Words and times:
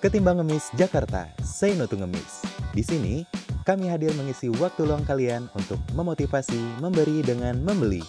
Ketimbang 0.00 0.40
Ngemis 0.40 0.72
Jakarta, 0.80 1.28
Say 1.44 1.76
No 1.76 1.84
to 1.84 1.92
Ngemis. 1.92 2.40
Di 2.72 2.80
sini, 2.80 3.20
kami 3.68 3.92
hadir 3.92 4.16
mengisi 4.16 4.48
waktu 4.48 4.88
luang 4.88 5.04
kalian 5.04 5.52
untuk 5.52 5.76
memotivasi, 5.92 6.80
memberi 6.80 7.20
dengan 7.20 7.60
membeli. 7.60 8.00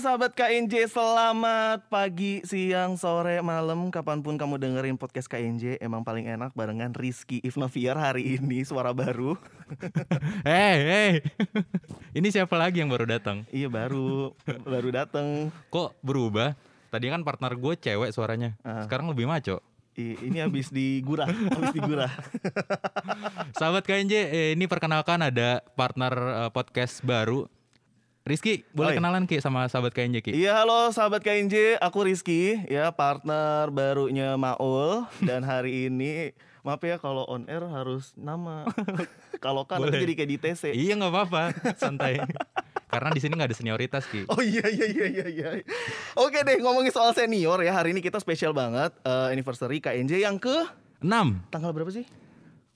Sahabat 0.00 0.32
KNJ, 0.32 0.88
selamat 0.88 1.92
pagi, 1.92 2.40
siang, 2.48 2.96
sore, 2.96 3.44
malam 3.44 3.92
Kapan 3.92 4.24
pun 4.24 4.40
kamu 4.40 4.56
dengerin 4.56 4.96
podcast 4.96 5.28
KNJ 5.28 5.76
Emang 5.76 6.08
paling 6.08 6.24
enak 6.24 6.56
barengan 6.56 6.96
Rizky 6.96 7.44
Ifnoviar 7.44 8.00
hari 8.00 8.40
ini 8.40 8.64
Suara 8.64 8.96
baru 8.96 9.36
Hei, 10.48 10.76
hei. 10.80 11.12
Ini 12.16 12.28
siapa 12.32 12.56
lagi 12.56 12.80
yang 12.80 12.88
baru 12.88 13.04
datang? 13.04 13.44
Iya 13.52 13.68
baru, 13.68 14.32
baru 14.64 14.88
dateng 14.88 15.52
Kok 15.68 16.00
berubah? 16.00 16.56
Tadi 16.88 17.06
kan 17.12 17.20
partner 17.20 17.52
gue 17.54 17.76
cewek 17.76 18.10
suaranya. 18.16 18.56
Ah. 18.64 18.88
Sekarang 18.88 19.12
lebih 19.12 19.28
maco. 19.28 19.60
Ini 20.00 20.48
habis 20.48 20.72
digurah, 20.72 21.28
habis 21.28 21.76
digurah 21.76 22.08
Sahabat 23.60 23.84
KNJ, 23.84 24.14
eh, 24.32 24.50
ini 24.56 24.64
perkenalkan 24.64 25.20
ada 25.20 25.60
partner 25.76 26.12
eh, 26.16 26.50
podcast 26.56 27.04
baru. 27.04 27.59
Rizky, 28.20 28.68
boleh 28.76 28.92
Oi. 28.92 28.96
kenalan 29.00 29.24
Ki 29.24 29.40
sama 29.40 29.64
sahabat 29.64 29.96
KNJ 29.96 30.20
Ki? 30.20 30.36
Iya 30.36 30.60
halo 30.60 30.92
sahabat 30.92 31.24
KNJ, 31.24 31.80
aku 31.80 32.04
Rizky 32.04 32.60
ya 32.68 32.92
partner 32.92 33.72
barunya 33.72 34.36
Maul 34.36 35.08
Dan 35.28 35.40
hari 35.40 35.88
ini, 35.88 36.36
maaf 36.60 36.84
ya 36.84 37.00
kalau 37.00 37.24
on 37.24 37.48
air 37.48 37.64
harus 37.64 38.12
nama 38.20 38.68
Kalau 39.44 39.64
kan 39.64 39.80
nanti 39.80 39.96
Boleh. 39.96 40.04
jadi 40.04 40.12
kayak 40.20 40.30
di 40.30 40.36
TC 40.36 40.62
Iya 40.76 41.00
nggak 41.00 41.12
apa-apa, 41.16 41.42
santai. 41.80 42.20
Karena 42.92 43.08
di 43.08 43.20
sini 43.24 43.40
nggak 43.40 43.48
ada 43.48 43.56
senioritas 43.56 44.04
Ki. 44.04 44.28
Oh 44.28 44.44
iya 44.44 44.68
iya 44.68 44.84
iya 44.84 45.06
iya 45.08 45.26
iya. 45.32 45.48
Oke 46.20 46.44
deh 46.44 46.60
ngomongin 46.60 46.92
soal 46.92 47.16
senior 47.16 47.56
ya 47.64 47.72
hari 47.72 47.96
ini 47.96 48.04
kita 48.04 48.20
spesial 48.20 48.52
banget 48.52 48.92
eh, 49.00 49.32
anniversary 49.32 49.80
KNJ 49.80 50.20
yang 50.20 50.36
ke 50.36 50.68
6. 51.00 51.08
tanggal 51.48 51.72
berapa 51.72 51.88
sih? 51.88 52.04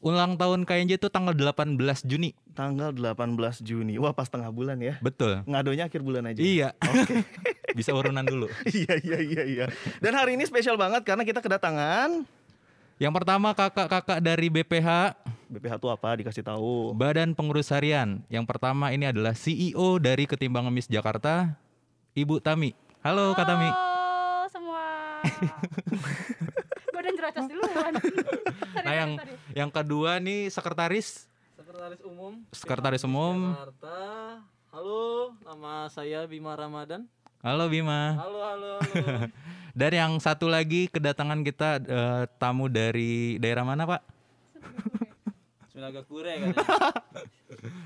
Ulang 0.04 0.36
tahun 0.36 0.68
KNJ 0.68 1.00
itu 1.00 1.08
tanggal 1.08 1.32
18 1.32 1.80
Juni. 2.04 2.36
Tanggal 2.52 2.92
18 2.92 3.64
Juni. 3.64 3.96
Wah 3.96 4.12
pas 4.12 4.28
tengah 4.28 4.52
bulan 4.52 4.76
ya. 4.76 5.00
Betul. 5.00 5.40
Ngadonya 5.48 5.88
akhir 5.88 6.04
bulan 6.04 6.28
aja. 6.28 6.44
Iya. 6.44 6.76
Bisa 7.78 7.96
urunan 7.96 8.20
dulu. 8.20 8.52
iya 8.68 9.00
iya 9.00 9.18
iya 9.24 9.42
iya. 9.48 9.66
Dan 10.04 10.12
hari 10.12 10.36
ini 10.36 10.44
spesial 10.44 10.76
banget 10.76 11.08
karena 11.08 11.24
kita 11.24 11.40
kedatangan 11.40 12.28
Yang 13.00 13.12
pertama 13.16 13.56
kakak-kakak 13.56 14.20
dari 14.20 14.52
BPH 14.52 15.16
BPH 15.48 15.80
tuh 15.80 15.88
apa 15.88 16.20
dikasih 16.20 16.44
tahu. 16.44 16.92
Badan 16.92 17.32
Pengurus 17.32 17.72
Harian. 17.72 18.20
Yang 18.28 18.44
pertama 18.44 18.92
ini 18.92 19.08
adalah 19.08 19.32
CEO 19.32 19.96
dari 19.96 20.28
Ketimbang 20.28 20.68
Ngemis 20.68 20.84
Jakarta, 20.92 21.56
Ibu 22.12 22.44
Tami. 22.44 22.76
Halo 23.00 23.32
Kak 23.32 23.48
Tami. 23.48 23.72
Halo 23.72 24.52
semua. 24.52 24.84
Duluan. 27.32 27.92
Nah 28.84 28.92
yang 28.92 29.12
sorry. 29.16 29.34
yang 29.56 29.70
kedua 29.72 30.20
nih 30.20 30.52
sekretaris 30.52 31.24
Sekretaris 31.56 32.00
Umum 32.04 32.44
Sekretaris 32.52 33.02
Bima 33.06 33.08
Umum. 33.08 33.38
Jakarta. 33.56 33.98
Halo, 34.74 35.32
nama 35.40 35.88
saya 35.88 36.26
Bima 36.28 36.52
Ramadan. 36.52 37.08
Halo 37.40 37.70
Bima. 37.72 38.18
Halo, 38.20 38.40
halo, 38.44 38.70
halo. 38.82 39.30
Dan 39.78 39.92
yang 39.94 40.12
satu 40.20 40.50
lagi 40.52 40.90
kedatangan 40.92 41.40
kita 41.46 41.80
eh, 41.80 42.22
tamu 42.36 42.68
dari 42.68 43.40
daerah 43.40 43.64
mana 43.64 43.88
Pak? 43.88 44.02
Sunagakure 45.72 46.30
kan. 46.30 46.50
ya? 46.50 46.54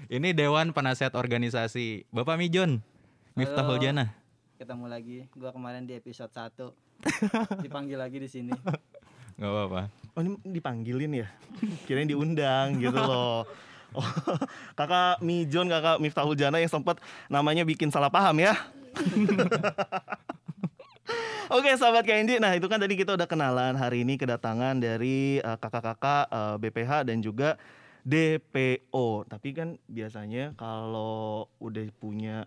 Ini 0.19 0.35
Dewan 0.35 0.73
Penasehat 0.75 1.15
Organisasi. 1.15 2.09
Bapak 2.11 2.41
Mijon. 2.41 2.81
Miftahul. 3.39 3.79
Jannah. 3.79 4.11
Ketemu 4.59 4.85
lagi. 4.91 5.19
Gua 5.37 5.55
kemarin 5.55 5.87
di 5.87 5.95
episode 5.95 6.33
1. 6.35 7.63
Dipanggil 7.65 7.97
lagi 8.01 8.19
di 8.19 8.29
sini. 8.29 8.53
Gak 9.39 9.47
apa-apa. 9.47 9.83
Oh 10.19 10.21
ini 10.27 10.35
dipanggilin 10.43 11.23
ya? 11.23 11.31
Kirain 11.87 12.11
diundang 12.11 12.83
gitu 12.83 12.99
loh. 12.99 13.47
Oh, 13.95 14.05
kakak 14.79 15.23
Mijon, 15.23 15.71
kakak 15.71 16.03
Miftahul 16.03 16.35
Jana 16.35 16.59
yang 16.61 16.69
sempat 16.69 16.99
namanya 17.31 17.63
bikin 17.63 17.89
salah 17.89 18.11
paham 18.11 18.43
ya. 18.43 18.59
Oke 21.49 21.73
sahabat 21.81 22.05
KNJ, 22.05 22.45
nah 22.45 22.53
itu 22.53 22.69
kan 22.69 22.77
tadi 22.77 22.93
kita 22.93 23.17
udah 23.17 23.25
kenalan 23.25 23.73
hari 23.73 24.05
ini 24.05 24.21
kedatangan 24.21 24.77
dari 24.77 25.41
eh, 25.41 25.57
kakak-kakak 25.57 26.29
eh, 26.29 26.57
BPH 26.61 27.09
dan 27.09 27.25
juga 27.25 27.57
DPO. 28.05 29.25
Tapi 29.25 29.49
kan 29.57 29.81
biasanya 29.89 30.53
kalau 30.61 31.49
udah 31.57 31.89
punya 31.97 32.45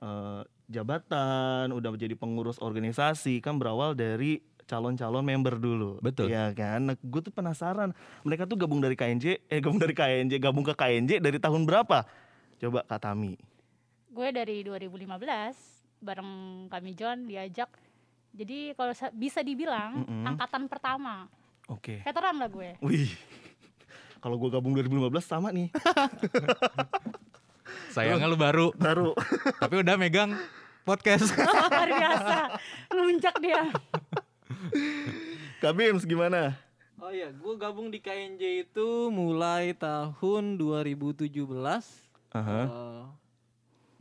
eh, 0.00 0.40
jabatan, 0.72 1.76
udah 1.76 1.90
menjadi 1.92 2.16
pengurus 2.16 2.56
organisasi 2.62 3.44
kan 3.44 3.60
berawal 3.60 3.92
dari 3.92 4.40
calon-calon 4.68 5.24
member 5.24 5.56
dulu. 5.56 5.96
Betul. 5.98 6.28
Iya 6.28 6.52
kan? 6.52 6.84
Nah, 6.84 6.94
gue 6.94 7.20
tuh 7.20 7.32
penasaran, 7.32 7.90
mereka 8.20 8.44
tuh 8.44 8.54
gabung 8.54 8.78
dari 8.78 8.92
KNJ, 8.92 9.40
eh 9.42 9.58
gabung 9.58 9.80
dari 9.80 9.96
KNJ, 9.96 10.36
gabung 10.36 10.62
ke 10.62 10.76
KNJ 10.76 11.18
dari 11.18 11.40
tahun 11.40 11.64
berapa? 11.64 12.04
Coba 12.58 12.84
Kak 12.84 13.00
Tami. 13.00 13.34
Gue 14.08 14.28
dari 14.28 14.60
2015 14.60 15.08
bareng 15.98 16.30
kami 16.68 16.92
John 16.92 17.24
diajak. 17.24 17.72
Jadi 18.30 18.76
kalau 18.76 18.92
sa- 18.92 19.10
bisa 19.10 19.40
dibilang 19.40 20.04
Mm-mm. 20.04 20.28
angkatan 20.28 20.68
pertama. 20.68 21.26
Oke. 21.66 22.04
Veteran 22.04 22.36
lah 22.36 22.46
gue. 22.46 22.76
Wih. 22.78 23.08
Kalau 24.18 24.36
gue 24.36 24.50
gabung 24.50 24.74
2015 24.74 25.00
sama 25.22 25.48
nih. 25.48 25.72
Sayangnya 27.88 28.26
lu 28.26 28.36
baru, 28.36 28.70
Baru. 28.74 29.16
tapi 29.58 29.80
udah 29.80 29.96
megang 29.96 30.36
podcast. 30.82 31.32
Luar 31.46 31.88
biasa. 31.88 32.36
Ngelunjak 32.90 33.34
dia. 33.40 33.62
Kak 35.62 35.74
Bims 35.74 36.06
gimana? 36.06 36.54
Oh 36.98 37.14
iya, 37.14 37.30
gua 37.30 37.54
gabung 37.54 37.94
di 37.94 38.02
KNJ 38.02 38.66
itu 38.66 39.10
mulai 39.14 39.70
tahun 39.74 40.58
2017. 40.58 41.30
Aha. 42.34 42.62
Eh, 42.66 43.04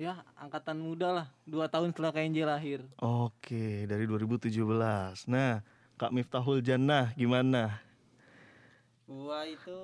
ya, 0.02 0.26
angkatan 0.34 0.82
muda 0.82 1.14
lah. 1.14 1.28
Dua 1.46 1.70
tahun 1.70 1.94
setelah 1.94 2.10
KNJ 2.10 2.38
lahir. 2.46 2.80
Oke, 2.98 3.86
dari 3.86 4.10
2017. 4.10 5.30
Nah, 5.30 5.62
Kak 5.98 6.10
Miftahul 6.10 6.66
Jannah 6.66 7.14
gimana? 7.14 7.78
Gua 9.06 9.46
itu 9.46 9.78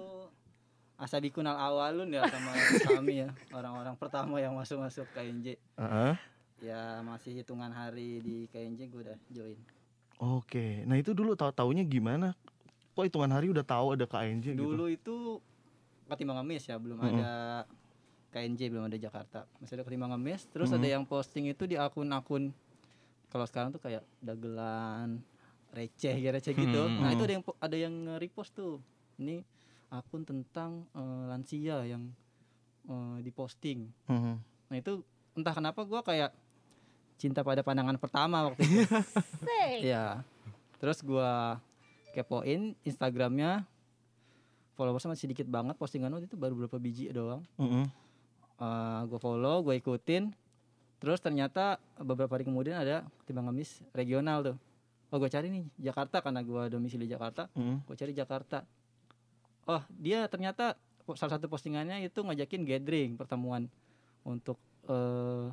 asabi 0.98 1.34
kunal 1.34 1.58
awalun 1.58 2.10
ya 2.14 2.24
sama 2.30 2.54
kami 2.98 3.26
ya 3.26 3.30
orang-orang 3.52 3.96
pertama 3.98 4.40
yang 4.40 4.56
masuk-masuk 4.56 5.04
KNJ 5.12 5.60
Aha. 5.76 6.16
ya 6.64 7.02
masih 7.04 7.44
hitungan 7.44 7.74
hari 7.74 8.24
di 8.24 8.48
KNJ 8.48 8.88
gue 8.88 9.02
udah 9.04 9.18
join 9.28 9.60
Oke, 10.24 10.88
nah 10.88 10.96
itu 10.96 11.12
dulu 11.12 11.36
tahu 11.36 11.52
taunya 11.52 11.84
gimana? 11.84 12.32
Kok 12.96 13.04
hitungan 13.04 13.36
hari 13.36 13.52
udah 13.52 13.66
tahu 13.66 14.00
ada 14.00 14.08
KNJ 14.08 14.56
gitu? 14.56 14.64
dulu 14.64 14.86
itu 14.88 15.16
ketimbang 16.08 16.40
ngemis 16.40 16.64
ya 16.70 16.78
belum 16.78 17.00
Mm-mm. 17.02 17.10
ada 17.18 17.32
KNJ 18.32 18.70
belum 18.70 18.86
ada 18.86 18.98
Jakarta 19.02 19.50
masih 19.58 19.82
ada 19.82 19.84
ketimbang 19.84 20.14
ngemis 20.14 20.46
terus 20.52 20.70
Mm-mm. 20.70 20.80
ada 20.84 20.88
yang 21.00 21.04
posting 21.10 21.50
itu 21.50 21.66
di 21.66 21.74
akun-akun 21.74 22.54
kalau 23.34 23.46
sekarang 23.50 23.74
tuh 23.74 23.82
kayak 23.82 24.06
dagelan 24.22 25.26
receh 25.74 26.14
kayak 26.22 26.38
receh 26.38 26.54
gitu 26.54 26.86
Mm-mm. 26.86 27.02
nah 27.02 27.10
itu 27.10 27.26
ada 27.26 27.34
yang 27.34 27.44
ada 27.58 27.78
yang 27.82 27.94
nge-repost 28.06 28.54
tuh 28.54 28.78
ini 29.18 29.42
akun 29.90 30.22
tentang 30.22 30.86
eh, 30.94 31.24
lansia 31.34 31.82
yang 31.88 32.14
eh, 32.88 33.18
diposting 33.26 33.90
Mhm. 34.06 34.36
Nah 34.70 34.78
itu 34.82 35.06
entah 35.38 35.54
kenapa 35.54 35.82
gua 35.86 36.02
kayak 36.02 36.34
cinta 37.24 37.40
pada 37.40 37.64
pandangan 37.64 37.96
pertama 37.96 38.52
waktu 38.52 38.68
itu. 38.68 38.84
Iya. 39.88 40.28
Terus 40.84 41.00
gua 41.00 41.64
kepoin 42.12 42.76
Instagramnya 42.84 43.64
followersnya 44.76 45.16
masih 45.16 45.32
sedikit 45.32 45.48
banget 45.48 45.80
postingan 45.80 46.12
waktu 46.12 46.28
itu 46.28 46.36
baru 46.36 46.60
berapa 46.60 46.76
biji 46.76 47.08
doang. 47.16 47.48
Mhm. 47.56 47.88
Eh 48.60 49.02
gua 49.08 49.20
follow, 49.24 49.64
gua 49.64 49.80
ikutin. 49.80 50.36
Terus 51.00 51.20
ternyata 51.24 51.80
beberapa 52.00 52.36
hari 52.36 52.44
kemudian 52.44 52.80
ada 52.80 53.08
timbang 53.24 53.48
ngemis 53.48 53.80
regional 53.96 54.44
tuh. 54.44 54.58
Oh 55.14 55.22
gue 55.22 55.30
cari 55.30 55.52
nih 55.52 55.68
Jakarta 55.78 56.24
karena 56.26 56.42
gua 56.42 56.72
domisili 56.72 57.06
Jakarta. 57.06 57.52
Mhm. 57.54 57.86
Gue 57.86 57.96
cari 58.00 58.16
Jakarta. 58.16 58.64
Oh 59.68 59.84
dia 60.00 60.26
ternyata 60.32 60.80
salah 61.20 61.36
satu 61.36 61.52
postingannya 61.52 62.08
itu 62.08 62.24
ngajakin 62.24 62.64
gathering 62.64 63.12
pertemuan 63.20 63.68
untuk 64.24 64.56
eh 64.88 65.52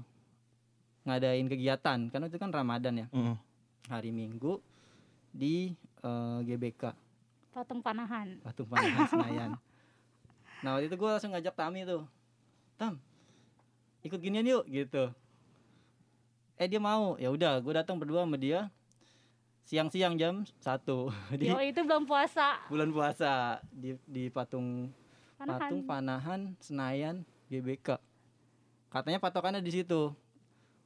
ngadain 1.02 1.46
kegiatan 1.46 1.98
karena 2.06 2.26
itu 2.26 2.36
kan 2.36 2.50
Ramadan 2.50 2.94
ya 2.94 3.06
Mhm. 3.10 3.34
hari 3.86 4.10
Minggu 4.10 4.60
di 5.30 5.72
eh, 6.00 6.38
GBK 6.44 6.92
Patung 7.50 7.80
Panahan. 7.80 8.38
Batu 8.40 8.62
Panahan 8.62 9.06
Senayan. 9.06 9.50
Nah 10.60 10.76
waktu 10.76 10.86
itu 10.86 10.94
gue 10.94 11.08
langsung 11.08 11.32
ngajak 11.32 11.50
Tami 11.52 11.82
tuh, 11.82 12.04
Tam, 12.76 13.00
ikut 14.00 14.16
ginian 14.16 14.44
yuk 14.44 14.64
gitu. 14.66 15.08
Eh 16.54 16.66
dia 16.66 16.76
mau, 16.76 17.16
ya 17.16 17.26
udah 17.26 17.56
gue 17.58 17.72
datang 17.72 17.96
berdua 17.96 18.22
sama 18.22 18.36
dia 18.36 18.68
siang-siang 19.62 20.14
jam 20.14 20.34
satu 20.58 21.08
di 21.32 21.46
Yo 21.46 21.56
itu 21.58 21.80
belum 21.80 22.04
puasa. 22.04 22.60
bulan 22.66 22.90
puasa 22.90 23.32
di 23.70 23.96
di 24.04 24.28
patung 24.28 24.92
Panahan. 25.34 25.58
patung 25.58 25.80
Panahan 25.82 26.40
Senayan 26.58 27.16
GBK 27.46 27.96
katanya 28.88 29.16
patokannya 29.16 29.58
di 29.58 29.72
situ 29.72 30.12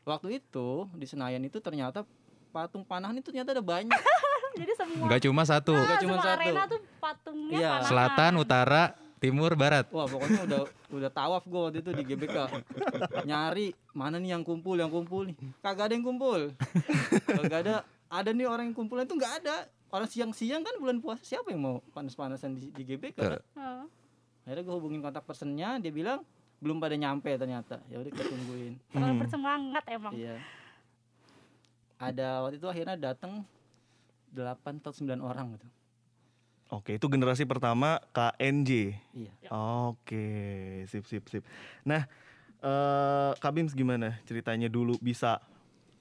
waktu 0.04 0.38
itu 0.38 0.68
di 0.92 1.04
Senayan 1.04 1.40
itu 1.40 1.58
ternyata 1.58 2.04
patung 2.48 2.80
panahan 2.80 3.12
itu 3.14 3.26
ternyata 3.26 3.50
ada 3.50 3.64
banyak 3.64 3.90
Jadi 4.54 4.70
semua 4.72 5.10
Nggak 5.10 5.22
cuma 5.24 5.42
satu. 5.42 5.74
Nggak 5.74 5.98
cuma 5.98 6.16
satu. 6.16 6.30
arena 6.38 6.62
tuh 6.64 6.80
patungnya 6.96 7.58
Iya. 7.58 7.70
panahan. 7.74 7.88
Selatan, 7.90 8.32
utara, 8.38 8.82
timur, 9.18 9.50
barat. 9.54 9.90
wah 9.90 10.06
pokoknya 10.06 10.40
udah 10.44 10.60
udah 10.92 11.10
tawaf 11.10 11.42
gue 11.42 11.60
waktu 11.60 11.78
itu 11.80 11.90
di 11.90 12.02
GBK 12.04 12.36
nyari 13.24 13.66
mana 13.90 14.16
nih 14.16 14.30
yang 14.30 14.42
kumpul 14.42 14.76
yang 14.76 14.86
kumpul 14.88 15.24
nih 15.24 15.34
kagak 15.58 15.88
ada 15.88 15.94
yang 15.94 16.04
kumpul 16.04 16.52
kagak 17.26 17.60
ada 17.62 17.74
ada 18.06 18.30
nih 18.30 18.44
orang 18.44 18.68
yang 18.68 18.76
kumpul 18.76 18.94
itu 18.96 19.10
nggak 19.10 19.42
ada 19.42 19.66
orang 19.88 20.06
siang-siang 20.06 20.60
kan 20.60 20.76
bulan 20.76 21.00
puasa 21.00 21.24
siapa 21.24 21.48
yang 21.48 21.62
mau 21.62 21.76
panas-panasan 21.90 22.52
di, 22.52 22.68
di 22.68 22.82
GBK 22.84 23.16
kan? 23.16 23.40
Heeh. 23.40 23.82
akhirnya 24.44 24.62
gue 24.62 24.74
hubungin 24.76 25.00
kontak 25.00 25.24
personnya 25.24 25.78
dia 25.78 25.90
bilang 25.90 26.20
belum 26.64 26.80
pada 26.80 26.96
nyampe 26.96 27.28
ternyata 27.36 27.76
ya 27.86 28.00
udah 28.00 28.08
kita 28.08 28.24
tungguin 28.24 28.74
Kalau 28.96 29.12
Hmm. 29.12 29.20
bersemangat 29.20 29.84
emang. 29.86 30.12
iya 30.16 30.40
ada 31.96 32.42
waktu 32.42 32.56
itu 32.56 32.66
akhirnya 32.66 32.96
datang 32.96 33.44
8 34.32 34.80
atau 34.80 34.90
9 34.90 35.20
orang 35.20 35.54
gitu 35.54 35.68
Oke, 36.72 36.96
itu 36.96 37.06
generasi 37.06 37.44
pertama 37.44 38.00
KNJ. 38.10 38.96
iya 39.14 39.30
Oke, 39.52 40.26
sip 40.88 41.04
sip 41.04 41.22
sip. 41.28 41.44
Nah, 41.84 42.08
eh 42.58 43.30
Kak 43.36 43.52
Bims 43.52 43.76
gimana 43.76 44.16
ceritanya 44.24 44.66
dulu 44.66 44.96
bisa 44.98 45.38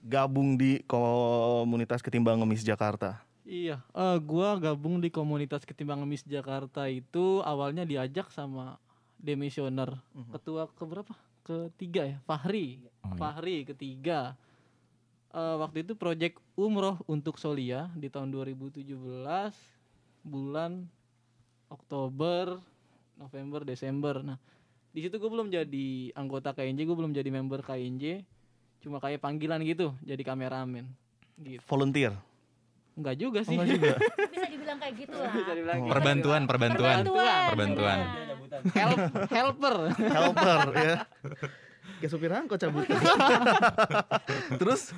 gabung 0.02 0.56
di 0.56 0.80
komunitas 0.84 2.00
ketimbang 2.00 2.40
ngemis 2.40 2.64
Jakarta? 2.64 3.22
Iya, 3.44 3.84
eh 3.86 4.18
gua 4.24 4.56
gabung 4.56 4.98
di 4.98 5.12
komunitas 5.12 5.68
ketimbang 5.68 6.00
ngemis 6.00 6.24
Jakarta 6.24 6.88
itu 6.88 7.44
awalnya 7.44 7.84
diajak 7.84 8.32
sama 8.32 8.80
demisioner 9.24 9.96
ketua 10.36 10.68
keberapa? 10.76 11.16
Ketiga 11.44 12.04
ya, 12.04 12.18
Fahri. 12.28 12.84
Oh, 13.04 13.12
iya. 13.12 13.16
Fahri 13.16 13.58
ketiga. 13.64 14.36
Eh 15.32 15.56
waktu 15.58 15.88
itu 15.88 15.96
proyek 15.96 16.38
umroh 16.54 17.00
untuk 17.08 17.40
Solia 17.40 17.88
di 17.96 18.12
tahun 18.12 18.30
2017 18.30 18.84
bulan 20.24 20.88
Oktober, 21.68 22.60
November, 23.18 23.66
Desember. 23.66 24.22
Nah, 24.22 24.38
di 24.94 25.00
situ 25.02 25.18
gue 25.18 25.32
belum 25.32 25.50
jadi 25.50 26.14
anggota 26.14 26.54
KNJ, 26.54 26.86
gue 26.86 26.96
belum 26.96 27.12
jadi 27.12 27.28
member 27.34 27.66
KNJ. 27.66 28.22
Cuma 28.84 29.00
kayak 29.00 29.24
panggilan 29.24 29.64
gitu, 29.66 29.96
jadi 30.04 30.22
kameramen. 30.22 30.86
Gitu. 31.40 31.64
Volunteer. 31.66 32.14
Enggak 32.94 33.16
juga 33.18 33.42
sih. 33.42 33.58
Oh, 33.58 33.66
enggak 33.66 33.74
juga. 33.74 33.96
Bisa 34.30 34.48
dibilang 34.54 34.78
kayak 34.78 34.96
gitu 35.02 35.16
lah. 35.18 35.32
Bisa 35.34 35.52
dibilang 35.58 35.76
Oh. 35.76 35.84
gitu. 35.84 35.94
Perbantuan, 35.98 36.42
perbantuan. 36.46 36.96
Perbantuan. 37.50 38.00
Help, 38.54 39.00
helper. 39.28 39.76
Helper 39.98 40.60
ya. 40.76 40.96
Kayak 42.00 42.12
supir 42.12 42.32
angkot 42.32 42.60
cabut. 42.60 42.86
Terus? 44.62 44.92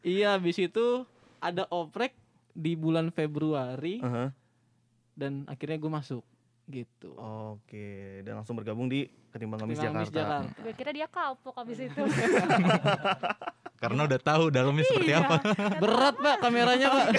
iya, 0.00 0.38
habis 0.38 0.56
itu 0.56 1.04
ada 1.38 1.66
oprek 1.68 2.14
di 2.52 2.74
bulan 2.74 3.10
Februari 3.10 4.00
Aha. 4.00 4.30
dan 5.12 5.44
akhirnya 5.46 5.76
gue 5.76 5.90
masuk 5.90 6.22
gitu. 6.66 7.16
Oke, 7.16 8.20
dan 8.22 8.40
langsung 8.40 8.54
bergabung 8.54 8.86
di 8.86 9.08
ketimbang 9.30 9.64
ngemis 9.64 9.76
Miss 9.76 9.84
Jakarta. 9.84 10.12
Jakarta. 10.12 10.60
Gue 10.60 10.72
kira 10.76 10.90
dia 10.92 11.06
kapok 11.08 11.54
abis 11.56 11.78
itu. 11.82 12.02
Karena 13.82 14.00
udah 14.04 14.20
tahu 14.20 14.50
dalamnya 14.50 14.84
seperti 14.84 15.12
Iya. 15.14 15.22
apa. 15.22 15.36
Berat 15.78 16.16
pak 16.18 16.36
kameranya 16.42 16.86
pak. 16.90 17.06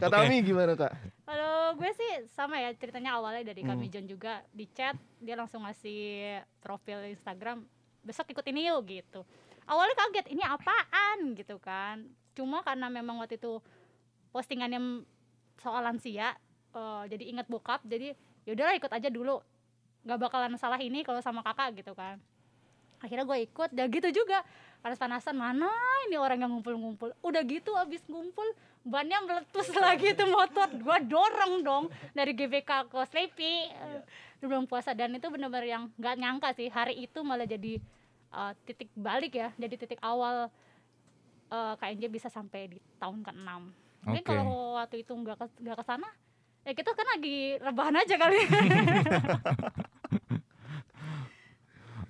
Kak 0.00 0.08
Oke. 0.08 0.16
Tami 0.16 0.40
gimana 0.40 0.72
kak? 0.72 0.92
Kalau 1.30 1.78
gue 1.78 1.90
sih 1.94 2.26
sama 2.34 2.58
ya 2.58 2.74
ceritanya 2.74 3.14
awalnya 3.14 3.54
dari 3.54 3.62
Hmm. 3.62 3.78
kami 3.78 3.86
John 3.86 4.10
juga 4.10 4.42
di 4.50 4.66
chat 4.66 4.98
dia 5.22 5.38
langsung 5.38 5.62
ngasih 5.62 6.42
profil 6.58 7.06
Instagram 7.06 7.62
besok 8.02 8.34
ikut 8.34 8.42
ini 8.50 8.66
yuk 8.66 8.82
gitu. 8.90 9.22
Awalnya 9.70 9.94
kaget 9.94 10.26
ini 10.34 10.42
apaan 10.42 11.38
gitu 11.38 11.62
kan. 11.62 12.02
Cuma 12.34 12.66
karena 12.66 12.90
memang 12.90 13.22
waktu 13.22 13.38
itu 13.38 13.62
postingannya 14.34 15.06
soal 15.62 15.86
lansia 15.86 16.34
eh, 16.74 17.02
jadi 17.06 17.24
ingat 17.30 17.46
bokap 17.46 17.86
jadi 17.86 18.18
yaudahlah 18.48 18.74
ikut 18.74 18.90
aja 18.90 19.06
dulu 19.06 19.38
nggak 20.02 20.18
bakalan 20.18 20.56
salah 20.56 20.80
ini 20.80 21.04
kalau 21.04 21.20
sama 21.20 21.44
kakak 21.44 21.84
gitu 21.84 21.92
kan 21.92 22.16
akhirnya 23.00 23.24
gue 23.28 23.38
ikut 23.48 23.70
dan 23.72 23.88
gitu 23.92 24.08
juga 24.24 24.40
panas-panasan 24.80 25.36
mana 25.36 25.68
ini 26.08 26.16
orang 26.16 26.40
yang 26.40 26.52
ngumpul-ngumpul 26.52 27.12
udah 27.20 27.42
gitu 27.44 27.72
abis 27.76 28.00
ngumpul 28.08 28.44
bannya 28.86 29.18
meletus 29.24 29.68
lagi 29.84 30.16
tuh 30.16 30.28
motor. 30.28 30.68
Gue 30.72 30.98
dorong 31.06 31.54
dong 31.64 31.84
dari 32.16 32.32
GBK 32.32 32.88
ke 32.88 32.98
Sleepy. 33.08 33.54
Di 34.40 34.44
bulan 34.48 34.64
puasa. 34.64 34.96
Dan 34.96 35.16
itu 35.16 35.28
benar-benar 35.28 35.66
yang 35.68 35.92
nggak 36.00 36.16
nyangka 36.16 36.48
sih. 36.56 36.72
Hari 36.72 36.96
itu 36.96 37.20
malah 37.20 37.44
jadi 37.44 37.76
eh, 38.34 38.52
titik 38.64 38.88
balik 38.96 39.36
ya. 39.36 39.52
Jadi 39.60 39.74
titik 39.76 40.00
awal 40.00 40.48
eh, 41.52 41.74
KNJ 41.76 42.08
bisa 42.08 42.28
sampai 42.32 42.76
di 42.76 42.78
tahun 42.96 43.20
ke-6 43.26 43.50
mungkin 44.00 44.24
Oke. 44.24 44.32
kalau 44.32 44.80
waktu 44.80 44.96
itu 45.04 45.12
nggak 45.12 45.36
ke 45.36 45.46
nggak 45.60 45.76
ke 45.76 45.84
sana 45.84 46.08
ya 46.64 46.72
kita 46.72 46.90
kan 46.92 47.06
lagi 47.16 47.56
rebahan 47.60 47.96
aja 48.00 48.16
kali. 48.16 48.40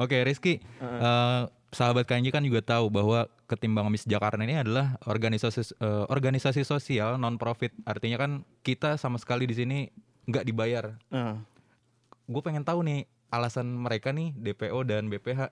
Oke, 0.02 0.16
Rizky. 0.24 0.58
eh, 0.82 1.42
sahabat 1.70 2.08
KNJ 2.08 2.34
kan 2.34 2.42
juga 2.42 2.64
tahu 2.64 2.90
bahwa 2.90 3.30
Ketimbang 3.50 3.82
Ngemis 3.84 4.06
Jakarta 4.06 4.38
ini 4.38 4.54
adalah 4.54 4.94
organisasi 5.02 5.74
eh, 5.74 6.04
organisasi 6.06 6.62
sosial 6.62 7.18
non 7.18 7.34
profit. 7.34 7.74
Artinya 7.82 8.14
kan 8.16 8.30
kita 8.62 8.94
sama 8.94 9.18
sekali 9.18 9.42
di 9.42 9.52
sini 9.52 9.78
nggak 10.24 10.46
dibayar. 10.46 10.94
Nah, 11.10 11.42
Gue 12.24 12.46
pengen 12.46 12.62
tahu 12.62 12.86
nih 12.86 13.10
alasan 13.26 13.66
mereka 13.74 14.14
nih 14.14 14.30
DPO 14.32 14.86
dan 14.86 15.10
BPH 15.10 15.50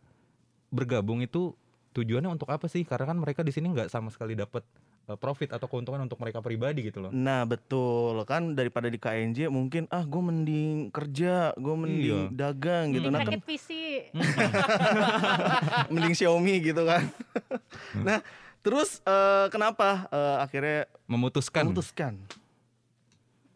bergabung 0.70 1.18
itu 1.18 1.58
tujuannya 1.90 2.30
untuk 2.30 2.46
apa 2.46 2.70
sih? 2.70 2.86
Karena 2.86 3.10
kan 3.10 3.18
mereka 3.18 3.42
di 3.42 3.50
sini 3.50 3.66
nggak 3.68 3.90
sama 3.90 4.14
sekali 4.14 4.38
dapat 4.38 4.62
eh, 5.08 5.18
profit 5.18 5.50
atau 5.50 5.66
keuntungan 5.66 5.98
untuk 5.98 6.22
mereka 6.22 6.38
pribadi 6.38 6.86
gitu 6.86 7.02
loh. 7.02 7.10
Nah 7.10 7.42
betul 7.42 8.22
kan 8.22 8.54
daripada 8.54 8.86
di 8.86 8.94
KNJ 8.94 9.50
mungkin 9.50 9.90
ah 9.90 10.06
gue 10.06 10.22
mending 10.22 10.94
kerja, 10.94 11.50
gue 11.58 11.74
mending 11.74 12.30
Iya. 12.30 12.46
dagang 12.46 12.94
gitu. 12.94 13.10
Mending 13.10 13.26
Nah, 13.26 13.26
rakit 13.26 13.42
PC 13.42 13.68
mending 15.92 16.14
Xiaomi 16.14 16.54
gitu 16.62 16.86
kan. 16.86 17.10
nah 17.96 18.20
terus 18.60 19.00
eh, 19.02 19.46
kenapa 19.48 20.08
eh, 20.10 20.36
akhirnya 20.44 20.88
Memutuskan. 21.08 21.64
memutuskan? 21.68 22.14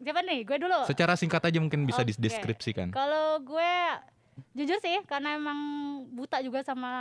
siapa 0.03 0.19
nih 0.19 0.43
gue 0.43 0.57
dulu 0.59 0.83
Secara 0.83 1.15
singkat 1.15 1.39
aja 1.47 1.63
mungkin 1.63 1.87
bisa 1.87 2.03
Oke. 2.03 2.11
dideskripsikan. 2.11 2.91
Kalau 2.91 3.39
gue 3.39 3.73
jujur 4.51 4.75
sih 4.83 4.99
karena 5.07 5.39
emang 5.39 5.59
buta 6.11 6.43
juga 6.43 6.59
sama 6.65 6.91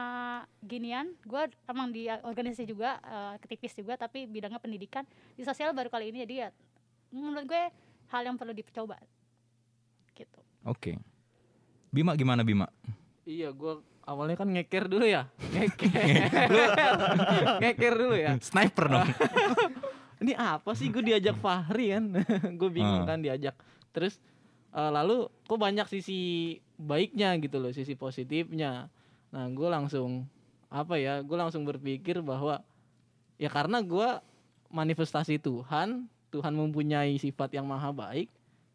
ginian, 0.62 1.10
gue 1.26 1.42
emang 1.66 1.90
di 1.90 2.06
organisasi 2.06 2.68
juga 2.68 3.02
eh, 3.02 3.42
aktivis 3.42 3.74
juga 3.74 3.98
tapi 3.98 4.30
bidangnya 4.30 4.62
pendidikan 4.62 5.02
di 5.34 5.42
sosial 5.42 5.74
baru 5.74 5.90
kali 5.90 6.14
ini 6.14 6.22
jadi 6.22 6.34
ya 6.46 6.48
menurut 7.10 7.44
gue 7.44 7.62
hal 8.14 8.22
yang 8.22 8.38
perlu 8.38 8.54
dicoba 8.54 9.00
gitu. 10.14 10.40
Oke. 10.68 11.00
Bima 11.90 12.14
gimana 12.14 12.44
Bima? 12.44 12.68
Iya, 13.28 13.52
gua 13.52 13.80
awalnya 14.04 14.36
kan 14.36 14.48
ngeker 14.50 14.86
dulu 14.86 15.06
ya. 15.06 15.28
Ngeker. 15.52 15.90
ngeker 17.62 17.94
dulu 17.94 18.14
ya. 18.16 18.36
Sniper 18.38 18.86
dong. 18.88 19.08
Ini 20.22 20.38
apa 20.38 20.70
sih 20.78 20.86
gue 20.88 21.02
diajak 21.02 21.34
Fahri 21.38 21.90
kan? 21.90 22.04
gue 22.58 22.70
bingung 22.70 23.02
Ah. 23.02 23.14
kan 23.14 23.18
diajak. 23.18 23.54
Terus 23.90 24.18
eh, 24.70 24.90
lalu 24.90 25.26
kok 25.46 25.58
banyak 25.58 25.86
sisi 25.90 26.54
baiknya 26.78 27.34
gitu 27.38 27.58
loh, 27.58 27.74
sisi 27.74 27.94
positifnya. 27.94 28.86
Nah, 29.32 29.44
gue 29.50 29.68
langsung 29.68 30.26
apa 30.70 30.96
ya? 30.96 31.20
Gue 31.26 31.36
langsung 31.36 31.66
berpikir 31.66 32.22
bahwa 32.22 32.62
ya 33.36 33.50
karena 33.50 33.82
gua 33.82 34.22
manifestasi 34.72 35.36
Tuhan, 35.36 36.06
Tuhan 36.30 36.54
mempunyai 36.56 37.18
sifat 37.18 37.52
yang 37.52 37.68
maha 37.68 37.92
baik 37.92 38.32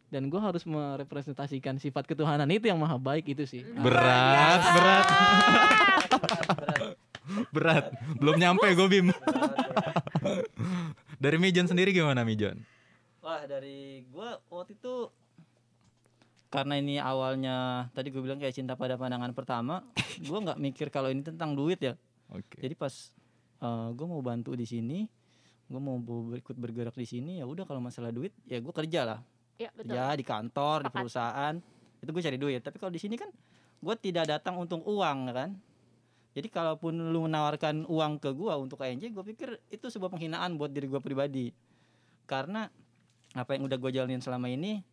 dan 0.07 0.31
gue 0.31 0.39
harus 0.39 0.63
merepresentasikan 0.63 1.75
sifat 1.79 2.07
ketuhanan 2.07 2.47
itu 2.47 2.71
yang 2.71 2.79
maha 2.79 2.95
baik 2.95 3.35
itu 3.35 3.43
sih. 3.43 3.63
berat, 3.79 4.61
berat, 4.71 5.07
berat. 7.55 7.85
Belum 8.15 8.39
nyampe 8.39 8.71
gue 8.71 8.87
Bim. 8.87 9.07
Dari 11.23 11.37
Mijon 11.41 11.67
sendiri 11.67 11.91
gimana 11.91 12.21
Mijon? 12.21 12.61
Wah 13.27 13.43
dari 13.43 14.07
gua 14.07 14.39
waktu 14.47 14.79
itu 14.79 15.11
karena 16.47 16.79
ini 16.79 16.95
awalnya 16.95 17.91
tadi 17.91 18.07
gue 18.07 18.23
bilang 18.23 18.39
kayak 18.39 18.55
cinta 18.55 18.79
pada 18.79 18.95
pandangan 18.95 19.35
pertama, 19.35 19.83
gua 20.29 20.39
nggak 20.47 20.59
mikir 20.63 20.87
kalau 20.87 21.11
ini 21.11 21.25
tentang 21.25 21.51
duit 21.51 21.75
ya. 21.83 21.99
Oke. 22.31 22.63
Jadi 22.63 22.77
pas 22.77 23.11
eh 23.57 23.89
gue 23.91 24.07
mau 24.07 24.21
bantu 24.23 24.53
di 24.53 24.63
sini, 24.63 25.09
gue 25.67 25.81
mau 25.81 25.97
ikut 26.37 26.55
bergerak 26.55 26.95
di 26.95 27.07
sini 27.09 27.41
ya 27.41 27.45
udah 27.49 27.67
kalau 27.67 27.83
masalah 27.83 28.13
duit 28.13 28.31
ya 28.47 28.61
gue 28.61 28.71
kerja 28.71 29.03
lah, 29.03 29.19
Ya 29.57 29.69
betul. 29.71 29.93
ya 29.93 30.07
di 30.11 30.21
kantor, 30.21 30.77
di 30.79 30.83
Sepakat. 30.85 30.95
perusahaan 30.95 31.55
itu 31.97 32.09
gue 32.09 32.23
cari 32.23 32.37
duit. 32.37 32.61
Tapi 32.61 32.77
kalau 32.77 32.89
di 32.89 32.97
sini 32.97 33.15
kan 33.15 33.29
gue 33.77 33.95
tidak 33.97 34.25
datang 34.27 34.55
untuk 34.55 34.81
uang 34.81 35.19
kan. 35.29 35.51
Jadi 36.31 36.47
kalaupun 36.47 36.93
lu 37.09 37.25
menawarkan 37.25 37.85
uang 37.85 38.17
ke 38.17 38.29
gua 38.29 38.53
untuk 38.55 38.77
KNJ, 38.77 39.09
gue 39.09 39.25
pikir 39.25 39.57
itu 39.67 39.85
sebuah 39.87 40.07
penghinaan 40.07 40.53
buat 40.53 40.69
diri 40.69 40.85
gue 40.85 41.01
pribadi. 41.01 41.49
Karena 42.23 42.69
apa 43.33 43.49
yang 43.51 43.65
udah 43.65 43.73
gue 43.75 43.91
jalanin 43.91 44.21
selama 44.21 44.45
ini 44.45 44.85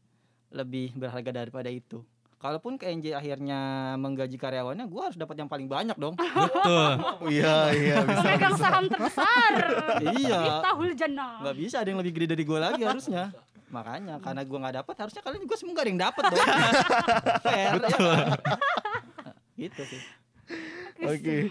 lebih 0.49 0.92
berharga 0.94 1.30
daripada 1.35 1.68
itu. 1.68 2.00
kalaupun 2.37 2.76
KNJ 2.76 3.12
akhirnya 3.14 3.56
menggaji 3.97 4.37
karyawannya 4.37 4.85
gue 4.85 5.00
harus 5.00 5.16
dapat 5.16 5.33
yang 5.35 5.49
paling 5.49 5.64
banyak 5.64 5.97
dong 5.97 6.12
Betul. 6.44 6.92
Iya 7.26 7.56
iya 7.73 7.97
bisa. 8.04 8.21
Pemegang 8.21 8.54
saham 8.54 8.85
terbesar. 8.85 9.52
Iya. 10.04 10.40
Miftahul 10.44 10.92
Jannah. 10.92 11.40
nggak 11.40 11.56
bisa 11.56 11.80
ada 11.80 11.88
yang 11.88 12.00
lebih 12.00 12.12
gede 12.12 12.26
dari 12.30 12.44
gue 12.44 12.59
lagi 12.59 12.83
harusnya 12.85 13.33
makanya 13.75 14.23
karena 14.23 14.47
gue 14.47 14.59
nggak 14.62 14.76
dapat 14.81 14.95
harusnya 15.02 15.23
kalian 15.26 15.43
juga 15.43 15.57
semua 15.59 15.73
gak 15.75 15.83
ada 15.83 15.90
yang 15.90 16.02
dapat 16.07 16.23
dong 16.31 16.38
fair 17.45 17.73
ya 17.75 17.88
kan? 17.90 17.90
gitu 19.61 19.83
sih 19.83 20.02
Oke. 21.02 21.49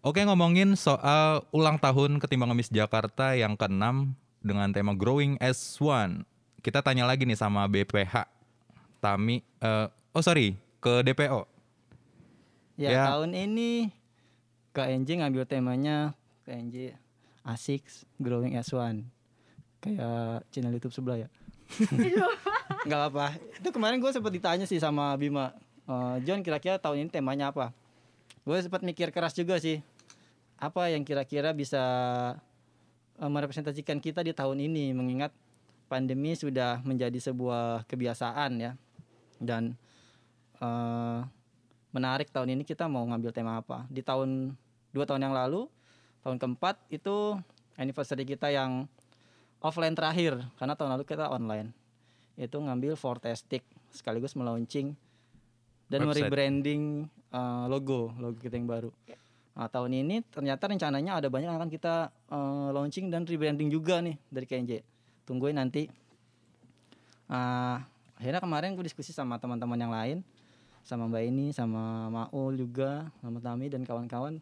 Oke 0.00 0.20
ngomongin 0.22 0.78
soal 0.78 1.42
ulang 1.50 1.76
tahun 1.76 2.22
Ketimbang 2.22 2.54
Ngemis 2.54 2.70
Jakarta 2.70 3.34
yang 3.34 3.52
ke-6 3.52 4.14
dengan 4.40 4.70
tema 4.70 4.94
Growing 4.94 5.36
as 5.42 5.58
One. 5.76 6.22
Kita 6.62 6.80
tanya 6.80 7.04
lagi 7.04 7.26
nih 7.26 7.36
sama 7.36 7.66
BPH. 7.66 8.24
Tami, 8.98 9.42
eh, 9.42 9.86
oh 10.14 10.22
sorry, 10.22 10.54
ke 10.78 11.02
DPO. 11.02 11.44
ya, 12.78 12.88
Ya. 12.94 13.02
tahun 13.10 13.34
ini 13.34 13.90
KNJ 14.70 15.08
ngambil 15.18 15.44
temanya 15.44 16.14
KNJ 16.46 16.94
asik 17.42 17.82
growing 18.22 18.54
as 18.54 18.70
one 18.70 19.10
kayak 19.78 20.44
channel 20.50 20.74
YouTube 20.74 20.94
sebelah 20.94 21.26
ya. 21.26 21.28
Nggak 22.88 23.02
apa 23.12 23.26
itu 23.58 23.68
kemarin 23.74 24.00
gue 24.00 24.10
sempat 24.12 24.32
ditanya 24.32 24.64
sih 24.64 24.80
sama 24.80 25.12
Bima 25.20 25.52
"Eh, 25.88 26.16
John 26.28 26.44
kira-kira 26.44 26.76
tahun 26.76 27.08
ini 27.08 27.10
temanya 27.10 27.48
apa? 27.48 27.72
Gue 28.44 28.60
sempat 28.60 28.84
mikir 28.84 29.08
keras 29.08 29.32
juga 29.32 29.56
sih. 29.56 29.80
Apa 30.60 30.92
yang 30.92 31.00
kira-kira 31.00 31.56
bisa 31.56 31.80
eh, 33.16 33.30
merepresentasikan 33.30 33.96
kita 33.98 34.20
di 34.20 34.36
tahun 34.36 34.60
ini 34.60 34.92
mengingat 34.92 35.32
pandemi 35.88 36.36
sudah 36.36 36.84
menjadi 36.84 37.16
sebuah 37.32 37.88
kebiasaan 37.88 38.60
ya. 38.60 38.72
Dan 39.40 39.72
eh, 40.60 41.20
menarik 41.96 42.28
tahun 42.28 42.52
ini 42.52 42.68
kita 42.68 42.84
mau 42.84 43.08
ngambil 43.08 43.32
tema 43.32 43.64
apa. 43.64 43.88
Di 43.88 44.04
tahun 44.04 44.52
dua 44.92 45.08
tahun 45.08 45.24
yang 45.24 45.32
lalu 45.32 45.72
tahun 46.20 46.36
keempat 46.36 46.84
itu 46.92 47.40
anniversary 47.80 48.28
kita 48.28 48.52
yang 48.52 48.84
offline 49.58 49.94
terakhir 49.94 50.38
karena 50.56 50.74
tahun 50.78 50.98
lalu 50.98 51.04
kita 51.06 51.30
online 51.30 51.74
itu 52.38 52.54
ngambil 52.54 52.94
Fortestic 52.94 53.66
sekaligus 53.90 54.38
melaunching 54.38 54.94
dan 55.90 56.06
merebranding 56.06 57.08
uh, 57.34 57.66
logo 57.66 58.14
logo 58.20 58.38
kita 58.38 58.54
yang 58.54 58.68
baru. 58.68 58.90
Nah, 59.58 59.66
tahun 59.66 59.90
ini 60.06 60.22
ternyata 60.30 60.70
rencananya 60.70 61.18
ada 61.18 61.26
banyak 61.26 61.50
yang 61.50 61.58
akan 61.58 61.66
kita 61.66 62.14
uh, 62.30 62.70
launching 62.70 63.10
dan 63.10 63.26
rebranding 63.26 63.66
juga 63.66 63.98
nih 63.98 64.14
dari 64.30 64.46
KNJ. 64.46 64.86
Tungguin 65.26 65.58
nanti. 65.58 65.90
Ah, 67.26 67.82
akhirnya 68.14 68.38
kemarin 68.38 68.78
gue 68.78 68.86
diskusi 68.86 69.10
sama 69.10 69.36
teman-teman 69.36 69.76
yang 69.76 69.92
lain, 69.92 70.18
sama 70.86 71.10
Mbak 71.10 71.22
ini, 71.26 71.46
sama 71.50 72.08
Maul 72.08 72.56
juga, 72.56 73.10
sama 73.20 73.42
Tami 73.42 73.66
dan 73.68 73.82
kawan-kawan. 73.82 74.38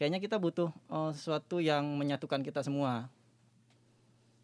Kayaknya 0.00 0.18
kita 0.18 0.40
butuh 0.40 0.72
uh, 0.90 1.12
sesuatu 1.14 1.62
yang 1.62 1.84
menyatukan 1.94 2.42
kita 2.42 2.64
semua. 2.64 3.06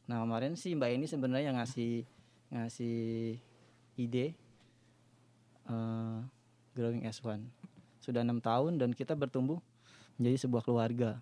Nah 0.08 0.24
kemarin 0.24 0.56
sih 0.56 0.72
Mbak 0.72 0.90
ini 0.96 1.06
sebenarnya 1.06 1.52
ngasih 1.52 2.08
ngasih 2.48 3.36
ide 4.00 4.32
eh, 5.68 6.18
growing 6.72 7.04
as 7.04 7.20
one. 7.20 7.44
Sudah 8.00 8.24
enam 8.24 8.40
tahun 8.40 8.80
dan 8.80 8.96
kita 8.96 9.12
bertumbuh 9.12 9.60
menjadi 10.16 10.48
sebuah 10.48 10.64
keluarga. 10.64 11.20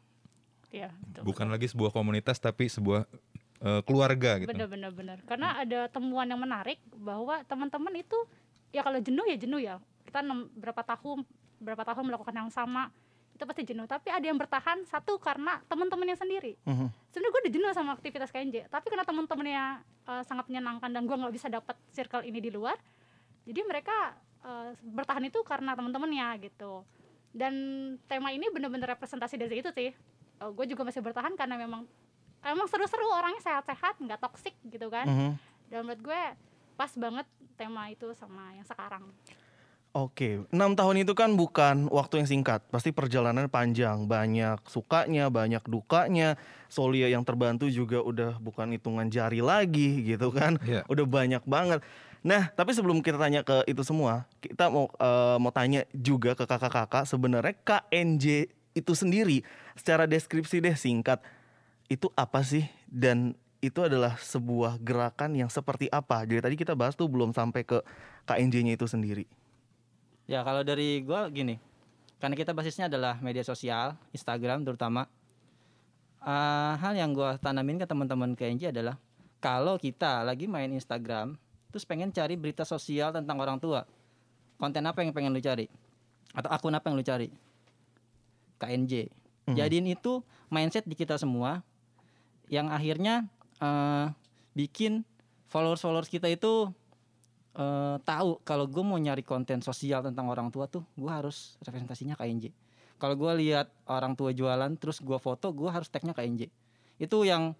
Iya, 0.70 0.94
betul. 1.02 1.22
Bukan 1.26 1.46
lagi 1.50 1.66
sebuah 1.66 1.90
komunitas 1.90 2.38
tapi 2.38 2.70
sebuah 2.70 3.10
eh, 3.58 3.82
keluarga 3.82 4.38
gitu. 4.38 4.54
Bener 4.54 4.94
bener. 4.94 5.18
Karena 5.26 5.58
ada 5.58 5.90
temuan 5.90 6.30
yang 6.30 6.38
menarik 6.38 6.78
bahwa 6.94 7.42
teman-teman 7.42 7.90
itu 7.98 8.16
ya 8.70 8.86
kalau 8.86 9.02
jenuh 9.02 9.26
ya 9.26 9.36
jenuh 9.36 9.58
ya. 9.58 9.82
Kita 10.06 10.22
enam- 10.22 10.46
berapa 10.54 10.86
tahun 10.86 11.26
berapa 11.58 11.82
tahun 11.82 12.06
melakukan 12.06 12.34
yang 12.38 12.50
sama 12.54 12.94
itu 13.36 13.44
pasti 13.44 13.62
jenuh. 13.62 13.84
Tapi 13.84 14.08
ada 14.08 14.24
yang 14.24 14.34
bertahan 14.34 14.82
satu 14.84 15.20
karena 15.20 15.60
teman-temannya 15.68 16.16
sendiri. 16.16 16.56
Mhm. 16.64 16.88
Sebenarnya 17.12 17.30
gue 17.30 17.40
udah 17.44 17.52
jenuh 17.52 17.70
sama 17.70 17.90
aktivitas 17.92 18.32
KNJ. 18.32 18.66
Tapi 18.66 18.86
karena 18.88 19.04
teman-temannya 19.04 19.64
eh, 20.06 20.22
sangat 20.24 20.48
menyenangkan 20.48 20.88
dan 20.88 21.04
gue 21.04 21.14
nggak 21.14 21.34
bisa 21.34 21.46
dapat 21.46 21.76
circle 21.90 22.22
ini 22.22 22.40
di 22.40 22.48
luar, 22.48 22.74
jadi 23.44 23.60
mereka 23.62 24.16
eh, 24.42 24.72
bertahan 24.80 25.22
itu 25.22 25.38
karena 25.42 25.76
teman-temannya 25.76 26.26
gitu. 26.42 26.82
Dan 27.30 27.54
tema 28.08 28.32
ini 28.32 28.48
bener-bener 28.48 28.88
representasi 28.88 29.36
dari 29.36 29.60
itu 29.60 29.68
sih. 29.70 29.92
gue 30.36 30.66
juga 30.68 30.84
masih 30.84 31.00
bertahan 31.00 31.32
karena 31.32 31.56
memang 31.56 31.88
emang 32.44 32.68
seru-seru 32.68 33.08
orangnya 33.08 33.40
sehat-sehat 33.40 33.96
nggak 33.96 34.20
toksik 34.20 34.52
gitu 34.68 34.92
kan 34.92 35.08
Mhm. 35.08 35.30
dan 35.72 35.80
menurut 35.80 36.02
gue 36.04 36.22
pas 36.76 36.92
banget 36.92 37.24
tema 37.56 37.88
itu 37.88 38.12
sama 38.12 38.52
yang 38.52 38.68
sekarang 38.68 39.00
Oke, 39.96 40.44
enam 40.52 40.76
tahun 40.76 41.08
itu 41.08 41.16
kan 41.16 41.32
bukan 41.40 41.88
waktu 41.88 42.20
yang 42.20 42.28
singkat, 42.28 42.60
pasti 42.68 42.92
perjalanan 42.92 43.48
panjang, 43.48 44.04
banyak 44.04 44.60
sukanya, 44.68 45.32
banyak 45.32 45.64
dukanya. 45.64 46.36
Solia 46.68 47.08
yang 47.08 47.24
terbantu 47.24 47.64
juga 47.72 48.04
udah 48.04 48.36
bukan 48.36 48.76
hitungan 48.76 49.08
jari 49.08 49.40
lagi 49.40 50.04
gitu 50.04 50.28
kan, 50.36 50.60
Iya. 50.60 50.84
udah 50.92 51.06
banyak 51.08 51.40
banget. 51.48 51.80
Nah, 52.20 52.52
tapi 52.52 52.76
sebelum 52.76 53.00
kita 53.00 53.16
tanya 53.16 53.40
ke 53.40 53.64
itu 53.64 53.80
semua, 53.88 54.28
kita 54.44 54.68
mau 54.68 54.92
eh, 55.00 55.36
mau 55.40 55.48
tanya 55.48 55.88
juga 55.96 56.36
ke 56.36 56.44
kakak-kakak 56.44 57.08
sebenarnya 57.08 57.56
KNJ 57.64 58.52
itu 58.76 58.92
sendiri 58.92 59.40
secara 59.80 60.04
deskripsi 60.04 60.60
deh 60.60 60.76
singkat 60.76 61.24
itu 61.88 62.12
apa 62.12 62.44
sih 62.44 62.68
dan 62.84 63.32
itu 63.64 63.80
adalah 63.80 64.20
sebuah 64.20 64.76
gerakan 64.84 65.32
yang 65.40 65.48
seperti 65.48 65.88
apa. 65.88 66.28
Jadi 66.28 66.44
tadi 66.44 66.56
kita 66.60 66.76
bahas 66.76 66.92
tuh 66.92 67.08
belum 67.08 67.32
sampai 67.32 67.64
ke 67.64 67.80
KNJ-nya 68.28 68.76
itu 68.76 68.84
sendiri. 68.84 69.24
Ya 70.26 70.42
kalau 70.42 70.66
dari 70.66 71.06
gua 71.06 71.30
gini, 71.30 71.58
karena 72.18 72.34
kita 72.34 72.50
basisnya 72.50 72.90
adalah 72.90 73.18
media 73.22 73.46
sosial, 73.46 73.94
Instagram 74.10 74.66
terutama. 74.66 75.06
eh, 76.26 76.74
hal 76.82 76.98
yang 76.98 77.14
gua 77.14 77.38
tanamin 77.38 77.78
ke 77.78 77.86
teman-teman 77.86 78.34
KNJ 78.34 78.74
adalah 78.74 78.98
kalau 79.38 79.78
kita 79.78 80.26
lagi 80.26 80.50
main 80.50 80.66
Instagram, 80.74 81.38
terus 81.70 81.86
pengen 81.86 82.10
cari 82.10 82.34
berita 82.34 82.66
sosial 82.66 83.14
tentang 83.14 83.38
orang 83.38 83.62
tua, 83.62 83.86
konten 84.58 84.82
apa 84.82 85.06
yang 85.06 85.14
pengen 85.14 85.30
lu 85.30 85.38
cari? 85.38 85.70
Atau 86.34 86.50
akun 86.50 86.74
apa 86.74 86.90
yang 86.90 86.98
lu 86.98 87.06
cari? 87.06 87.30
KNJ. 88.58 89.06
Mhm. 89.46 89.54
Jadiin 89.54 89.86
itu 89.86 90.18
mindset 90.50 90.82
di 90.82 90.98
kita 90.98 91.14
semua, 91.14 91.62
yang 92.50 92.74
akhirnya 92.74 93.30
eh, 93.62 94.06
bikin 94.58 95.06
followers-followers 95.46 96.10
kita 96.10 96.26
itu 96.26 96.74
eh, 97.56 97.96
tahu 98.00 98.40
kalau 98.44 98.68
gue 98.68 98.84
mau 98.84 98.96
nyari 98.96 99.20
konten 99.20 99.60
sosial 99.60 100.04
tentang 100.04 100.28
orang 100.28 100.52
tua 100.52 100.68
tuh 100.68 100.84
gue 100.94 101.08
harus 101.08 101.56
representasinya 101.64 102.12
KNJ 102.14 102.52
kalau 102.96 103.16
gue 103.16 103.32
lihat 103.40 103.68
orang 103.88 104.12
tua 104.12 104.32
jualan 104.32 104.72
terus 104.76 105.00
gue 105.00 105.16
foto 105.16 105.52
gue 105.52 105.68
harus 105.68 105.88
tagnya 105.88 106.12
KNJ 106.12 106.48
itu 106.96 107.18
yang 107.24 107.52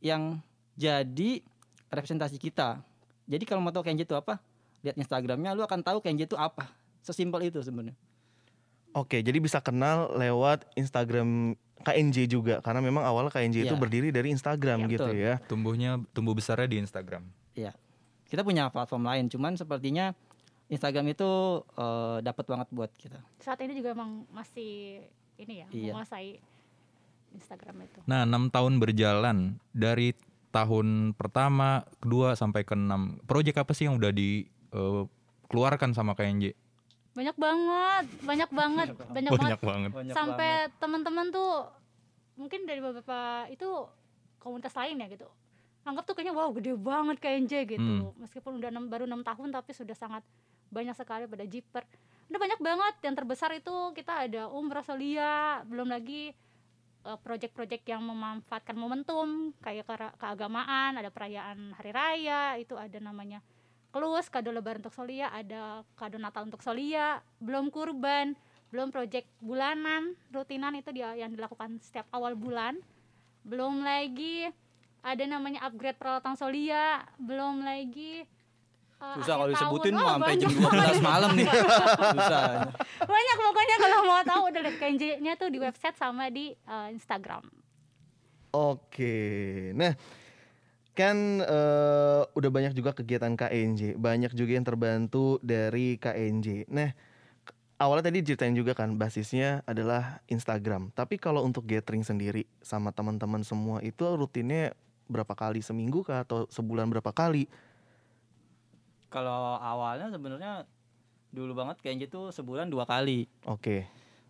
yang 0.00 0.40
jadi 0.76 1.40
representasi 1.88 2.36
kita 2.36 2.80
jadi 3.24 3.44
kalau 3.44 3.64
mau 3.64 3.72
tahu 3.72 3.84
KNJ 3.84 4.04
itu 4.04 4.16
apa 4.16 4.40
lihat 4.80 4.96
Instagramnya 4.96 5.52
lu 5.52 5.64
akan 5.64 5.80
tahu 5.82 5.98
KNJ 6.00 6.28
itu 6.28 6.36
apa 6.36 6.68
sesimpel 7.00 7.48
itu 7.48 7.60
sebenarnya 7.64 7.96
Oke, 8.96 9.20
jadi 9.20 9.36
bisa 9.36 9.60
kenal 9.60 10.16
lewat 10.16 10.64
Instagram 10.72 11.52
KNJ 11.84 12.24
juga 12.24 12.64
karena 12.64 12.80
memang 12.80 13.04
awal 13.04 13.28
KNJ 13.28 13.68
itu 13.68 13.76
Iya. 13.76 13.78
berdiri 13.78 14.08
dari 14.08 14.32
Instagram 14.32 14.88
Iya, 14.88 14.90
gitu 14.96 15.10
betul. 15.12 15.22
ya. 15.22 15.34
Tumbuhnya 15.44 15.90
tumbuh 16.16 16.32
besarnya 16.32 16.66
di 16.66 16.80
Instagram. 16.80 17.28
Kita 18.28 18.40
punya 18.40 18.68
platform 18.68 19.04
lain 19.04 19.26
cuman 19.26 19.52
sepertinya 19.54 20.12
Instagram 20.68 21.08
itu 21.08 21.30
eh, 21.74 22.18
dapat 22.20 22.44
banget 22.44 22.68
buat 22.70 22.92
kita 22.92 23.18
saat 23.38 23.58
ini 23.58 23.72
juga 23.72 23.92
emang 23.92 24.28
masih 24.28 25.00
ini 25.36 25.54
ya 25.58 25.66
Iya. 25.68 25.92
menguasai 25.92 26.38
Instagram 27.30 27.76
itu 27.82 28.00
Nah, 28.04 28.24
enam 28.24 28.48
tahun 28.48 28.76
berjalan 28.78 29.36
dari 29.70 30.16
tahun 30.48 31.12
pertama, 31.12 31.84
kedua 31.98 32.32
sampai 32.32 32.64
ke 32.64 32.72
enam. 32.72 33.20
Proyek 33.22 33.60
apa 33.60 33.76
sih 33.76 33.84
yang 33.84 34.00
udah 34.00 34.08
dikeluarkan 34.08 35.92
sama 35.92 36.12
KNJ? 36.14 36.56
banyak 37.12 37.34
banget 37.34 38.04
banyak 38.22 38.50
banget 38.50 38.88
banyak 39.10 39.32
banget 39.58 39.90
banget. 39.90 40.14
sampai 40.14 40.50
teman-teman 40.78 41.28
tuh 41.28 41.66
mungkin 42.32 42.62
dari 42.62 42.78
beberapa 42.78 43.42
itu 43.50 43.66
komunitas 44.38 44.70
lain 44.72 45.02
ya 45.02 45.10
gitu 45.10 45.26
anggap 45.88 46.04
tuh 46.04 46.14
kayaknya 46.14 46.34
wow 46.36 46.50
gede 46.52 46.72
banget 46.76 47.16
KNJ 47.18 47.52
gitu. 47.68 47.92
Meskipun 48.20 48.60
udah 48.60 48.68
enam- 48.68 48.90
baru 48.90 49.04
enam 49.08 49.24
tahun 49.24 49.48
tapi 49.50 49.72
sudah 49.72 49.96
sangat 49.96 50.22
banyak 50.68 50.92
sekali 50.92 51.24
pada 51.24 51.44
jiper. 51.44 51.82
Udah 52.28 52.38
banyak 52.38 52.60
banget. 52.60 52.94
Yang 53.02 53.14
terbesar 53.24 53.50
itu 53.56 53.74
kita 53.96 54.28
ada 54.28 54.42
umrah 54.52 54.84
solia 54.84 55.64
belum 55.64 55.88
lagi 55.88 56.36
eh, 57.08 57.18
project-project 57.24 57.88
yang 57.88 58.04
memanfaatkan 58.04 58.76
momentum 58.76 59.56
kayak 59.64 59.88
keagamaan 60.20 61.00
ada 61.00 61.08
perayaan 61.08 61.72
hari 61.74 61.90
raya 61.90 62.60
itu 62.60 62.76
ada 62.76 63.00
namanya 63.00 63.40
kelus 63.88 64.28
kado 64.28 64.52
lebaran 64.52 64.84
untuk 64.84 64.92
solia 64.92 65.32
ada 65.32 65.80
kado 65.96 66.20
natal 66.20 66.44
untuk 66.44 66.60
solia. 66.60 67.24
Belum 67.40 67.72
kurban 67.72 68.36
belum 68.68 68.92
project 68.92 69.24
bulanan 69.40 70.12
rutinan 70.28 70.76
itu 70.76 70.92
dia 70.92 71.16
yang 71.16 71.32
dilakukan 71.32 71.80
setiap 71.80 72.04
awal 72.12 72.36
bulan. 72.36 72.76
Belum 73.40 73.80
lagi 73.80 74.52
ada 75.08 75.24
namanya 75.24 75.64
upgrade 75.64 75.96
peralatan 75.96 76.36
solia 76.36 77.00
belum 77.16 77.64
lagi 77.64 78.28
eh, 78.98 79.14
Susah 79.16 79.34
kalau 79.40 79.48
disebutin 79.48 79.94
mau 79.96 80.04
Wah, 80.04 80.14
sampai 80.20 80.34
jam 80.36 80.50
banyak 80.52 81.00
12 81.00 81.08
malam 81.08 81.30
nih. 81.38 81.46
Susah. 82.12 82.44
banyak 83.00 83.36
pokoknya 83.40 83.76
kalau 83.80 83.98
mau 84.04 84.22
tahu 84.26 84.42
udah 84.52 84.60
lihat 84.68 84.76
KNJ-nya 84.76 85.32
tuh 85.40 85.48
di 85.48 85.58
website 85.62 85.96
sama 85.96 86.28
di 86.28 86.52
eh, 86.52 86.88
Instagram. 86.92 87.46
Oke, 88.48 89.16
nah 89.76 89.92
kan 90.98 91.14
eh, 91.38 92.22
udah 92.26 92.50
banyak 92.50 92.74
juga 92.74 92.90
kegiatan 92.90 93.38
KNJ, 93.38 93.94
banyak 93.96 94.34
juga 94.34 94.52
yang 94.58 94.66
terbantu 94.66 95.38
dari 95.46 95.94
KNJ. 95.94 96.66
Nah, 96.74 96.90
awalnya 97.78 98.10
tadi 98.10 98.26
ceritain 98.26 98.56
juga 98.58 98.74
kan 98.74 98.98
basisnya 98.98 99.62
adalah 99.62 100.18
Instagram. 100.26 100.90
Tapi 100.90 101.22
kalau 101.22 101.46
untuk 101.46 101.70
gathering 101.70 102.02
sendiri 102.02 102.50
sama 102.58 102.90
teman-teman 102.90 103.46
semua 103.46 103.78
itu 103.78 104.02
rutinnya 104.02 104.74
berapa 105.08 105.32
kali 105.32 105.58
seminggu 105.58 106.04
kah 106.04 106.22
atau 106.22 106.44
sebulan 106.46 106.86
berapa 106.86 107.10
kali? 107.10 107.48
Kalau 109.08 109.56
awalnya 109.56 110.12
sebenarnya 110.12 110.68
dulu 111.28 111.56
banget 111.56 111.80
kayaknya 111.80 112.06
tuh 112.06 112.28
sebulan 112.28 112.68
dua 112.68 112.84
kali. 112.84 113.24
Oke, 113.44 113.88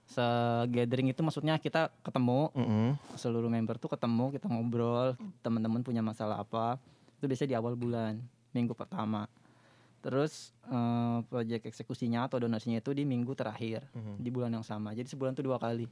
Se 0.09 0.25
gathering 0.71 1.13
itu 1.13 1.21
maksudnya 1.21 1.59
kita 1.59 1.93
ketemu 2.01 2.49
mm-mm. 2.55 2.97
seluruh 3.13 3.53
member 3.53 3.77
tuh 3.77 3.93
ketemu 3.93 4.33
kita 4.33 4.47
ngobrol 4.49 5.13
teman-teman 5.45 5.85
punya 5.85 6.01
masalah 6.01 6.41
apa 6.41 6.81
itu 7.21 7.29
biasanya 7.29 7.51
di 7.53 7.57
awal 7.59 7.75
bulan 7.75 8.17
minggu 8.57 8.73
pertama 8.73 9.29
terus 10.01 10.57
eh, 10.65 11.19
proyek 11.29 11.67
eksekusinya 11.67 12.25
atau 12.25 12.41
donasinya 12.41 12.81
itu 12.81 12.95
di 12.95 13.05
minggu 13.05 13.37
terakhir 13.37 13.85
Mhm. 13.93 14.17
di 14.17 14.31
bulan 14.33 14.49
yang 14.49 14.65
sama 14.65 14.97
jadi 14.97 15.05
sebulan 15.05 15.37
tuh 15.37 15.45
dua 15.45 15.61
kali 15.61 15.85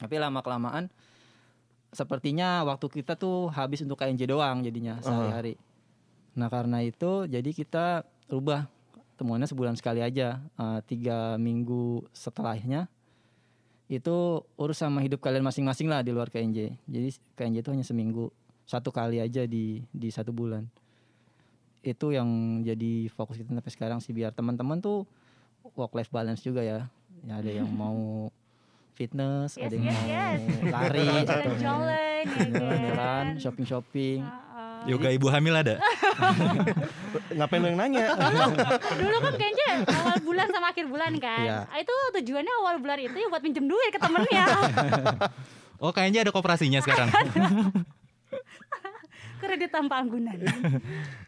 tapi 0.00 0.14
lama 0.16 0.40
kelamaan 0.40 0.88
sepertinya 1.92 2.64
waktu 2.64 2.88
kita 2.88 3.14
tuh 3.20 3.52
habis 3.52 3.84
untuk 3.84 4.00
KNJ 4.00 4.26
doang 4.26 4.64
jadinya 4.64 4.98
sehari-hari 5.04 5.60
nah 6.32 6.48
karena 6.48 6.80
itu 6.80 7.28
jadi 7.28 7.50
kita 7.52 8.08
rubah 8.32 8.64
temuannya 9.20 9.46
sebulan 9.46 9.76
sekali 9.76 10.00
aja 10.00 10.40
Eh, 10.58 10.80
tiga 10.86 11.36
minggu 11.36 12.06
setelahnya 12.14 12.86
itu 13.92 14.40
urus 14.56 14.80
sama 14.80 15.04
hidup 15.04 15.20
kalian 15.20 15.44
masing-masing 15.44 15.84
lah 15.84 16.00
di 16.00 16.16
luar 16.16 16.32
KNJ. 16.32 16.80
Jadi 16.88 17.08
KNJ 17.36 17.56
itu 17.60 17.70
hanya 17.76 17.84
seminggu 17.84 18.32
satu 18.64 18.88
kali 18.88 19.20
aja 19.20 19.44
di 19.44 19.84
di 19.92 20.08
satu 20.08 20.32
bulan. 20.32 20.64
Itu 21.84 22.14
yang 22.14 22.62
jadi 22.64 23.12
fokus 23.12 23.36
kita 23.36 23.52
sampai 23.52 23.72
sekarang 23.74 23.98
sih 24.00 24.16
biar 24.16 24.32
teman-teman 24.32 24.80
tuh 24.80 25.04
work 25.76 25.92
life 25.92 26.08
balance 26.08 26.40
juga 26.40 26.64
ya. 26.64 26.88
Ya 27.26 27.42
ada 27.42 27.50
yang 27.52 27.68
mau 27.82 28.32
fitness, 29.02 29.58
Yes, 29.58 29.66
ada 29.66 29.74
yang 29.74 29.84
yes, 29.84 29.98
mau 29.98 30.06
yes. 30.06 30.40
lari, 30.70 31.06
Jalan-jalan 31.26 31.58
ya 32.22 32.46
jalan, 32.54 32.78
kan. 32.94 33.26
shopping-shopping. 33.36 34.18
Heeh. 34.22 34.80
Yoga 34.82 35.08
ibu 35.10 35.26
hamil 35.26 35.54
ada? 35.54 35.74
Ngapain 37.38 37.58
lo 37.58 37.66
yang 37.66 37.78
nanya? 37.78 38.06
Dulu 39.02 39.16
kan 39.18 39.34
kayaknya 39.34 39.68
awal 39.86 40.18
bulan 40.22 40.46
sama 40.50 40.66
akhir 40.70 40.86
bulan 40.86 41.12
kan. 41.18 41.66
Ah, 41.66 41.78
Itu 41.78 41.94
tujuannya 42.14 42.52
awal 42.62 42.78
bulan 42.78 42.98
itu 42.98 43.14
ya 43.14 43.26
buat 43.26 43.42
pinjem 43.42 43.66
duit 43.66 43.90
ke 43.90 43.98
temennya. 43.98 44.46
Oh 45.82 45.90
kayaknya 45.90 46.22
ada 46.22 46.30
koperasinya 46.30 46.78
sekarang. 46.78 47.10
Kredit 49.42 49.74
tanpa 49.74 49.98
anggunan. 49.98 50.38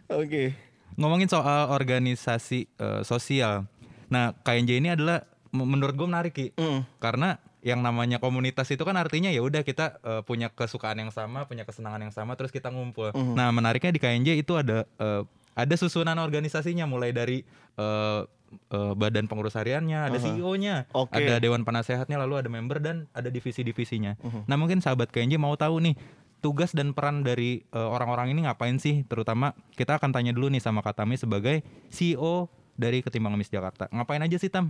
Oke, 0.06 0.54
Ngomongin 0.94 1.26
soal 1.26 1.74
organisasi 1.74 2.70
eh, 2.70 3.02
sosial. 3.02 3.66
Nah 4.06 4.30
KNJ 4.46 4.78
ini 4.78 4.94
adalah 4.94 5.26
menurut 5.50 5.98
gue 5.98 6.06
menarik 6.06 6.32
Ki. 6.34 6.46
Mm. 6.54 6.86
Karena 7.02 7.34
yang 7.64 7.80
namanya 7.80 8.20
komunitas 8.20 8.68
itu 8.68 8.84
kan 8.84 8.92
artinya 9.00 9.32
ya 9.32 9.40
udah 9.40 9.64
kita 9.64 9.96
eh, 10.04 10.22
punya 10.28 10.52
kesukaan 10.52 11.00
yang 11.00 11.08
sama, 11.08 11.48
punya 11.48 11.64
kesenangan 11.64 12.04
yang 12.04 12.12
sama, 12.12 12.36
terus 12.36 12.52
kita 12.52 12.68
ngumpul. 12.68 13.08
Mhm. 13.16 13.32
Nah 13.32 13.48
menariknya 13.56 13.88
di 13.88 14.00
KNJ 14.04 14.28
itu 14.36 14.52
ada 14.52 14.84
eh, 15.00 15.24
ada 15.56 15.74
susunan 15.80 16.20
organisasinya 16.20 16.84
mulai 16.84 17.16
dari 17.16 17.40
eh, 17.80 18.20
eh, 18.68 18.92
badan 18.92 19.24
pengurus 19.24 19.56
hariannya, 19.56 20.12
ada 20.12 20.20
Aha. 20.20 20.24
CEO-nya, 20.28 20.92
Oke. 20.92 21.16
ada 21.16 21.40
dewan 21.40 21.64
penasehatnya, 21.64 22.20
lalu 22.20 22.44
ada 22.44 22.52
member 22.52 22.84
dan 22.84 23.08
ada 23.16 23.32
divisi-divisinya. 23.32 24.20
Mhm. 24.20 24.40
Nah 24.44 24.56
mungkin 24.60 24.84
sahabat 24.84 25.08
KNJ 25.08 25.40
mau 25.40 25.56
tahu 25.56 25.80
nih 25.80 25.96
tugas 26.44 26.76
dan 26.76 26.92
peran 26.92 27.24
dari 27.24 27.64
orang-orang 27.72 28.36
ini 28.36 28.44
ngapain 28.44 28.76
sih? 28.76 29.08
Terutama 29.08 29.56
kita 29.80 29.96
akan 29.96 30.12
tanya 30.12 30.36
dulu 30.36 30.52
nih 30.52 30.60
sama 30.60 30.84
Katami 30.84 31.16
sebagai 31.16 31.64
CEO 31.88 32.52
dari 32.76 33.00
Ketimbang 33.00 33.32
Ngemis 33.32 33.48
Jakarta. 33.48 33.88
Ngapain 33.88 34.20
aja 34.20 34.36
sih 34.36 34.52
Tam? 34.52 34.68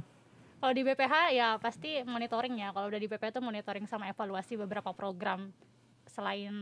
Kalau 0.65 0.73
di 0.73 0.81
BPH 0.81 1.15
ya 1.37 1.61
pasti 1.61 2.01
monitoring 2.09 2.57
ya. 2.57 2.73
Kalau 2.73 2.89
udah 2.89 2.97
di 2.97 3.05
BPH 3.05 3.37
itu 3.37 3.43
monitoring 3.45 3.85
sama 3.85 4.09
evaluasi 4.09 4.57
beberapa 4.57 4.97
program. 4.97 5.53
Selain 6.09 6.57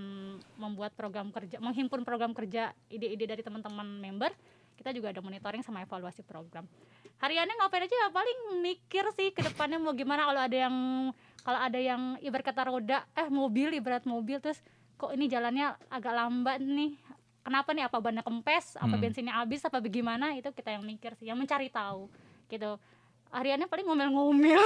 membuat 0.58 0.90
program 0.98 1.30
kerja, 1.30 1.62
menghimpun 1.62 2.02
program 2.02 2.34
kerja, 2.34 2.74
ide-ide 2.90 3.30
dari 3.30 3.46
teman-teman 3.46 3.86
member, 4.02 4.34
kita 4.74 4.90
juga 4.90 5.14
ada 5.14 5.22
monitoring 5.22 5.62
sama 5.62 5.86
evaluasi 5.86 6.26
program. 6.26 6.66
Hariannya 7.22 7.54
ngapain 7.62 7.86
aja? 7.86 7.94
Ya 7.94 8.10
paling 8.10 8.58
mikir 8.58 9.06
sih 9.14 9.30
ke 9.30 9.38
depannya 9.38 9.78
mau 9.78 9.94
gimana. 9.94 10.26
Kalau 10.26 10.42
ada 10.50 10.56
yang 10.66 10.76
kalau 11.46 11.60
ada 11.62 11.78
yang 11.78 12.18
ibarat 12.26 12.42
kata 12.50 12.74
roda 12.74 13.06
eh 13.14 13.30
mobil 13.30 13.70
ibarat 13.70 14.02
mobil 14.02 14.42
terus 14.42 14.58
kok 14.98 15.14
ini 15.14 15.30
jalannya 15.30 15.78
agak 15.94 16.10
lambat 16.10 16.58
nih? 16.58 16.98
Kenapa 17.46 17.70
nih? 17.70 17.86
Apa 17.86 18.02
bannya 18.02 18.26
kempes? 18.26 18.74
Apa 18.82 18.98
Hmm. 18.98 19.02
bensinnya 19.06 19.38
habis? 19.38 19.62
Apa 19.62 19.78
bagaimana? 19.78 20.34
Itu 20.34 20.50
kita 20.50 20.74
yang 20.74 20.82
mikir 20.82 21.14
sih 21.14 21.30
yang 21.30 21.38
mencari 21.38 21.70
tahu 21.70 22.10
gitu 22.50 22.82
hariannya 23.33 23.66
paling 23.66 23.87
ngomel-ngomel 23.88 24.62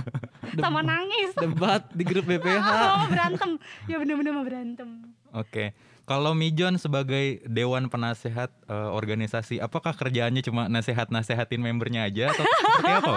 sama 0.62 0.80
nangis 0.80 1.34
Debat 1.34 1.82
di 1.90 2.06
grup 2.06 2.24
BPH. 2.30 2.62
oh, 2.64 3.04
berantem 3.10 3.50
ya 3.90 3.96
bener-bener 3.98 4.32
mau 4.32 4.46
berantem 4.46 4.88
Oke. 5.36 5.76
Kalau 6.06 6.32
Mijon 6.32 6.78
sebagai 6.78 7.42
dewan 7.44 7.90
penasehat 7.90 8.48
eh, 8.70 8.90
organisasi, 8.94 9.58
apakah 9.58 9.92
kerjaannya 9.92 10.40
cuma 10.40 10.70
nasehat-nasehatin 10.70 11.58
membernya 11.60 12.06
aja 12.06 12.30
atau 12.32 12.46
seperti 12.46 12.92
apa? 12.94 13.14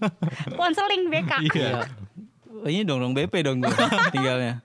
konseling 0.58 1.06
BK 1.06 1.30
Iya. 1.52 1.86
Oh, 2.50 2.66
ini 2.66 2.82
dong 2.82 2.98
dong 2.98 3.12
BP 3.14 3.44
dong 3.44 3.60
gue 3.60 3.70
tinggalnya. 4.10 4.64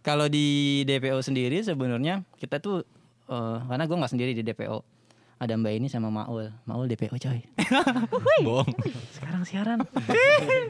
Kalau 0.00 0.30
di 0.30 0.80
DPO 0.86 1.20
sendiri 1.20 1.58
sebenarnya 1.60 2.22
kita 2.38 2.62
tuh 2.62 2.86
eh, 3.28 3.56
karena 3.68 3.84
gue 3.84 3.96
nggak 4.00 4.12
sendiri 4.14 4.32
di 4.32 4.46
DPO. 4.46 4.93
Ada 5.38 5.58
Mbak 5.58 5.72
ini 5.82 5.86
sama 5.90 6.08
Maul. 6.08 6.54
Maul 6.64 6.86
DPO 6.86 7.16
coy. 7.18 7.40
Bohong. 8.46 8.70
Sekarang 9.10 9.42
siaran. 9.42 9.82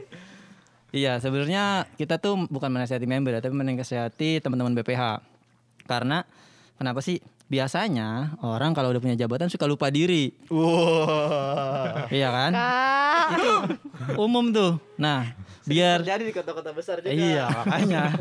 iya, 0.95 1.21
sebenarnya 1.21 1.85
kita 1.95 2.17
tuh 2.17 2.49
bukan 2.49 2.73
menasihati 2.73 3.05
member, 3.05 3.37
tapi 3.39 3.53
menasihati 3.53 4.41
teman-teman 4.41 4.73
BPH. 4.81 5.21
Karena 5.85 6.25
kenapa 6.81 6.99
sih? 7.05 7.21
Biasanya 7.45 8.41
orang 8.41 8.73
kalau 8.73 8.89
udah 8.89 8.97
punya 8.97 9.13
jabatan 9.13 9.53
suka 9.53 9.69
lupa 9.69 9.93
diri. 9.93 10.33
Wah. 10.49 12.09
Iya 12.09 12.33
kan? 12.33 12.51
Kak. 12.57 13.27
Itu 13.37 13.51
umum 14.17 14.49
tuh. 14.49 14.81
Nah, 14.97 15.29
biar 15.69 16.01
Jadi 16.01 16.29
di 16.29 16.33
kota-kota 16.33 16.73
besar 16.73 17.05
juga. 17.05 17.13
Iya 17.13 17.45
makanya 17.53 18.17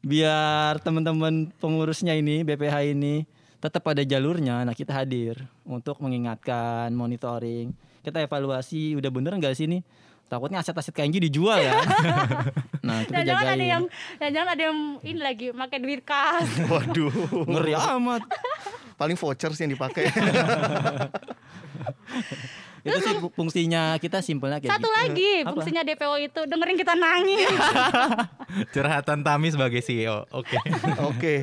biar 0.00 0.82
teman-teman 0.82 1.52
pengurusnya 1.60 2.16
ini 2.18 2.42
BPH 2.42 2.96
ini 2.96 3.28
tetap 3.62 3.86
ada 3.86 4.02
jalurnya. 4.02 4.66
Nah 4.66 4.74
kita 4.74 4.90
hadir 4.92 5.38
untuk 5.62 6.02
mengingatkan, 6.02 6.90
monitoring, 6.90 7.70
kita 8.02 8.18
evaluasi 8.18 8.98
udah 8.98 9.08
bener 9.08 9.38
nggak 9.38 9.54
sih 9.54 9.70
nih? 9.70 9.86
Takutnya 10.26 10.64
aset-aset 10.64 10.90
KNG 10.90 11.22
dijual 11.22 11.60
ya. 11.60 11.76
nah 12.86 13.04
kita 13.04 13.20
Dan 13.20 13.24
jangan 13.28 13.46
ada 13.46 13.64
yang 13.68 13.84
dan 14.16 14.28
jangan 14.32 14.48
ada 14.50 14.62
yang 14.64 14.78
ini 15.04 15.20
lagi 15.20 15.46
pakai 15.52 15.78
duit 15.78 16.02
kas. 16.02 16.48
Waduh. 16.72 17.12
ngeri 17.46 17.76
amat. 17.76 18.24
Paling 18.96 19.14
vouchers 19.14 19.60
yang 19.60 19.70
dipakai. 19.70 20.08
Itu 22.82 22.98
sih 22.98 23.14
fu- 23.14 23.30
fungsinya 23.30 23.94
kita 24.02 24.18
simpelnya 24.18 24.58
kayak 24.58 24.74
Satu 24.74 24.90
gitu. 24.90 24.98
lagi 24.98 25.30
Apa? 25.38 25.54
fungsinya 25.54 25.86
DPO 25.86 26.14
itu 26.18 26.40
dengerin 26.50 26.74
kita 26.74 26.94
nangis. 26.98 27.46
Curhatan 28.74 29.22
Tami 29.22 29.54
sebagai 29.54 29.78
CEO. 29.78 30.26
Oke. 30.34 30.58
Oke, 31.06 31.34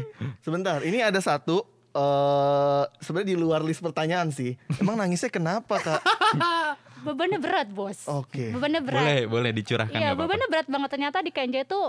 sebentar. 0.44 0.84
Ini 0.84 1.08
ada 1.08 1.24
satu 1.24 1.64
eh 2.00 2.84
sebenarnya 3.04 3.30
di 3.36 3.38
luar 3.38 3.62
list 3.62 3.84
pertanyaan 3.84 4.32
sih. 4.32 4.56
Emang 4.80 4.96
nangisnya 4.96 5.28
kenapa, 5.28 5.76
Kak? 5.84 6.02
Bebannya 7.06 7.40
berat, 7.40 7.68
Bos. 7.72 8.08
Oke. 8.12 8.52
Bebannya 8.52 8.82
berat. 8.84 9.04
Boleh, 9.04 9.22
boleh 9.28 9.52
dicurahkan 9.56 9.96
Iya, 9.96 10.16
bebannya 10.20 10.48
berat 10.52 10.68
banget 10.68 10.90
ternyata 10.92 11.18
di 11.24 11.32
KNJ 11.32 11.64
itu 11.64 11.80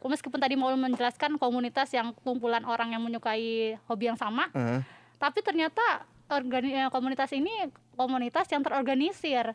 meskipun 0.00 0.40
tadi 0.40 0.56
mau 0.56 0.72
menjelaskan 0.72 1.36
komunitas 1.36 1.92
yang 1.92 2.16
kumpulan 2.24 2.64
orang 2.64 2.94
yang 2.94 3.02
menyukai 3.04 3.76
hobi 3.90 4.04
yang 4.08 4.16
sama, 4.16 4.48
Heeh. 4.54 4.80
tapi 5.18 5.42
ternyata 5.42 6.06
organi 6.30 6.86
eh, 6.86 6.90
komunitas 6.94 7.30
ini 7.34 7.70
komunitas 7.98 8.46
yang 8.50 8.62
terorganisir. 8.62 9.52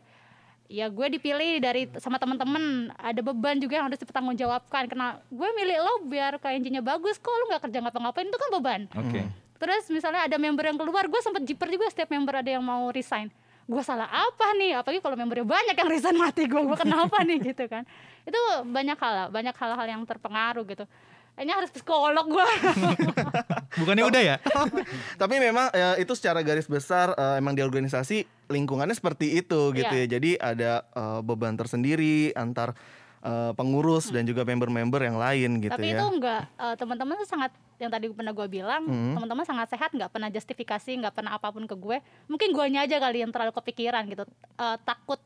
Ya 0.71 0.87
gue 0.87 1.07
dipilih 1.19 1.59
dari 1.59 1.91
sama 1.99 2.15
teman-teman 2.15 2.95
ada 2.95 3.19
beban 3.19 3.59
juga 3.59 3.79
yang 3.79 3.91
harus 3.91 3.99
dipertanggungjawabkan. 3.99 4.87
Karena 4.87 5.19
gue 5.27 5.49
milih 5.51 5.77
lo 5.83 5.93
biar 6.07 6.39
KNJ-nya 6.39 6.79
bagus, 6.79 7.19
kok 7.19 7.31
lo 7.31 7.51
nggak 7.51 7.67
kerja 7.67 7.83
ngapa-ngapain 7.83 8.27
itu 8.27 8.39
kan 8.39 8.49
beban. 8.55 8.81
Oke. 8.95 9.21
Terus 9.61 9.83
misalnya 9.87 10.25
ada 10.25 10.35
member 10.35 10.65
yang 10.65 10.73
keluar, 10.75 11.05
gue 11.05 11.21
sempet 11.21 11.45
jiper 11.45 11.69
juga 11.69 11.85
setiap 11.87 12.09
member 12.09 12.33
ada 12.35 12.49
yang 12.49 12.65
mau 12.65 12.89
resign. 12.89 13.29
Gue 13.63 13.79
salah 13.81 14.09
apa 14.09 14.57
nih? 14.57 14.73
Apalagi 14.73 14.99
kalau 14.99 15.13
membernya 15.13 15.45
banyak 15.45 15.77
yang 15.77 15.85
resign 15.87 16.17
mati 16.17 16.43
gue, 16.43 16.57
gue 16.57 16.75
kenapa 16.75 17.21
nih 17.21 17.37
gitu 17.53 17.69
kan? 17.69 17.85
Itu 18.21 18.37
banyak 18.65 18.97
hal, 18.97 19.13
lah, 19.13 19.27
banyak 19.29 19.53
hal-hal 19.53 19.87
yang 19.87 20.01
terpengaruh 20.03 20.65
gitu. 20.67 20.85
kayaknya 21.31 21.55
harus 21.55 21.71
psikolog 21.71 22.27
gua 22.27 22.43
Bukannya 23.79 24.03
udah 24.03 24.21
ya? 24.21 24.35
Tapi 25.21 25.35
memang 25.39 25.71
eh, 25.71 26.03
itu 26.03 26.11
secara 26.11 26.43
garis 26.43 26.67
besar 26.67 27.15
eh, 27.15 27.39
emang 27.39 27.55
di 27.55 27.63
organisasi 27.63 28.27
lingkungannya 28.51 28.91
seperti 28.91 29.39
itu 29.39 29.71
gitu 29.71 29.87
Iya. 29.87 30.05
ya. 30.05 30.11
Jadi 30.11 30.31
ada 30.35 30.71
eh, 30.83 31.19
beban 31.23 31.55
tersendiri 31.55 32.35
antar 32.35 32.75
eh, 33.21 33.51
pengurus 33.53 34.09
dan 34.09 34.25
juga 34.25 34.41
member-member 34.41 35.01
yang 35.01 35.17
lain 35.17 35.49
gitu 35.61 35.71
tapi 35.71 35.93
ya. 35.93 36.01
itu 36.01 36.05
enggak 36.05 36.41
eh, 36.57 36.75
teman-teman 36.77 37.13
tuh 37.21 37.29
sangat 37.29 37.51
yang 37.81 37.89
tadi 37.89 38.05
pernah 38.13 38.33
gue 38.33 38.47
bilang 38.49 38.83
Hmm. 38.85 39.17
teman-teman 39.17 39.45
sangat 39.45 39.73
sehat 39.73 39.89
nggak 39.93 40.13
pernah 40.13 40.29
justifikasi 40.29 40.91
nggak 41.01 41.13
pernah 41.17 41.33
apa 41.37 41.49
pun 41.49 41.65
ke 41.65 41.73
gue. 41.73 41.97
Mungkin 42.29 42.53
guanya 42.53 42.85
aja 42.85 43.01
kali 43.01 43.25
yang 43.25 43.33
terlalu 43.33 43.53
kepikiran 43.57 44.05
gitu. 44.05 44.23
Eh, 44.57 44.77
takut 44.85 45.17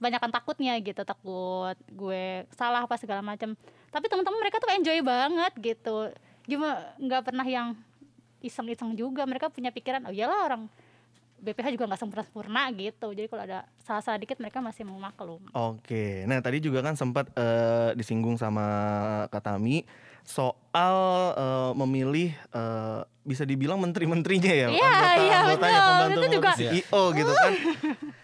kebanyakan 0.00 0.30
takutnya 0.34 0.74
gitu 0.82 1.06
takut 1.06 1.78
gue 1.94 2.42
salah 2.58 2.82
apa 2.82 2.98
segala 2.98 3.22
macam 3.22 3.54
tapi 3.94 4.10
teman-teman 4.10 4.42
mereka 4.42 4.58
tuh 4.58 4.72
enjoy 4.72 4.98
banget 5.04 5.52
gitu. 5.60 6.10
Gimana 6.48 6.96
nggak 6.98 7.22
pernah 7.22 7.46
yang 7.46 7.76
iseng-iseng 8.42 8.98
juga. 8.98 9.22
Mereka 9.28 9.52
punya 9.52 9.70
pikiran 9.70 10.02
oh 10.08 10.14
iyalah 10.14 10.48
orang 10.48 10.62
BPH 11.42 11.74
juga 11.74 11.90
nggak 11.90 12.00
sempurna 12.00 12.70
gitu 12.70 13.10
jadi 13.10 13.26
kalau 13.26 13.42
ada 13.42 13.58
salah-salah 13.78 14.16
dikit 14.16 14.38
mereka 14.38 14.58
masih 14.58 14.82
mau 14.82 14.96
maklum 14.96 15.42
Oke, 15.50 16.22
nah 16.24 16.38
tadi 16.38 16.58
juga 16.58 16.80
kan 16.80 16.94
sempat 16.94 17.28
eh, 17.34 17.90
disinggung 17.92 18.34
sama 18.36 18.64
Kak 19.28 19.42
Tami 19.42 19.82
soal 20.22 20.96
eh, 21.34 21.72
memilih 21.76 22.30
eh, 22.30 23.00
bisa 23.22 23.42
dibilang 23.42 23.78
menteri-menterinya 23.78 24.52
ya, 24.52 24.68
Iya, 24.68 24.92
iya, 25.18 25.36
anggotanya, 25.40 25.54
betul. 25.74 25.86
pembantu 25.88 26.18
Itu 26.18 26.28
juga- 26.32 26.54
CEO 26.54 27.02
gitu 27.12 27.32
kan. 27.32 27.52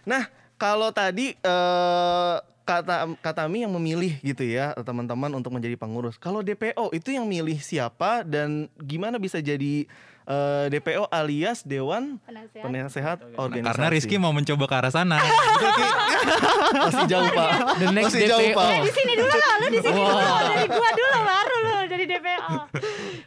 Nah, 0.04 0.22
kalau 0.54 0.90
tadi 0.90 1.34
eh, 1.34 2.36
kata 2.64 3.16
Katami 3.18 3.64
yang 3.64 3.72
memilih 3.72 4.20
gitu 4.20 4.42
ya 4.42 4.76
teman-teman 4.76 5.32
untuk 5.32 5.50
menjadi 5.50 5.72
pengurus. 5.74 6.18
Kalau 6.18 6.44
DPO 6.44 6.92
itu 6.92 7.10
yang 7.10 7.24
milih 7.24 7.56
siapa 7.58 8.20
dan 8.22 8.68
gimana 8.76 9.16
bisa 9.16 9.40
jadi 9.40 9.88
eh, 10.28 10.64
DPO 10.68 11.08
alias 11.08 11.64
Dewan 11.64 12.20
penasehat 12.22 12.64
Penasehat 12.64 13.18
Organisasi? 13.34 13.68
Karena 13.72 13.86
Rizky 13.88 14.16
mau 14.20 14.32
mencoba 14.36 14.64
ke 14.68 14.74
arah 14.76 14.92
sana. 14.92 15.16
masih 16.68 17.04
jauh 17.08 17.28
pak. 17.32 17.50
The 17.80 17.88
next 17.90 18.12
masih 18.12 18.28
jauh 18.28 18.40
DPO. 18.52 18.58
pak. 18.60 18.68
Eh, 18.68 18.80
di 18.84 18.92
sini 18.92 19.12
dulu 19.16 19.32
lo, 19.32 19.50
lu 19.56 19.66
di 19.72 19.80
sini 19.80 20.00
dulu, 20.00 20.20
dari 20.20 20.66
gua 20.68 20.90
dulu 20.92 21.18
baru 21.24 21.56
lu 21.64 21.76
jadi 21.88 22.04
DPO. 22.04 22.52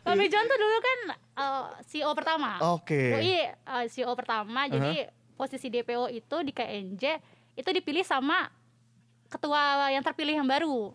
Kami 0.05 0.25
John 0.29 0.45
tuh 0.45 0.59
dulu 0.61 0.77
kan 0.77 0.99
eh, 1.17 1.65
CEO 1.89 2.11
pertama. 2.13 2.51
Oke. 2.77 3.01
Doi 3.17 3.33
eh, 3.49 3.85
CEO 3.89 4.13
pertama, 4.13 4.69
jadi 4.69 5.09
posisi 5.33 5.73
DPO 5.73 6.13
itu 6.13 6.37
di 6.45 6.53
KNJ 6.53 7.03
itu 7.57 7.69
dipilih 7.73 8.05
sama 8.05 8.47
ketua 9.27 9.89
yang 9.89 10.05
terpilih 10.05 10.37
yang 10.37 10.47
baru. 10.47 10.93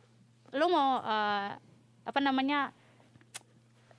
Lu 0.54 0.66
mau 0.70 1.02
eh, 1.02 1.50
apa 2.06 2.20
namanya 2.22 2.70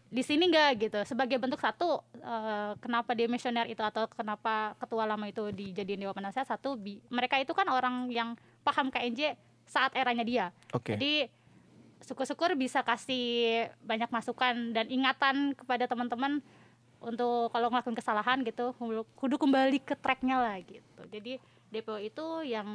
di 0.08 0.24
sini 0.24 0.48
enggak 0.48 0.88
gitu. 0.88 1.00
Sebagai 1.04 1.36
bentuk 1.36 1.60
satu 1.60 2.00
eh, 2.16 2.72
kenapa 2.80 3.12
dia 3.12 3.28
misioner 3.28 3.68
itu 3.68 3.84
atau 3.84 4.08
kenapa 4.08 4.76
ketua 4.80 5.04
lama 5.04 5.28
itu 5.28 5.52
dijadiin 5.52 6.08
dewa 6.08 6.16
penasehat 6.16 6.48
satu 6.48 6.80
bi- 6.80 7.04
mereka 7.12 7.36
itu 7.40 7.52
kan 7.52 7.68
orang 7.68 8.08
yang 8.08 8.40
paham 8.64 8.88
KNJ 8.88 9.36
saat 9.68 9.92
eranya 10.00 10.24
dia. 10.24 10.46
Oke. 10.72 10.96
jadi 10.96 11.28
syukur-syukur 11.98 12.56
bisa 12.56 12.86
kasih 12.86 13.68
banyak 13.84 14.08
masukan 14.08 14.72
dan 14.72 14.88
ingatan 14.88 15.58
kepada 15.58 15.90
teman-teman 15.90 16.40
untuk 17.04 17.52
kalau 17.52 17.68
ngelakuin 17.68 17.98
kesalahan 17.98 18.42
gitu 18.48 18.72
kudu 19.18 19.36
kembali 19.36 19.84
ke 19.84 19.98
tracknya 20.00 20.40
lah 20.40 20.56
gitu. 20.64 21.02
Jadi 21.12 21.42
DPO 21.68 22.00
itu 22.00 22.26
yang 22.48 22.70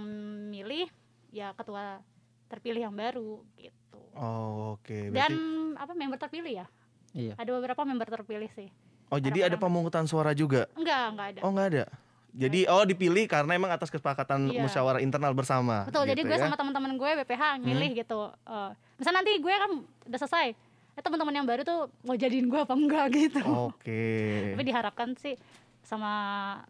milih 0.52 0.84
ya 1.32 1.56
ketua 1.56 2.04
terpilih 2.52 2.84
yang 2.84 2.94
baru 2.94 3.40
gitu. 3.56 3.98
Oh, 4.12 4.76
Oke. 4.76 5.08
dan 5.08 5.32
Berarti, 5.32 5.80
apa 5.80 5.92
member 5.96 6.18
terpilih 6.20 6.52
ya 6.60 6.66
Iya. 7.12 7.34
ada 7.36 7.50
beberapa 7.50 7.82
member 7.82 8.08
terpilih 8.10 8.48
sih 8.50 8.68
oh 9.08 9.16
jadi 9.16 9.46
ada 9.46 9.56
pemungutan 9.56 10.04
suara 10.04 10.32
juga? 10.32 10.64
enggak 10.72 11.04
enggak 11.12 11.26
ada 11.28 11.40
Oh 11.44 11.50
nggak 11.50 11.68
ada. 11.68 11.84
Jadi 12.32 12.64
oh 12.64 12.80
dipilih 12.80 13.28
karena 13.28 13.52
emang 13.52 13.68
atas 13.68 13.92
kesepakatan 13.92 14.48
Iya. 14.48 14.64
musyawarah 14.64 15.04
internal 15.04 15.36
bersama. 15.36 15.84
betul 15.84 16.08
jadi 16.08 16.16
gitu 16.16 16.32
gue 16.32 16.36
ya. 16.36 16.42
sama 16.42 16.56
teman-teman 16.56 16.96
gue 16.96 17.10
BPH 17.20 17.60
milih 17.60 17.92
gitu 17.94 18.32
Eh, 18.42 18.70
misalnya 18.96 19.20
nanti 19.20 19.36
gue 19.36 19.52
kan 19.52 19.72
udah 20.08 20.18
selesai 20.18 20.46
eh, 20.92 21.02
teman-teman 21.04 21.34
yang 21.34 21.44
baru 21.44 21.60
tuh 21.60 21.92
mau 22.00 22.16
jadiin 22.16 22.48
gue 22.48 22.56
apa 22.56 22.72
enggak 22.72 23.06
gitu 23.20 23.44
Oke. 23.68 24.56
tapi 24.56 24.64
diharapkan 24.64 25.12
sih 25.14 25.36
sama 25.82 26.12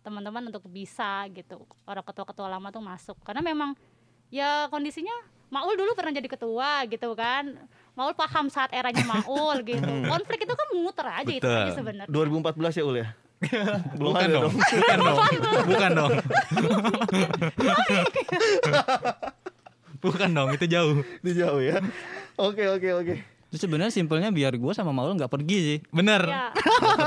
teman-teman 0.03 0.51
untuk 0.51 0.67
bisa 0.67 1.31
gitu 1.31 1.63
orang 1.85 2.03
ketua-ketua 2.03 2.49
lama 2.49 2.75
tuh 2.75 2.83
masuk 2.83 3.15
karena 3.23 3.39
memang 3.41 3.79
ya 4.27 4.67
kondisinya 4.67 5.15
Maul 5.47 5.77
dulu 5.77 5.93
pernah 5.93 6.11
jadi 6.11 6.27
ketua 6.27 6.89
gitu 6.89 7.13
kan 7.13 7.55
Maul 7.93 8.17
paham 8.17 8.49
saat 8.49 8.73
eranya 8.73 9.05
Maul 9.05 9.61
gitu 9.69 9.85
konflik 10.09 10.49
itu 10.49 10.55
kan 10.57 10.69
muter 10.73 11.07
aja 11.07 11.33
itu 11.33 11.45
Betul. 11.45 11.61
aja 11.61 11.73
sebenarnya 11.77 12.09
2014 12.09 12.79
ya 12.81 12.85
Ul 12.85 12.97
ya? 12.97 13.09
Belum 13.99 14.15
Bukan 14.15 14.23
ada 14.23 14.35
dong. 14.39 14.55
Bukan 14.55 14.99
dong. 14.99 15.17
Bukan 15.67 15.91
dong. 15.99 16.13
Bukan 19.99 20.29
dong, 20.35 20.49
itu 20.55 20.67
jauh. 20.67 20.97
Itu 21.23 21.31
jauh 21.35 21.61
ya. 21.63 21.79
Oke 22.39 22.67
oke 22.71 22.89
oke. 23.03 23.15
Itu 23.53 23.61
sebenarnya 23.61 23.93
simpelnya 23.93 24.33
biar 24.33 24.57
gue 24.57 24.73
sama 24.73 24.91
Maul 24.91 25.13
nggak 25.13 25.29
pergi 25.29 25.59
sih. 25.61 25.79
Bener. 25.93 26.25
ya 26.25 26.49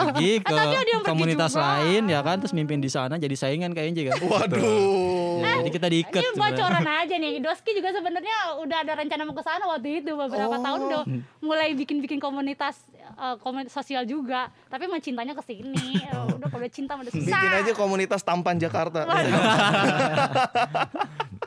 Pergi 0.05 0.39
ke 0.39 0.45
pergi 0.45 1.01
komunitas 1.01 1.51
juga. 1.51 1.81
lain 1.81 2.05
ya 2.05 2.21
kan 2.21 2.37
terus 2.37 2.53
mimpin 2.53 2.77
di 2.77 2.85
sana 2.85 3.17
jadi 3.17 3.33
saingan 3.33 3.73
kayaknya 3.73 4.13
kan. 4.13 4.21
Waduh. 4.21 4.61
Ya, 5.35 5.59
jadi 5.59 5.71
kita 5.73 5.87
diikat. 5.89 6.15
ini 6.15 6.31
bocoran 6.31 6.85
aja 6.85 7.11
nih 7.11 7.41
Doski 7.41 7.73
juga 7.73 7.89
sebenarnya 7.89 8.55
udah 8.55 8.77
ada 8.79 8.93
rencana 8.95 9.25
mau 9.25 9.33
ke 9.33 9.41
sana 9.41 9.65
waktu 9.65 9.99
itu 9.99 10.13
beberapa 10.13 10.55
tahun 10.55 10.79
udah 10.85 11.01
mulai 11.41 11.73
bikin-bikin 11.73 12.17
komunitas 12.17 12.81
eh, 12.95 13.35
komunitas 13.41 13.73
sosial 13.73 14.05
juga 14.05 14.53
tapi 14.69 14.85
emang 14.85 15.01
cintanya 15.01 15.33
ke 15.33 15.41
sini 15.41 15.97
Eh, 15.97 16.25
udah 16.31 16.45
kalau 16.45 16.61
udah 16.61 16.69
cinta 16.69 16.93
udah 16.93 17.09
susah 17.09 17.25
Bikin 17.35 17.51
aja 17.57 17.71
komunitas 17.73 18.21
tampan 18.21 18.55
Jakarta. 18.55 19.01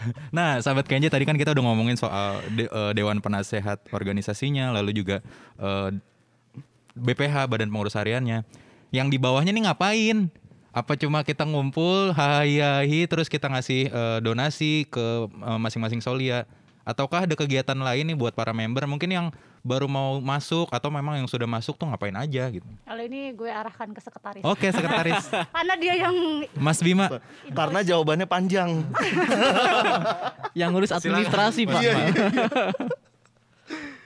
Nah, 0.36 0.58
sahabat 0.62 0.86
KNJ 0.86 1.10
tadi 1.10 1.24
kan 1.26 1.34
kita 1.34 1.52
udah 1.54 1.64
ngomongin 1.64 1.98
soal 1.98 2.42
de- 2.54 2.70
eh, 2.70 2.92
Dewan 2.94 3.18
Penasehat 3.18 3.82
organisasinya, 3.90 4.70
lalu 4.74 4.94
juga 4.94 5.22
eh, 5.58 5.88
BPH 6.98 7.46
Badan 7.46 7.70
Pengurus 7.70 7.98
Hariannya. 7.98 8.42
Yang 8.90 9.08
di 9.12 9.18
bawahnya 9.20 9.52
nih 9.52 9.64
ngapain? 9.68 10.18
Apa 10.72 10.94
cuma 10.94 11.24
kita 11.26 11.42
ngumpul, 11.42 12.14
hahi 12.14 13.08
terus 13.10 13.26
kita 13.26 13.50
ngasih 13.50 13.90
eh, 13.90 14.18
donasi 14.22 14.86
ke 14.86 15.28
masing-masing 15.36 16.00
solia? 16.00 16.46
Ataukah 16.88 17.28
ada 17.28 17.36
kegiatan 17.36 17.76
lain 17.76 18.08
nih 18.08 18.16
buat 18.16 18.32
para 18.32 18.56
member 18.56 18.88
mungkin 18.88 19.12
yang 19.12 19.26
baru 19.60 19.84
mau 19.84 20.16
masuk 20.24 20.72
atau 20.72 20.88
memang 20.88 21.20
yang 21.20 21.28
sudah 21.28 21.44
masuk 21.44 21.76
tuh 21.76 21.84
ngapain 21.84 22.14
aja 22.14 22.48
gitu? 22.48 22.64
kalau 22.86 23.02
ini 23.04 23.36
gue 23.36 23.50
arahkan 23.50 23.90
ke 23.92 24.00
sekretaris 24.00 24.42
Oke, 24.46 24.72
sekretaris 24.72 25.28
karena 25.56 25.74
dia 25.76 25.94
yang 26.08 26.16
Mas 26.56 26.80
Bima. 26.80 27.20
Karena 27.52 27.84
jawabannya 27.84 28.24
panjang. 28.24 28.82
Yang 30.58 30.70
ngurus 30.74 30.92
administrasi 30.96 31.62
Pak. 31.68 31.80
Iya, 31.82 31.92
Pak. 31.94 32.06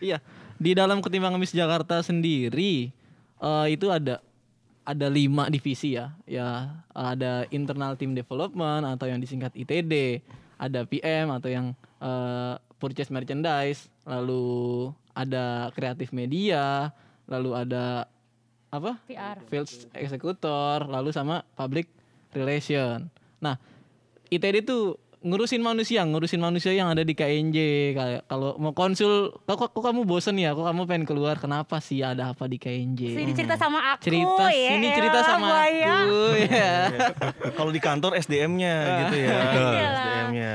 Iya, 0.02 0.18
di 0.58 0.74
dalam 0.74 0.98
ketimbang 0.98 1.38
Miss 1.38 1.54
Jakarta 1.54 2.02
sendiri 2.02 2.90
eh, 3.38 3.66
itu 3.70 3.86
ada 3.86 4.18
ada 4.82 5.06
lima 5.06 5.46
divisi 5.46 5.94
ya. 5.94 6.10
Ya 6.26 6.82
ada 6.90 7.46
internal 7.54 7.94
team 7.94 8.18
development 8.18 8.82
atau 8.82 9.06
yang 9.06 9.22
disingkat 9.22 9.54
ITD, 9.54 10.26
ada 10.58 10.82
PM 10.82 11.30
atau 11.30 11.46
yang 11.46 11.70
eh, 12.02 12.54
purchase 12.82 13.14
merchandise, 13.14 13.86
lalu 14.02 14.90
ada 15.14 15.70
kreatif 15.70 16.10
media, 16.10 16.90
lalu 17.30 17.54
ada 17.54 18.10
apa? 18.74 18.98
PR 19.06 19.38
field 19.46 19.70
executor, 19.94 20.82
lalu 20.90 21.14
sama 21.14 21.46
public 21.54 21.86
relation. 22.34 23.06
Nah, 23.38 23.54
ITD 24.34 24.66
tuh 24.66 24.98
ngurusin 25.22 25.62
manusia, 25.62 26.02
ngurusin 26.02 26.42
manusia 26.42 26.74
yang 26.74 26.90
ada 26.90 27.06
di 27.06 27.14
KNJ. 27.14 27.58
Kalau 28.26 28.58
mau 28.58 28.74
konsul, 28.74 29.30
kok, 29.46 29.54
kok, 29.54 29.70
kok 29.70 29.82
kamu 29.86 30.02
bosen 30.02 30.34
ya? 30.34 30.50
Kok 30.50 30.66
kamu 30.66 30.82
pengen 30.90 31.04
keluar? 31.06 31.38
Kenapa 31.38 31.78
sih 31.78 32.02
ada 32.02 32.34
apa 32.34 32.50
di 32.50 32.58
KNJ? 32.58 33.14
sini 33.14 33.32
cerita 33.36 33.54
sama 33.54 33.94
aku 33.94 34.02
cerita 34.02 34.50
ya 34.50 34.70
sini 34.74 34.88
cerita 34.90 35.18
elah, 35.22 35.28
sama 35.30 35.46
buaya. 35.46 35.94
aku 36.02 36.22
ya. 36.42 36.74
Kalau 37.54 37.70
di 37.70 37.80
kantor 37.80 38.18
SDM-nya 38.18 38.74
gitu 39.06 39.16
ya. 39.22 39.38
Iyalah. 39.38 39.94
SDM-nya. 39.94 40.54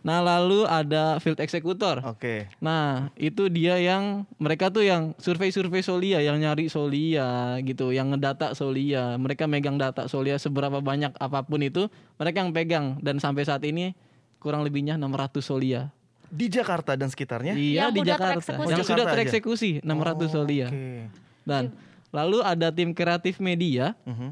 Nah, 0.00 0.18
lalu 0.18 0.62
ada 0.62 1.18
field 1.18 1.36
executor. 1.36 2.00
Oke. 2.02 2.46
Nah, 2.58 3.10
itu 3.14 3.46
dia 3.46 3.76
yang 3.76 4.22
mereka 4.36 4.68
tuh 4.68 4.82
yang 4.82 5.12
survei-survei 5.16 5.80
Solia, 5.80 6.18
yang 6.18 6.36
nyari 6.36 6.66
Solia 6.66 7.58
gitu, 7.60 7.90
yang 7.90 8.10
ngedata 8.10 8.52
Solia. 8.52 9.14
Mereka 9.14 9.44
megang 9.44 9.74
data 9.74 10.06
Solia 10.06 10.36
seberapa 10.36 10.78
banyak 10.78 11.12
apa 11.14 11.42
pun 11.42 11.60
itu, 11.60 11.90
mereka 12.14 12.36
yang 12.38 12.50
pegang 12.50 12.86
dan 12.98 13.18
sampai 13.18 13.42
saat 13.42 13.60
ini 13.62 13.92
kurang 14.38 14.62
lebihnya 14.62 14.94
600 14.94 15.40
Solia. 15.40 15.90
Di 16.24 16.46
Jakarta 16.46 16.92
dan 16.92 17.08
sekitarnya? 17.08 17.52
Iya 17.52 17.88
Yang 17.88 17.90
di 17.90 18.00
Jakarta. 18.04 18.38
tereksekusi. 18.38 18.68
Yang 18.68 18.78
Oh, 18.78 18.84
sudah 18.84 18.86
Jakarta 18.94 19.02
aja. 19.02 19.14
tereksekusi 19.16 19.70
600 19.80 20.28
Solia. 20.28 20.68
Oke. 20.68 21.08
Dan 21.42 21.62
lalu 22.08 22.38
ada 22.40 22.68
tim 22.68 22.92
kreatif 22.92 23.36
media, 23.38 23.96
Mhm. 24.04 24.30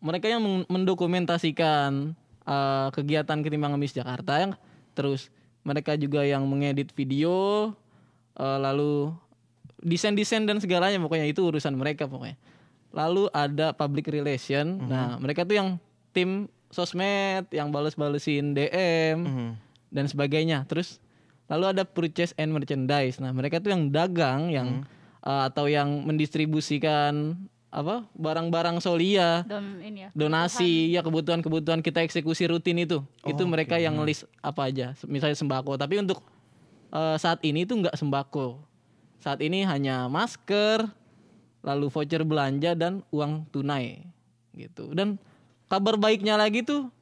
mereka 0.00 0.26
yang 0.26 0.40
men- 0.40 0.66
mendokumentasikan 0.66 2.16
uh, 2.42 2.88
kegiatan 2.90 3.38
ketimbang 3.38 3.70
Ngemis 3.70 3.94
Jakarta 3.94 4.40
yang 4.40 4.52
terus 4.92 5.28
mereka 5.62 5.94
juga 5.94 6.22
yang 6.22 6.42
mengedit 6.44 6.90
video 6.92 7.70
uh, 8.34 8.58
lalu 8.58 9.14
desain-desain 9.82 10.46
dan 10.46 10.58
segalanya 10.58 10.98
pokoknya 10.98 11.26
itu 11.26 11.42
urusan 11.42 11.74
mereka 11.74 12.06
pokoknya. 12.06 12.38
Lalu 12.92 13.26
ada 13.32 13.72
public 13.72 14.06
relation. 14.06 14.78
Nah, 14.84 15.16
mereka 15.16 15.42
tuh 15.42 15.56
yang 15.56 15.68
tim 16.12 16.46
sosmed 16.68 17.48
yang 17.50 17.72
bales-balesin 17.72 18.52
DM 18.52 19.16
Mhm. 19.24 19.50
dan 19.90 20.04
sebagainya. 20.06 20.68
Terus 20.68 21.00
lalu 21.48 21.72
ada 21.72 21.82
purchase 21.88 22.36
and 22.36 22.52
merchandise. 22.52 23.16
Nah, 23.18 23.32
mereka 23.32 23.58
tuh 23.58 23.72
yang 23.72 23.88
dagang 23.88 24.52
yang 24.52 24.68
uh, 25.24 25.48
atau 25.48 25.66
yang 25.66 26.04
mendistribusikan 26.04 27.36
apa? 27.72 28.04
barang-barang 28.12 28.84
Solia, 28.84 29.48
Dom 29.48 29.80
ini 29.80 30.06
ya. 30.06 30.08
donasi, 30.12 30.92
ya 30.92 31.00
kebutuhan-kebutuhan 31.00 31.80
kita 31.80 32.04
eksekusi 32.04 32.44
rutin 32.52 32.84
itu. 32.84 33.00
itu 33.24 33.42
Oh, 33.42 33.48
mereka 33.48 33.80
yang 33.80 33.96
list 34.04 34.28
apa 34.44 34.68
aja, 34.68 34.92
misalnya 35.08 35.34
sembako. 35.40 35.80
Tapi 35.80 36.04
untuk 36.04 36.20
uh, 36.92 37.16
saat 37.16 37.40
ini 37.40 37.64
tuh 37.64 37.80
nggak 37.80 37.96
sembako. 37.96 38.60
Saat 39.24 39.40
ini 39.40 39.64
hanya 39.64 40.04
masker, 40.12 40.84
lalu 41.64 41.88
voucher 41.88 42.22
belanja 42.28 42.76
dan 42.76 43.00
uang 43.08 43.48
tunai 43.48 44.04
gitu. 44.52 44.92
Dan 44.92 45.16
kabar 45.72 45.96
baiknya 45.96 46.36
lagi 46.36 46.60
tuh 46.60 46.92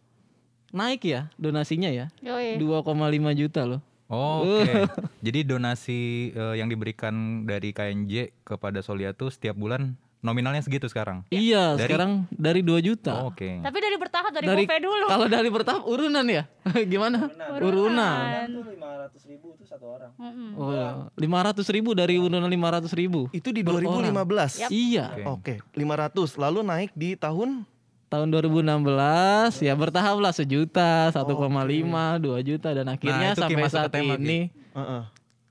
naik 0.70 1.02
ya 1.02 1.26
donasinya 1.35 1.90
ya. 1.90 2.06
Yoi. 2.22 2.62
2,5 2.62 2.87
juta 3.35 3.66
loh. 3.66 3.83
Oh, 4.11 4.42
Oke. 4.42 4.87
Jadi 5.26 5.46
donasi 5.46 6.30
eh, 6.35 6.54
yang 6.59 6.70
diberikan 6.70 7.46
dari 7.46 7.70
KNJ 7.70 8.35
kepada 8.42 8.83
Solia 8.83 9.14
tuh 9.14 9.30
setiap 9.30 9.54
bulan 9.54 9.98
nominalnya 10.20 10.61
segitu 10.61 10.87
sekarang. 10.87 11.24
Iya, 11.28 11.76
Dari- 11.76 11.88
sekarang 11.88 12.11
dari 12.28 12.61
2 12.61 12.80
juta. 12.80 13.24
Oh, 13.24 13.33
Oke. 13.33 13.61
Tapi 13.61 13.78
dari 13.80 13.96
bertahap 13.96 14.33
dari, 14.33 14.46
dari 14.46 14.64
GoPay 14.64 14.80
dulu. 14.80 15.06
Kalau 15.09 15.26
dari 15.26 15.48
bertahap 15.48 15.83
urunan 15.85 16.24
ya? 16.28 16.44
Gimana? 16.92 17.28
Urunan. 17.59 18.46
Itu 18.46 18.62
lima 18.68 18.90
ratus 19.04 19.22
ribu 19.26 19.56
tuh 19.56 19.66
satu 19.66 19.87
orang. 19.88 20.12
Mm-mm. 20.16 20.50
Oh, 20.56 21.09
lima 21.16 21.38
ratus 21.40 21.66
ribu 21.68 21.96
dari 21.96 22.20
urunan 22.20 22.46
lima 22.46 22.68
ratus 22.70 22.92
ribu. 22.92 23.33
Itu 23.33 23.50
di 23.50 23.64
Per 23.64 23.80
orang. 23.80 24.12
2015. 24.12 24.68
Iya. 24.68 25.06
Oke. 25.26 25.56
Oke, 25.61 25.76
500. 25.76 26.37
Lalu 26.37 26.61
naik 26.62 26.90
di 26.92 27.16
tahun 27.16 27.64
Tahun 28.11 28.26
2016 28.26 29.62
ya 29.62 29.70
bertahap 29.78 30.18
lah 30.18 30.35
sejuta, 30.35 31.14
1,5, 31.14 32.18
2 32.18 32.42
juta 32.42 32.74
dan 32.74 32.90
akhirnya 32.90 33.30
Nah, 33.30 33.38
itu 33.38 33.42
sampai 33.46 33.70
saat 33.70 33.90
tema, 33.94 34.18
Ki. 34.18 34.26
ini 34.26 34.40
Heeh. 34.74 35.02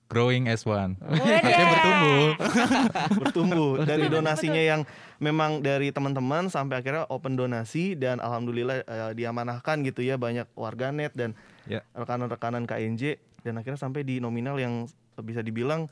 Growing 0.09 0.45
as 0.45 0.65
one. 0.65 0.97
Artinya 0.99 1.37
bertumbuh. 1.69 2.27
bertumbuh 3.15 3.69
dari 3.83 4.05
donasinya 4.07 4.57
yang 4.57 4.81
memang 5.17 5.61
dari 5.61 5.89
teman-teman 5.89 6.49
sampai 6.49 6.81
akhirnya 6.81 7.05
open 7.07 7.33
donasi 7.33 7.93
dan 7.93 8.17
alhamdulillah 8.17 8.81
eh, 8.81 9.11
diamanahkan 9.13 9.79
gitu 9.83 10.01
ya 10.01 10.17
banyak 10.17 10.49
warganet 10.53 11.13
dan 11.13 11.37
Ya. 11.63 11.85
rekanan-rekanan 11.93 12.65
KNJ 12.65 13.15
dan 13.39 13.53
akhirnya 13.55 13.77
sampai 13.77 14.01
di 14.01 14.17
nominal 14.17 14.57
yang 14.57 14.89
bisa 15.15 15.39
dibilang 15.39 15.85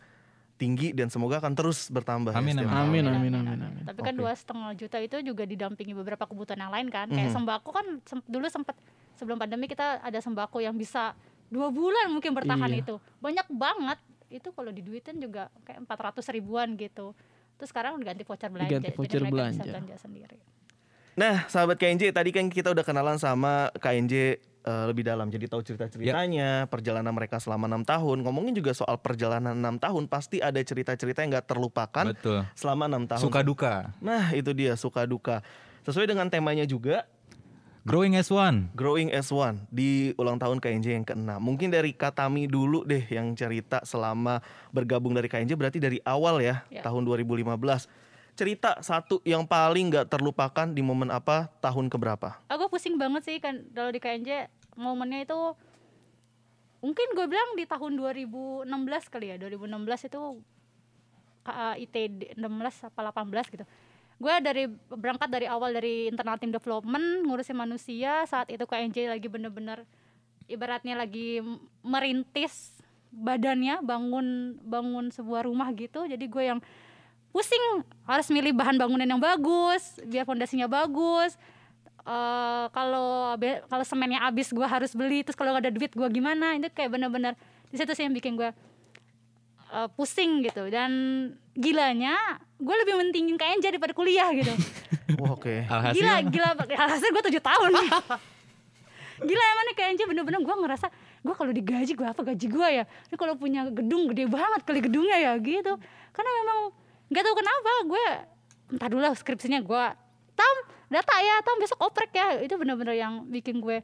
tinggi 0.58 0.90
dan 0.90 1.06
semoga 1.08 1.38
akan 1.38 1.54
terus 1.54 1.86
bertambah. 1.88 2.34
ya 2.34 2.42
Amin, 2.42 2.58
setiap 2.58 2.74
amin 2.74 3.06
tahun. 3.06 3.14
amin 3.14 3.34
amin 3.36 3.60
amin. 3.62 3.84
Tapi 3.86 4.00
kan 4.02 4.18
dua 4.18 4.34
setengah 4.34 4.74
juta 4.74 4.98
itu 4.98 5.22
juga 5.22 5.46
didampingi 5.46 5.94
beberapa 5.94 6.26
kebutuhan 6.26 6.58
yang 6.60 6.74
lain 6.74 6.90
kan. 6.90 7.06
Kayak 7.06 7.30
Mhm. 7.30 7.36
sembako 7.38 7.70
kan 7.70 7.86
sem- 8.04 8.26
dulu 8.26 8.50
sempat 8.50 8.74
sebelum 9.14 9.38
pandemi 9.38 9.70
kita 9.70 10.02
ada 10.02 10.18
sembako 10.18 10.58
yang 10.58 10.74
bisa 10.74 11.14
dua 11.48 11.70
bulan 11.70 12.10
mungkin 12.10 12.34
bertahan 12.34 12.68
Iya. 12.68 12.82
itu. 12.82 12.96
Banyak 13.22 13.46
banget. 13.48 14.00
Itu 14.28 14.52
kalau 14.52 14.72
diduitin 14.72 15.20
juga 15.20 15.48
kayak 15.64 15.84
400 15.88 16.36
ribuan 16.36 16.76
gitu. 16.76 17.16
Terus 17.58 17.70
sekarang 17.74 17.98
diganti 17.98 18.22
voucher 18.22 18.52
belanja. 18.54 18.70
Diganti 18.70 18.92
voucher 18.94 19.20
jadi 19.20 19.26
mereka 19.26 19.36
bisa 19.36 19.64
belanja. 19.64 19.72
belanja 19.72 19.96
sendiri. 19.98 20.40
Nah, 21.18 21.50
sahabat 21.50 21.82
KNJ, 21.82 22.14
tadi 22.14 22.30
kan 22.30 22.46
kita 22.46 22.70
udah 22.78 22.86
kenalan 22.86 23.18
sama 23.18 23.74
KNJ 23.82 24.14
eh, 24.38 24.86
lebih 24.86 25.02
dalam. 25.02 25.34
Jadi 25.34 25.50
tahu 25.50 25.66
cerita-ceritanya, 25.66 26.70
perjalanan 26.70 27.10
mereka 27.10 27.42
selama 27.42 27.66
enam 27.66 27.82
tahun. 27.82 28.22
Ngomongin 28.22 28.54
juga 28.54 28.78
soal 28.78 29.02
perjalanan 29.02 29.58
enam 29.58 29.82
tahun, 29.82 30.06
pasti 30.06 30.38
ada 30.38 30.62
cerita-cerita 30.62 31.26
yang 31.26 31.34
nggak 31.34 31.50
terlupakan 31.50 32.14
Betul. 32.14 32.46
selama 32.54 32.86
enam 32.86 33.10
tahun. 33.10 33.26
Suka 33.26 33.42
duka. 33.42 33.90
Nah, 33.98 34.30
itu 34.38 34.54
dia 34.54 34.78
suka 34.78 35.10
duka. 35.10 35.42
Sesuai 35.90 36.06
dengan 36.06 36.30
temanya 36.30 36.70
juga, 36.70 37.10
Growing 37.88 38.20
as 38.20 38.28
one. 38.28 38.68
Growing 38.76 39.16
as 39.16 39.32
One 39.32 39.64
di 39.72 40.12
ulang 40.20 40.36
tahun 40.36 40.60
KNJ 40.60 40.88
yang 40.92 41.08
ke-6. 41.08 41.40
Mungkin 41.40 41.72
dari 41.72 41.96
Katami 41.96 42.44
dulu 42.44 42.84
deh 42.84 43.00
yang 43.08 43.32
cerita 43.32 43.80
selama 43.88 44.44
bergabung 44.76 45.16
dari 45.16 45.32
KNJ 45.32 45.56
berarti 45.56 45.80
dari 45.80 46.04
awal 46.04 46.44
ya, 46.44 46.68
Ya. 46.68 46.84
tahun 46.84 47.08
2015. 47.08 47.88
Cerita 48.36 48.76
satu 48.84 49.24
yang 49.24 49.48
paling 49.48 49.88
nggak 49.88 50.12
terlupakan 50.12 50.68
di 50.68 50.84
momen 50.84 51.08
apa 51.08 51.48
tahun 51.64 51.88
keberapa? 51.88 52.36
Aku 52.52 52.68
pusing 52.68 53.00
banget 53.00 53.24
sih 53.24 53.40
kan 53.40 53.64
kalau 53.72 53.90
di 53.90 54.04
KNJ 54.04 54.52
momennya 54.76 55.24
itu 55.24 55.40
mungkin 56.84 57.08
gue 57.16 57.26
bilang 57.26 57.56
di 57.56 57.64
tahun 57.64 57.96
2016 57.96 58.68
kali 59.08 59.32
ya 59.32 59.36
2016 59.40 60.12
itu 60.12 60.22
K- 61.42 61.76
ITD 61.82 62.36
16 62.36 62.92
apa 62.92 63.00
18 63.16 63.48
gitu 63.48 63.64
gue 64.18 64.34
dari 64.42 64.66
berangkat 64.90 65.30
dari 65.30 65.46
awal 65.46 65.78
dari 65.78 66.10
internal 66.10 66.42
team 66.42 66.50
development 66.50 67.26
ngurusin 67.30 67.54
manusia 67.54 68.26
saat 68.26 68.50
itu 68.50 68.66
KNJ 68.66 69.14
lagi 69.14 69.30
bener-bener 69.30 69.86
ibaratnya 70.50 70.98
lagi 70.98 71.44
merintis 71.86 72.74
badannya 73.14 73.84
bangun 73.86 74.58
bangun 74.64 75.14
sebuah 75.14 75.46
rumah 75.46 75.70
gitu. 75.76 76.08
Jadi 76.08 76.26
gue 76.26 76.44
yang 76.44 76.60
pusing 77.30 77.86
harus 78.10 78.28
milih 78.34 78.56
bahan 78.56 78.80
bangunan 78.80 79.06
yang 79.06 79.22
bagus 79.22 80.02
biar 80.08 80.26
fondasinya 80.26 80.66
bagus. 80.66 81.38
Eh, 82.08 82.66
kalau 82.72 83.36
be- 83.36 83.62
kalau 83.68 83.84
semennya 83.84 84.24
habis 84.24 84.50
gue 84.50 84.64
harus 84.64 84.96
beli 84.96 85.28
terus 85.28 85.36
kalau 85.36 85.52
nggak 85.54 85.68
ada 85.68 85.74
duit 85.76 85.92
gue 85.92 86.08
gimana? 86.10 86.56
Itu 86.56 86.72
kayak 86.72 86.96
bener-bener 86.96 87.36
di 87.68 87.76
situ 87.76 87.92
sih 87.94 88.08
yang 88.08 88.16
bikin 88.16 88.40
gue 88.40 88.50
eh, 89.78 89.90
pusing 89.94 90.42
gitu. 90.42 90.66
Dan 90.74 90.92
gilanya 91.54 92.42
gue 92.58 92.76
lebih 92.86 92.98
mentingin 92.98 93.38
KNJ 93.38 93.78
daripada 93.78 93.94
kuliah 93.94 94.30
gitu. 94.34 94.54
Wah, 95.22 95.38
Oke. 95.38 95.64
Alhasil 95.70 96.02
gila 96.02 96.16
gila 96.28 96.50
alhasil 96.58 97.10
gue 97.14 97.24
tujuh 97.32 97.44
tahun 97.44 97.72
gila 99.30 99.44
emang 99.50 99.66
nih 99.66 99.76
KNJ 99.82 100.02
bener-bener 100.06 100.40
gue 100.46 100.56
ngerasa 100.62 100.88
gue 101.26 101.34
kalau 101.34 101.50
digaji 101.50 101.98
gue 101.98 102.08
apa 102.08 102.22
gaji 102.22 102.48
gue 102.50 102.68
ya? 102.82 102.86
Ini 102.86 103.16
kalau 103.18 103.34
punya 103.34 103.66
gedung 103.74 104.10
gede 104.14 104.30
banget 104.30 104.62
kali 104.66 104.80
gedungnya 104.82 105.18
ya 105.18 105.32
gitu. 105.42 105.74
Karena 106.14 106.32
memang 106.44 106.58
nggak 107.10 107.24
tahu 107.24 107.36
kenapa 107.38 107.72
gue 107.88 108.06
entah 108.78 108.88
dulu 108.92 109.02
lah 109.02 109.16
skripsinya 109.16 109.64
gue 109.64 109.86
tam 110.38 110.56
data 110.92 111.16
ya 111.24 111.42
tam 111.42 111.58
besok 111.58 111.80
oprek 111.82 112.12
ya. 112.14 112.38
Itu 112.46 112.62
bener-bener 112.62 112.94
yang 112.94 113.26
bikin 113.26 113.58
gue 113.58 113.82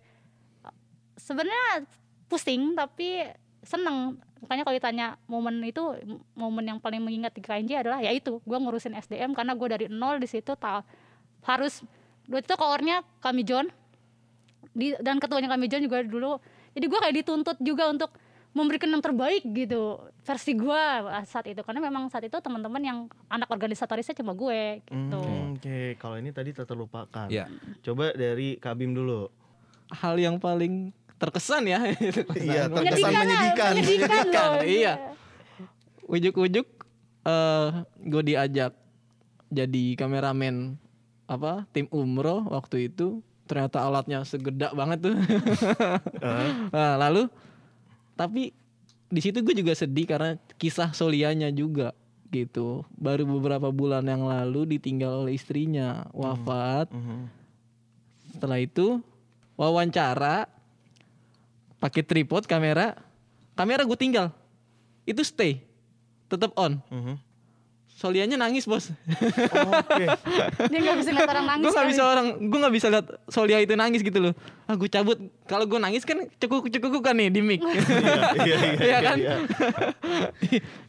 sebenarnya 1.17 1.87
pusing 2.29 2.73
tapi 2.77 3.25
seneng 3.63 4.19
makanya 4.43 4.63
kalau 4.63 4.75
ditanya 4.75 5.07
momen 5.25 5.63
itu 5.63 5.81
momen 6.35 6.67
yang 6.67 6.77
paling 6.77 6.99
mengingat 6.99 7.31
di 7.31 7.39
KNJ 7.39 7.87
adalah 7.87 8.03
ya 8.03 8.11
itu 8.11 8.37
gue 8.37 8.57
ngurusin 8.59 8.93
SDM 8.93 9.31
karena 9.31 9.55
gue 9.55 9.67
dari 9.67 9.85
nol 9.87 10.19
di 10.19 10.27
situ 10.27 10.53
ta- 10.53 10.83
harus 11.43 11.81
waktu 12.27 12.43
itu 12.43 12.55
koornya 12.55 13.01
kami 13.19 13.41
John 13.41 13.71
di, 14.71 14.93
dan 14.99 15.17
ketuanya 15.17 15.47
kami 15.47 15.67
John 15.67 15.81
juga 15.81 16.03
dulu 16.03 16.37
jadi 16.73 16.85
gue 16.85 16.99
kayak 16.99 17.15
dituntut 17.23 17.57
juga 17.59 17.87
untuk 17.87 18.11
memberikan 18.53 18.85
yang 18.85 19.01
terbaik 19.01 19.41
gitu 19.49 19.97
versi 20.21 20.53
gue 20.53 20.83
saat 21.25 21.49
itu 21.49 21.57
karena 21.65 21.81
memang 21.81 22.05
saat 22.07 22.21
itu 22.21 22.37
teman-teman 22.37 22.81
yang 22.85 22.99
anak 23.25 23.49
organisatorisnya 23.49 24.13
cuma 24.13 24.37
gue 24.37 24.83
gitu 24.85 25.19
Hmm, 25.19 25.57
Oke, 25.57 25.95
kalau 25.95 26.19
ini 26.19 26.33
tadi 26.33 26.51
tak 26.51 26.67
terlupakan. 26.67 27.29
Ya. 27.29 27.47
Coba 27.79 28.11
dari 28.11 28.57
Kabim 28.57 28.91
dulu. 28.91 29.29
Hal 29.93 30.17
yang 30.17 30.41
paling 30.41 30.91
terkesan 31.23 31.63
ya. 31.71 31.79
Iya, 32.35 32.67
terkesan 32.67 32.75
menyedihkan 32.75 33.13
lah, 33.15 33.23
menyedihkan. 33.23 33.71
menyedihkan 33.79 34.47
loh 34.51 34.63
Iya. 34.83 34.93
Ujuk-ujuk 36.03 36.67
eh 37.23 37.69
gue 38.03 38.23
diajak 38.27 38.75
jadi 39.47 39.83
kameramen 39.95 40.75
apa 41.31 41.63
tim 41.71 41.87
umroh 41.87 42.43
waktu 42.51 42.91
itu 42.91 43.23
ternyata 43.47 43.79
alatnya 43.79 44.27
segedak 44.27 44.75
banget 44.75 45.07
tuh. 45.07 45.15
nah, 46.75 46.99
lalu 46.99 47.31
tapi 48.19 48.51
di 49.07 49.21
situ 49.23 49.39
gue 49.39 49.55
juga 49.55 49.71
sedih 49.77 50.09
karena 50.09 50.35
kisah 50.59 50.91
Solianya 50.91 51.47
juga 51.53 51.95
gitu. 52.33 52.81
Baru 52.97 53.29
beberapa 53.29 53.69
bulan 53.69 54.09
yang 54.09 54.25
lalu 54.25 54.75
ditinggal 54.75 55.23
oleh 55.23 55.37
istrinya 55.37 56.09
wafat. 56.11 56.89
Mhm. 56.89 57.29
Setelah 58.33 58.59
itu 58.59 58.99
wawancara 59.53 60.49
pakai 61.83 61.99
tripod 61.99 62.47
kamera, 62.47 62.95
kamera 63.53 63.83
gue 63.83 63.99
tinggal. 63.99 64.31
Itu 65.03 65.19
stay, 65.19 65.59
tetap 66.31 66.55
on. 66.55 66.79
Mhm. 66.87 67.19
Solianya 67.93 68.35
nangis 68.35 68.65
bos. 68.65 68.89
Oke. 68.89 70.05
dia 70.71 70.79
nggak 70.81 70.97
bisa 70.97 71.09
ngeliat 71.13 71.29
orang 71.29 71.45
nangis 71.45 71.63
gue 71.63 71.71
nggak 71.71 71.89
bisa 71.93 72.03
orang, 72.03 72.25
gue 72.41 72.59
nggak 72.59 72.75
bisa 72.75 72.87
lihat 72.89 73.05
Solia 73.29 73.57
itu 73.61 73.75
nangis 73.75 74.01
gitu 74.01 74.19
loh. 74.19 74.33
Ah 74.65 74.75
gue 74.75 74.89
cabut. 74.89 75.15
Kalau 75.45 75.63
gue 75.63 75.77
nangis 75.77 76.03
kan 76.03 76.19
cekuk 76.35 76.67
cekuk 76.67 76.99
kan 76.99 77.15
nih 77.15 77.29
di 77.29 77.39
mic. 77.39 77.61
Iya, 77.63 77.75
iya, 78.43 78.57
Iya 78.75 78.97
kan? 78.99 79.17
iya. 79.21 79.37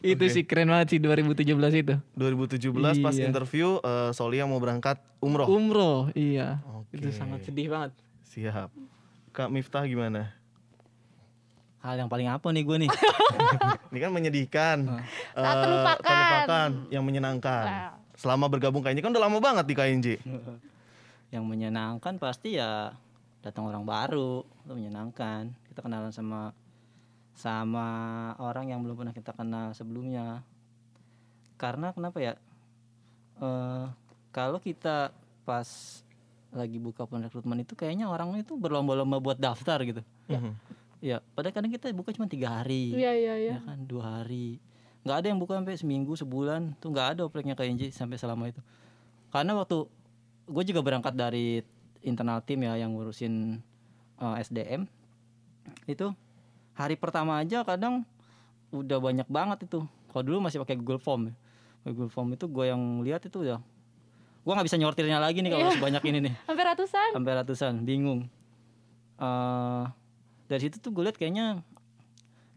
itu 0.01 0.23
sih 0.27 0.43
keren 0.43 0.67
banget 0.67 0.95
sih 0.95 0.99
2017 0.99 1.45
itu. 1.77 1.95
2017 2.15 2.99
pas 2.99 3.15
Iya. 3.15 3.29
interview 3.29 3.79
eh, 3.79 4.09
Solia 4.11 4.43
mau 4.43 4.59
berangkat 4.59 4.99
umroh. 5.21 5.47
Umroh, 5.47 5.99
iya. 6.11 6.59
Oke. 6.73 6.99
Itu 6.99 7.11
sangat 7.11 7.43
sedih 7.43 7.69
banget. 7.69 7.95
Siap. 8.27 8.71
Kak 9.31 9.47
Miftah 9.53 9.83
gimana? 9.83 10.35
Hal 11.85 11.95
yang 11.95 12.09
paling 12.09 12.25
apa 12.25 12.47
nih 12.49 12.63
gue 12.63 12.77
nih 12.79 12.89
Ini 13.93 13.99
kan 13.99 14.11
menyedihkan. 14.11 14.77
Saat 15.31 15.55
Eh, 15.55 15.61
terlupakan. 15.61 16.01
terlupakan, 16.03 16.69
yang 16.89 17.03
menyenangkan. 17.03 17.63
Nah. 17.63 17.93
Selama 18.13 18.49
bergabung 18.49 18.81
KNJ 18.81 18.99
kan 18.99 19.11
udah 19.11 19.23
lama 19.23 19.37
banget 19.37 19.65
di 19.65 19.73
KNJ. 19.73 20.07
yang 21.29 21.43
menyenangkan 21.43 22.15
pasti 22.15 22.55
ya 22.55 22.95
datang 23.39 23.67
orang 23.67 23.83
baru 23.83 24.41
itu 24.57 24.71
menyenangkan 24.73 25.51
kita 25.67 25.79
kenalan 25.79 26.09
sama 26.09 26.55
sama 27.33 27.87
orang 28.37 28.65
yang 28.65 28.79
belum 28.79 28.95
pernah 28.95 29.11
kita 29.11 29.31
kenal 29.31 29.69
sebelumnya 29.69 30.39
karena 31.55 31.91
kenapa 31.91 32.17
ya 32.17 32.33
eh 33.37 33.85
kalau 34.31 34.57
kita 34.57 35.11
pas 35.43 35.67
lagi 36.49 36.79
buka 36.79 37.03
rekrutmen 37.03 37.59
itu 37.59 37.75
kayaknya 37.75 38.07
orang 38.07 38.31
itu 38.33 38.55
berlomba-lomba 38.55 39.19
buat 39.19 39.35
daftar 39.35 39.83
gitu 39.83 40.01
Mhm. 40.31 40.55
Ya 41.03 41.19
padahal 41.35 41.53
kadang 41.53 41.71
kita 41.71 41.91
buka 41.91 42.15
cuma 42.15 42.27
tiga 42.29 42.61
hari. 42.61 42.95
Iya 42.95 43.11
iya 43.13 43.33
iya. 43.37 43.55
ya 43.59 43.65
kan 43.65 43.83
dua 43.83 44.21
hari. 44.21 44.59
Nggak 45.05 45.17
ada 45.21 45.27
yang 45.29 45.39
buka 45.39 45.53
sampai 45.59 45.75
seminggu 45.77 46.13
sebulan. 46.17 46.77
Tuh 46.81 46.89
nggak 46.89 47.07
ada 47.17 47.21
opreknya 47.27 47.53
KNJ 47.53 47.93
sampai 47.93 48.17
selama 48.17 48.49
itu. 48.49 48.61
Karena 49.29 49.53
waktu 49.53 49.85
gue 50.45 50.63
juga 50.65 50.81
berangkat 50.81 51.13
dari 51.13 51.61
internal 52.05 52.41
tim 52.41 52.61
ya 52.61 52.77
yang 52.77 52.93
ngurusin 52.93 53.61
eh, 54.21 54.35
SDM 54.41 54.85
itu 55.89 56.13
hari 56.77 56.93
pertama 56.93 57.41
aja 57.41 57.65
kadang 57.65 58.05
udah 58.69 58.97
banyak 59.01 59.27
banget 59.29 59.69
itu. 59.69 59.85
Kalau 60.09 60.23
dulu 60.23 60.47
masih 60.47 60.63
pakai 60.63 60.79
Google 60.79 61.01
Form 61.01 61.31
ya. 61.31 61.35
Google 61.91 62.09
Form 62.09 62.33
itu 62.33 62.45
gue 62.49 62.65
yang 62.65 63.03
lihat 63.05 63.25
itu 63.27 63.45
udah. 63.45 63.59
Gue 64.45 64.53
nggak 64.53 64.67
bisa 64.67 64.77
nyortirnya 64.77 65.17
lagi 65.17 65.41
nih 65.41 65.51
kalau 65.53 65.73
sebanyak 65.73 66.03
ini 66.07 66.17
nih. 66.29 66.33
Hampir 66.49 66.65
ratusan. 66.65 67.09
sampai 67.13 67.33
ratusan 67.35 67.73
bingung. 67.83 68.29
Eh 69.17 69.83
dari 70.45 70.61
situ 70.65 70.77
tuh 70.81 70.91
gue 70.93 71.03
lihat 71.05 71.17
kayaknya 71.17 71.61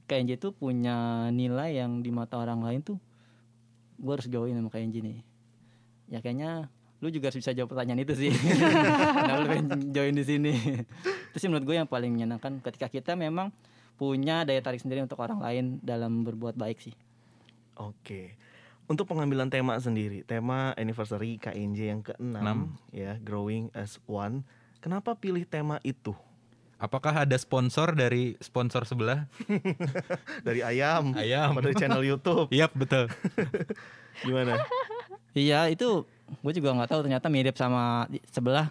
KNJ 0.08 0.40
tuh 0.40 0.52
punya 0.56 1.28
nilai 1.28 1.76
yang 1.76 2.00
di 2.00 2.08
mata 2.08 2.40
orang 2.40 2.64
lain 2.64 2.80
tuh 2.80 2.96
gue 3.98 4.12
harus 4.12 4.28
join 4.30 4.54
sama 4.56 4.70
KNJ 4.72 4.96
nih 5.04 5.18
ya 6.08 6.18
kayaknya 6.24 6.72
lu 6.98 7.12
juga 7.14 7.30
harus 7.30 7.38
bisa 7.38 7.54
jawab 7.54 7.76
pertanyaan 7.76 8.02
itu 8.02 8.14
sih 8.16 8.32
kenapa 9.22 9.54
lu 9.54 9.92
join 9.92 10.14
di 10.16 10.24
sini 10.24 10.52
itu 11.32 11.36
sih 11.36 11.48
menurut 11.50 11.66
gue 11.68 11.76
yang 11.78 11.88
paling 11.90 12.10
menyenangkan 12.10 12.58
ketika 12.64 12.88
kita 12.88 13.12
memang 13.14 13.52
punya 13.98 14.46
daya 14.46 14.62
tarik 14.62 14.80
sendiri 14.80 15.02
untuk 15.02 15.18
orang 15.20 15.42
lain 15.42 15.64
dalam 15.82 16.22
berbuat 16.22 16.54
baik 16.54 16.78
sih 16.80 16.94
Oke. 17.78 18.34
Untuk 18.90 19.06
pengambilan 19.06 19.52
tema 19.52 19.78
sendiri, 19.78 20.26
tema 20.26 20.74
anniversary 20.74 21.38
KNJ 21.38 21.78
yang 21.78 22.02
ke-6 22.02 22.40
Enam. 22.40 22.74
ya, 22.90 23.20
Growing 23.22 23.70
as 23.76 24.02
One. 24.08 24.42
Kenapa 24.82 25.14
pilih 25.14 25.46
tema 25.46 25.78
itu? 25.86 26.16
Apakah 26.78 27.26
ada 27.26 27.34
sponsor 27.34 27.90
dari 27.92 28.38
sponsor 28.38 28.86
sebelah? 28.86 29.26
Dari 30.46 30.62
ayam, 30.62 31.10
Ayam. 31.12 31.50
apa 31.50 31.60
dari 31.60 31.74
channel 31.74 32.06
YouTube? 32.06 32.46
Iya 32.54 32.70
betul. 32.70 33.10
Gimana? 34.26 34.62
Iya 35.34 35.66
itu 35.68 36.06
gue 36.38 36.52
juga 36.54 36.70
nggak 36.72 36.86
tahu 36.88 37.00
ternyata 37.02 37.26
mirip 37.26 37.58
sama 37.58 38.06
sebelah. 38.30 38.70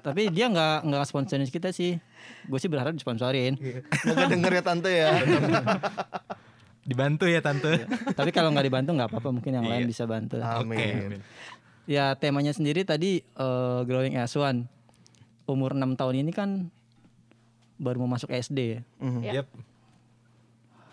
Tapi 0.00 0.32
dia 0.32 0.48
nggak 0.48 0.88
nggak 0.88 1.04
sponsorin 1.04 1.44
kita 1.44 1.68
sih. 1.68 2.00
Gue 2.48 2.56
sih 2.56 2.72
berharap 2.72 2.96
disponsorin. 2.96 3.60
Moga 4.08 4.24
denger 4.24 4.52
ya 4.52 4.62
tante 4.64 4.88
ya. 4.92 5.10
Dibantu 6.80 7.24
ya 7.24 7.40
tante. 7.40 7.88
Tapi 8.12 8.28
kalau 8.32 8.52
nggak 8.52 8.64
dibantu 8.64 8.90
nggak 8.92 9.08
apa-apa 9.12 9.28
mungkin 9.32 9.52
yang 9.52 9.68
lain 9.68 9.84
Iya. 9.84 9.88
bisa 9.88 10.04
bantu. 10.04 10.40
Amin. 10.40 11.20
Ya 11.84 12.16
temanya 12.16 12.52
sendiri 12.52 12.84
tadi 12.84 13.20
eh, 13.20 13.80
growing 13.84 14.16
as 14.16 14.32
one. 14.32 14.68
Umur 15.44 15.76
6 15.76 15.96
tahun 15.96 16.14
ini 16.24 16.32
kan 16.32 16.72
baru 17.76 18.04
mau 18.04 18.16
masuk 18.16 18.32
SD 18.32 18.58
ya. 18.58 18.80
Mhm. 19.02 19.20
Ya. 19.20 19.32
Yep. 19.42 19.46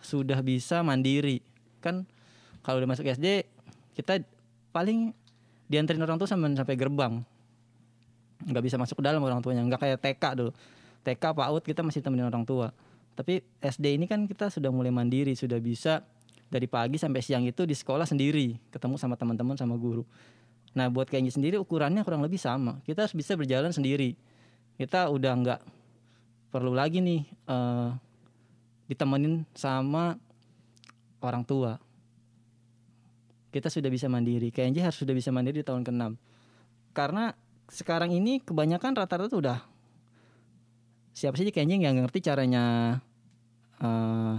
Sudah 0.02 0.40
bisa 0.44 0.82
mandiri. 0.82 1.40
Kan 1.80 2.04
kalau 2.62 2.82
udah 2.84 2.90
masuk 2.90 3.08
SD 3.08 3.46
kita 3.96 4.24
paling 4.72 5.14
dianterin 5.68 6.04
orang 6.04 6.20
tua 6.20 6.28
sampai 6.28 6.52
sampai 6.56 6.76
gerbang. 6.76 7.24
nggak 8.42 8.64
bisa 8.66 8.74
masuk 8.74 8.98
ke 8.98 9.04
dalam 9.06 9.22
orang 9.22 9.38
tuanya 9.38 9.62
nggak 9.62 9.82
kayak 9.86 10.00
TK 10.02 10.24
dulu 10.34 10.52
TK 11.06 11.24
PAUD 11.30 11.62
kita 11.62 11.86
masih 11.86 12.02
temenin 12.02 12.26
orang 12.26 12.42
tua 12.42 12.74
tapi 13.14 13.46
SD 13.62 14.02
ini 14.02 14.10
kan 14.10 14.26
kita 14.26 14.50
sudah 14.50 14.74
mulai 14.74 14.90
mandiri 14.90 15.38
sudah 15.38 15.62
bisa 15.62 16.02
dari 16.50 16.66
pagi 16.66 16.98
sampai 16.98 17.22
siang 17.22 17.46
itu 17.46 17.70
di 17.70 17.78
sekolah 17.78 18.10
sendiri 18.10 18.58
ketemu 18.74 18.98
sama 18.98 19.14
teman-teman 19.14 19.54
sama 19.62 19.78
guru 19.78 20.02
nah 20.74 20.90
buat 20.90 21.06
kayaknya 21.06 21.30
sendiri 21.30 21.56
ukurannya 21.62 22.02
kurang 22.02 22.26
lebih 22.26 22.42
sama 22.42 22.82
kita 22.82 23.06
harus 23.06 23.14
bisa 23.14 23.38
berjalan 23.38 23.70
sendiri 23.70 24.18
kita 24.82 25.13
udah 25.13 25.34
nggak 25.46 25.62
perlu 26.50 26.74
lagi 26.74 27.06
nih 27.06 27.22
eh, 27.46 27.89
ditemenin 28.89 29.46
sama 29.54 30.17
orang 31.22 31.46
tua. 31.46 31.78
Kita 33.54 33.70
sudah 33.70 33.94
bisa 33.94 34.10
mandiri. 34.10 34.50
Kayaknya 34.50 34.89
harus 34.89 34.98
sudah 34.98 35.13
bisa 35.13 35.30
mandiri 35.30 35.62
di 35.62 35.67
tahun 35.67 35.86
ke-6 35.86 36.04
karena 36.98 37.32
sekarang 37.72 38.12
ini 38.12 38.44
kebanyakan 38.44 39.00
rata-rata 39.00 39.32
udah 39.32 39.60
siapa 41.15 41.39
sih 41.39 41.48
kayaknya 41.56 41.80
yang 41.80 41.96
nggak 41.96 42.10
ngerti 42.10 42.20
caranya 42.26 42.63
eh, 43.78 44.36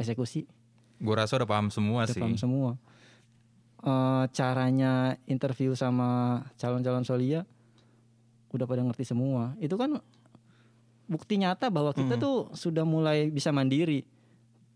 eksekusi? 0.00 0.48
Gue 1.02 1.14
rasa 1.14 1.36
udah 1.36 1.50
paham 1.50 1.68
semua 1.68 2.08
udah 2.08 2.16
sih. 2.16 2.22
paham 2.22 2.40
semua. 2.40 2.80
Eh, 3.84 4.24
caranya 4.32 5.20
interview 5.28 5.76
sama 5.76 6.40
calon-calon 6.56 7.04
solia 7.04 7.44
udah 8.52 8.64
pada 8.64 8.84
ngerti 8.84 9.04
semua. 9.04 9.56
Itu 9.58 9.74
kan 9.74 9.96
bukti 11.08 11.36
nyata 11.36 11.68
bahwa 11.68 11.92
kita 11.92 12.16
tuh 12.16 12.48
sudah 12.52 12.84
mulai 12.84 13.28
bisa 13.28 13.52
mandiri. 13.52 14.04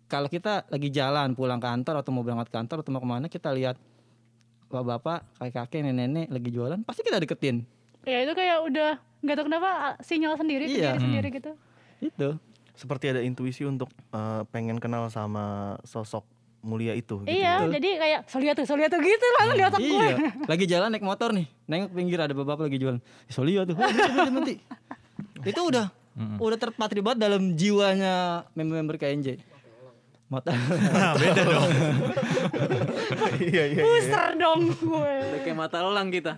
Kalau 0.07 0.31
kita 0.31 0.69
lagi 0.71 0.89
jalan 0.91 1.35
pulang 1.35 1.59
kantor 1.59 2.01
atau 2.01 2.11
mau 2.15 2.23
berangkat 2.23 2.51
kantor 2.53 2.83
atau 2.83 2.91
mau 2.95 3.03
ke 3.03 3.09
mana 3.09 3.27
kita 3.27 3.51
lihat 3.51 3.75
bapak-bapak 4.67 5.23
kakek-kakek 5.39 5.81
nenek-nenek 5.83 6.27
lagi 6.31 6.51
jualan 6.51 6.81
pasti 6.83 7.03
kita 7.03 7.19
deketin. 7.23 7.63
Ya 8.07 8.23
itu 8.23 8.33
kayak 8.35 8.59
udah 8.67 8.91
nggak 9.23 9.35
tahu 9.35 9.47
kenapa 9.51 9.71
sinyal 10.03 10.39
sendiri 10.39 10.65
Iya. 10.71 10.95
diri 10.95 11.01
sendiri 11.03 11.29
gitu. 11.35 11.53
itu. 11.99 12.29
Seperti 12.77 13.09
ada 13.09 13.25
intuisi 13.25 13.65
untuk 13.65 13.89
eh, 14.13 14.43
pengen 14.53 14.77
kenal 14.79 15.09
sama 15.09 15.75
sosok 15.83 16.23
mulia 16.67 16.93
itu. 16.99 17.23
gitu 17.23 17.31
iya, 17.31 17.63
ya. 17.63 17.71
jadi 17.79 17.89
kayak 17.97 18.21
solia 18.27 18.53
tuh, 18.59 18.67
solia 18.67 18.91
tuh 18.91 18.99
gitu 18.99 19.27
langsung 19.39 19.57
di 19.57 19.65
otak 19.65 19.81
gue. 19.81 19.87
iya 19.87 20.17
lagi 20.51 20.65
jalan 20.67 20.89
naik 20.91 21.07
motor 21.07 21.31
nih 21.31 21.47
nengok 21.71 21.91
pinggir 21.95 22.19
ada 22.19 22.35
bapak 22.35 22.67
lagi 22.67 22.77
jualan 22.77 22.99
"Eh, 22.99 23.33
Solia 23.33 23.63
tuh 23.63 23.79
"Oh, 23.79 23.87
nanti, 23.87 24.03
nanti, 24.03 24.31
nanti." 24.37 24.55
itu 25.47 25.61
udah 25.63 25.87
udah 26.43 26.59
terpatri 26.59 27.01
banget 27.01 27.19
dalam 27.23 27.55
jiwanya 27.55 28.45
member-member 28.59 28.99
KNJ 28.99 29.56
mata 30.27 30.51
Beda 31.15 31.43
dong. 31.55 31.71
Iya 33.39 33.65
iya. 33.71 33.83
Booster 33.87 34.35
dong 34.35 34.75
gue. 34.75 35.15
Udah 35.23 35.41
kayak 35.47 35.57
mata 35.57 35.77
elang 35.83 36.11
kita. 36.11 36.35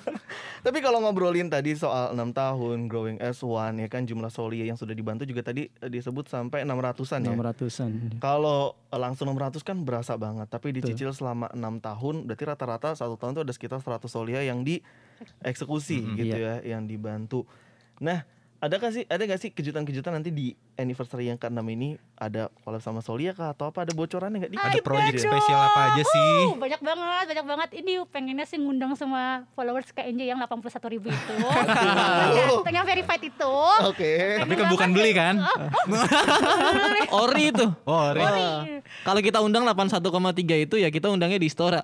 Tapi 0.66 0.78
kalau 0.84 1.00
ngobrolin 1.00 1.48
tadi 1.48 1.72
soal 1.78 2.12
enam 2.12 2.34
tahun 2.34 2.90
growing 2.90 3.22
as 3.22 3.40
one 3.40 3.80
ya 3.80 3.88
kan 3.88 4.04
jumlah 4.04 4.28
solia 4.28 4.66
yang 4.66 4.76
sudah 4.76 4.92
dibantu 4.92 5.24
juga 5.24 5.46
tadi 5.46 5.70
eh, 5.70 5.90
disebut 5.90 6.26
sampai 6.26 6.66
600-an 6.66 7.20
ya. 7.22 7.32
600-an 7.32 7.90
Kalau 8.18 8.74
eh, 8.90 9.00
langsung 9.00 9.30
600 9.30 9.62
kan 9.62 9.76
berasa 9.86 10.18
banget, 10.18 10.50
tapi 10.50 10.74
dicicil 10.74 11.14
selama 11.14 11.48
enam 11.54 11.78
tahun, 11.78 12.26
berarti 12.26 12.44
rata-rata 12.44 12.88
satu 12.98 13.14
tahun 13.14 13.38
itu 13.38 13.42
ada 13.46 13.52
sekitar 13.54 13.78
100 13.78 14.04
solia 14.10 14.42
yang 14.42 14.66
dieksekusi 14.66 16.02
gitu 16.18 16.36
ya, 16.36 16.60
yang 16.66 16.84
dibantu. 16.84 17.46
Nah, 18.02 18.26
ada 18.60 18.76
gak 18.76 18.92
sih, 18.92 19.04
ada 19.08 19.24
gak 19.24 19.40
sih 19.40 19.50
kejutan-kejutan 19.56 20.12
nanti 20.20 20.28
di 20.28 20.52
anniversary 20.80 21.28
yang 21.28 21.36
ke-6 21.36 21.60
ini 21.68 21.88
ada 22.16 22.48
collab 22.60 22.80
sama 22.80 23.00
Solia 23.00 23.30
kah 23.30 23.52
atau 23.52 23.68
apa? 23.68 23.84
Ada 23.84 23.92
bocorannya 23.92 24.40
nggak? 24.40 24.52
Dikit 24.52 24.64
Ada 24.64 24.72
aja. 24.74 24.84
project 24.84 25.18
spesial 25.20 25.60
apa 25.60 25.80
aja 25.88 26.02
sih? 26.02 26.32
Uh, 26.46 26.56
banyak 26.56 26.80
banget, 26.80 27.24
banyak 27.28 27.46
banget. 27.46 27.68
Ini 27.76 27.92
pengennya 28.08 28.44
sih 28.44 28.56
ngundang 28.56 28.92
semua 28.92 29.44
followers 29.52 29.92
KNJ 29.92 30.20
yang 30.26 30.40
81 30.40 30.66
ribu 30.88 31.08
itu. 31.08 31.34
Banyak, 32.60 32.72
yang 32.72 32.86
verified 32.86 33.22
itu. 33.22 33.54
Oke. 33.84 34.40
Tapi 34.40 34.52
kan 34.52 34.66
bukan 34.68 34.88
beli 34.90 35.12
kan? 35.12 35.34
ori 37.20 37.50
itu 37.50 37.66
Oh, 37.84 38.14
Ri. 38.14 38.22
Wah. 38.22 38.62
kalau 39.02 39.20
kita 39.20 39.42
undang 39.42 39.66
81,3 39.66 40.64
itu 40.64 40.74
ya 40.78 40.88
kita 40.88 41.10
undangnya 41.10 41.36
di 41.36 41.50
Istora 41.50 41.82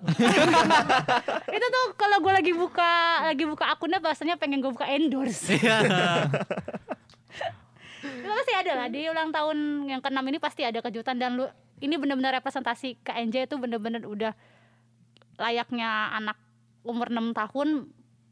itu 1.57 1.67
tuh 1.67 1.85
kalau 1.99 2.23
gue 2.23 2.33
lagi 2.33 2.53
buka 2.55 2.93
lagi 3.27 3.45
buka 3.45 3.65
akunnya 3.69 3.99
bahasanya 3.99 4.39
pengen 4.39 4.63
gue 4.63 4.71
buka 4.71 4.87
endorse. 4.87 5.57
Itu 8.23 8.33
pasti 8.33 8.55
ada 8.55 8.73
lah 8.79 8.87
di 8.91 9.01
ulang 9.09 9.31
tahun 9.31 9.89
yang 9.91 10.01
ke-6 10.01 10.21
ini 10.23 10.39
pasti 10.39 10.63
ada 10.63 10.79
kejutan 10.83 11.17
dan 11.19 11.37
lu 11.39 11.45
ini 11.81 11.95
benar-benar 12.01 12.41
representasi 12.41 13.01
KNJ 13.05 13.53
itu 13.53 13.57
benar-benar 13.61 14.03
udah 14.09 14.33
layaknya 15.37 16.17
anak 16.17 16.37
umur 16.87 17.13
6 17.13 17.37
tahun 17.37 17.69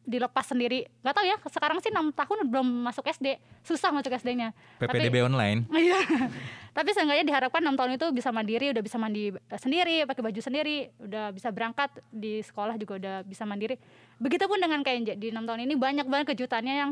dilepas 0.05 0.45
sendiri. 0.45 0.85
Gak 1.01 1.17
tahu 1.17 1.25
ya, 1.25 1.37
sekarang 1.49 1.81
sih 1.81 1.89
6 1.89 2.13
tahun 2.13 2.39
belum 2.53 2.67
masuk 2.85 3.09
SD. 3.09 3.41
Susah 3.65 3.89
masuk 3.89 4.13
SD-nya. 4.13 4.53
PPDB 4.79 5.25
online. 5.25 5.65
Iya. 5.75 6.01
Tapi 6.75 6.91
seenggaknya 6.93 7.25
diharapkan 7.25 7.63
6 7.65 7.79
tahun 7.79 7.91
itu 7.97 8.07
bisa 8.13 8.35
mandiri, 8.35 8.75
udah 8.75 8.83
bisa 8.85 8.99
mandi 9.01 9.33
sendiri, 9.57 10.05
pakai 10.05 10.23
baju 10.27 10.41
sendiri, 10.43 10.91
udah 11.01 11.31
bisa 11.33 11.49
berangkat 11.55 11.91
di 12.11 12.43
sekolah 12.45 12.77
juga 12.77 12.99
udah 13.01 13.17
bisa 13.25 13.47
mandiri. 13.49 13.79
Begitupun 14.21 14.61
dengan 14.61 14.85
KNJ 14.85 15.17
di 15.17 15.33
6 15.33 15.41
tahun 15.49 15.61
ini 15.65 15.75
banyak 15.79 16.07
banget 16.11 16.37
kejutannya 16.37 16.75
yang 16.75 16.91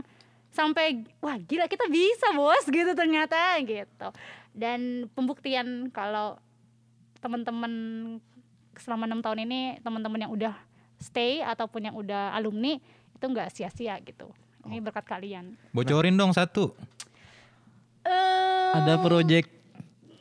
sampai 0.52 1.02
wah 1.18 1.40
gila 1.40 1.64
kita 1.66 1.88
bisa 1.88 2.30
bos 2.36 2.64
gitu 2.68 2.92
ternyata 2.92 3.56
gitu 3.64 4.08
dan 4.52 5.08
pembuktian 5.16 5.88
kalau 5.90 6.36
teman-teman 7.24 7.72
selama 8.76 9.08
enam 9.08 9.20
tahun 9.24 9.48
ini 9.48 9.80
teman-teman 9.80 10.28
yang 10.28 10.32
udah 10.32 10.54
stay 11.00 11.40
ataupun 11.40 11.88
yang 11.88 11.96
udah 11.96 12.36
alumni 12.36 12.76
itu 13.16 13.24
nggak 13.24 13.48
sia-sia 13.50 13.96
gitu 14.04 14.28
ini 14.68 14.78
berkat 14.78 15.02
kalian 15.08 15.58
Bocorin 15.74 16.14
dong 16.14 16.30
satu. 16.30 16.70
eh 18.06 18.70
Ada 18.76 19.00
project 19.00 19.50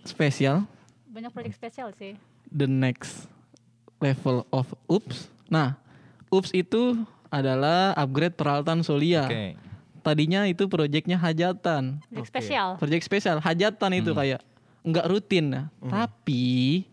spesial 0.08 0.66
banyak 1.12 1.32
proyek 1.36 1.54
spesial 1.54 1.92
sih 1.94 2.16
the 2.52 2.68
next 2.68 3.32
level 4.02 4.44
of 4.52 4.74
UPS. 4.92 5.30
Nah, 5.48 5.78
UPS 6.34 6.52
itu 6.52 7.00
adalah 7.32 7.96
upgrade 7.96 8.36
peralatan 8.36 8.84
Solia. 8.84 9.30
Oke. 9.30 9.56
Tadinya 10.02 10.50
itu 10.50 10.66
proyeknya 10.66 11.18
hajatan. 11.22 12.02
proyek 12.10 12.28
spesial 12.28 12.68
Proyek 12.82 13.02
spesial 13.06 13.38
hajatan 13.38 13.92
itu 14.02 14.12
kayak 14.18 14.42
nggak 14.82 15.06
rutin 15.06 15.46
ya. 15.54 15.64
Tapi 15.86 16.84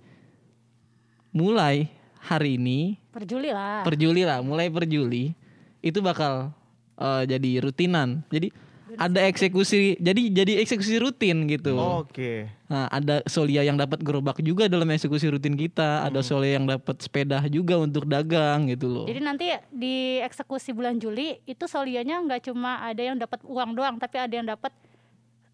mulai 1.32 1.88
hari 2.20 2.60
ini 2.60 3.00
per 3.08 3.24
Juli 3.24 3.48
lah 3.48 3.84
per 3.84 3.96
Juli 3.96 4.22
lah, 4.28 4.44
mulai 4.44 4.68
per 4.68 4.84
Juli 4.84 5.32
itu 5.80 5.98
bakal 6.04 6.52
eh, 7.00 7.22
jadi 7.24 7.64
rutinan. 7.64 8.24
Jadi 8.28 8.52
ada 8.98 9.20
eksekusi, 9.24 9.94
jadi 9.96 10.22
jadi 10.34 10.52
eksekusi 10.58 10.98
rutin 10.98 11.46
gitu. 11.46 11.78
Oke. 11.78 12.50
Nah, 12.66 12.90
ada 12.90 13.22
Solia 13.24 13.62
yang 13.62 13.78
dapat 13.78 14.02
gerobak 14.02 14.42
juga 14.42 14.66
dalam 14.66 14.90
eksekusi 14.90 15.30
rutin 15.30 15.54
kita, 15.54 16.04
ada 16.04 16.20
Solia 16.20 16.58
yang 16.58 16.66
dapat 16.66 16.98
sepeda 16.98 17.40
juga 17.46 17.78
untuk 17.78 18.04
dagang 18.04 18.66
gitu 18.68 18.90
loh. 18.90 19.06
Jadi 19.06 19.20
nanti 19.22 19.46
di 19.70 20.18
eksekusi 20.20 20.74
bulan 20.74 20.98
Juli 20.98 21.38
itu 21.46 21.64
solianya 21.64 22.20
nggak 22.20 22.50
cuma 22.50 22.82
ada 22.82 22.98
yang 23.00 23.16
dapat 23.16 23.38
uang 23.46 23.78
doang, 23.78 23.96
tapi 23.96 24.18
ada 24.18 24.34
yang 24.34 24.44
dapat 24.44 24.74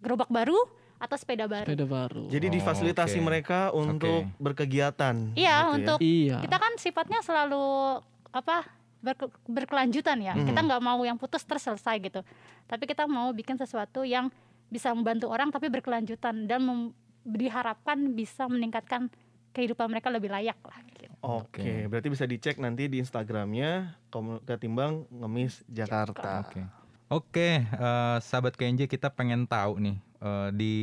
gerobak 0.01 0.32
baru 0.32 0.57
atau 0.97 1.16
sepeda 1.20 1.45
baru. 1.45 1.68
Sepeda 1.68 1.86
baru. 1.86 2.24
Jadi 2.32 2.47
Oh, 2.49 2.53
difasilitasi 2.57 3.18
oke. 3.20 3.26
mereka 3.28 3.59
untuk 3.76 4.24
Oke. 4.24 4.40
berkegiatan. 4.40 5.36
Iya, 5.36 5.55
gitu 5.55 5.68
ya. 5.68 5.74
untuk 5.76 5.99
Iya. 6.01 6.36
kita 6.40 6.57
kan 6.57 6.72
sifatnya 6.80 7.20
selalu 7.20 8.01
apa 8.32 8.64
berke- 9.05 9.37
berkelanjutan 9.45 10.19
ya. 10.19 10.33
Hmm. 10.33 10.49
Kita 10.49 10.65
nggak 10.65 10.81
mau 10.81 11.01
yang 11.05 11.21
putus 11.21 11.45
terus 11.45 11.63
selesai 11.63 12.01
gitu. 12.01 12.25
Tapi 12.65 12.89
kita 12.89 13.05
mau 13.05 13.31
bikin 13.31 13.61
sesuatu 13.61 14.03
yang 14.03 14.33
bisa 14.73 14.91
membantu 14.91 15.29
orang 15.29 15.53
tapi 15.53 15.69
berkelanjutan 15.69 16.49
dan 16.49 16.61
mem- 16.65 16.97
diharapkan 17.25 18.13
bisa 18.13 18.49
meningkatkan 18.49 19.13
kehidupan 19.53 19.87
mereka 19.87 20.09
lebih 20.11 20.33
layak 20.33 20.59
lah. 20.65 20.79
Gitu. 20.89 21.09
Oke, 21.25 21.89
berarti 21.89 22.09
bisa 22.13 22.25
dicek 22.25 22.61
nanti 22.61 22.85
di 22.91 23.01
Instagramnya 23.01 23.97
Ketimbang 24.45 25.09
Ngemis 25.09 25.65
Jakarta. 25.69 26.45
Oke. 26.45 26.61
Oke, 27.09 27.49
eh, 27.63 28.17
sahabat 28.21 28.57
KNJ 28.57 28.91
kita 28.91 29.09
pengen 29.09 29.47
tahu 29.47 29.79
nih 29.79 29.97
eh, 30.21 30.49
di 30.53 30.75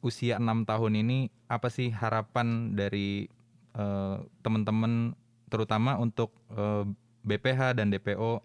usia 0.00 0.40
enam 0.40 0.64
tahun 0.64 1.04
ini 1.04 1.28
apa 1.50 1.68
sih 1.68 1.92
harapan 1.92 2.72
dari 2.72 3.28
eh, 3.76 4.16
teman-teman 4.40 5.12
terutama 5.50 5.98
untuk 5.98 6.32
eh, 6.54 6.84
BPH 7.24 7.76
dan 7.78 7.92
DPO 7.92 8.40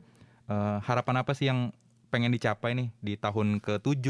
eh, 0.52 0.78
harapan 0.84 1.16
apa 1.22 1.32
sih 1.32 1.48
yang 1.50 1.72
pengen 2.14 2.32
dicapai 2.32 2.72
nih 2.78 2.88
di 3.04 3.14
tahun 3.20 3.60
ke-7, 3.60 4.08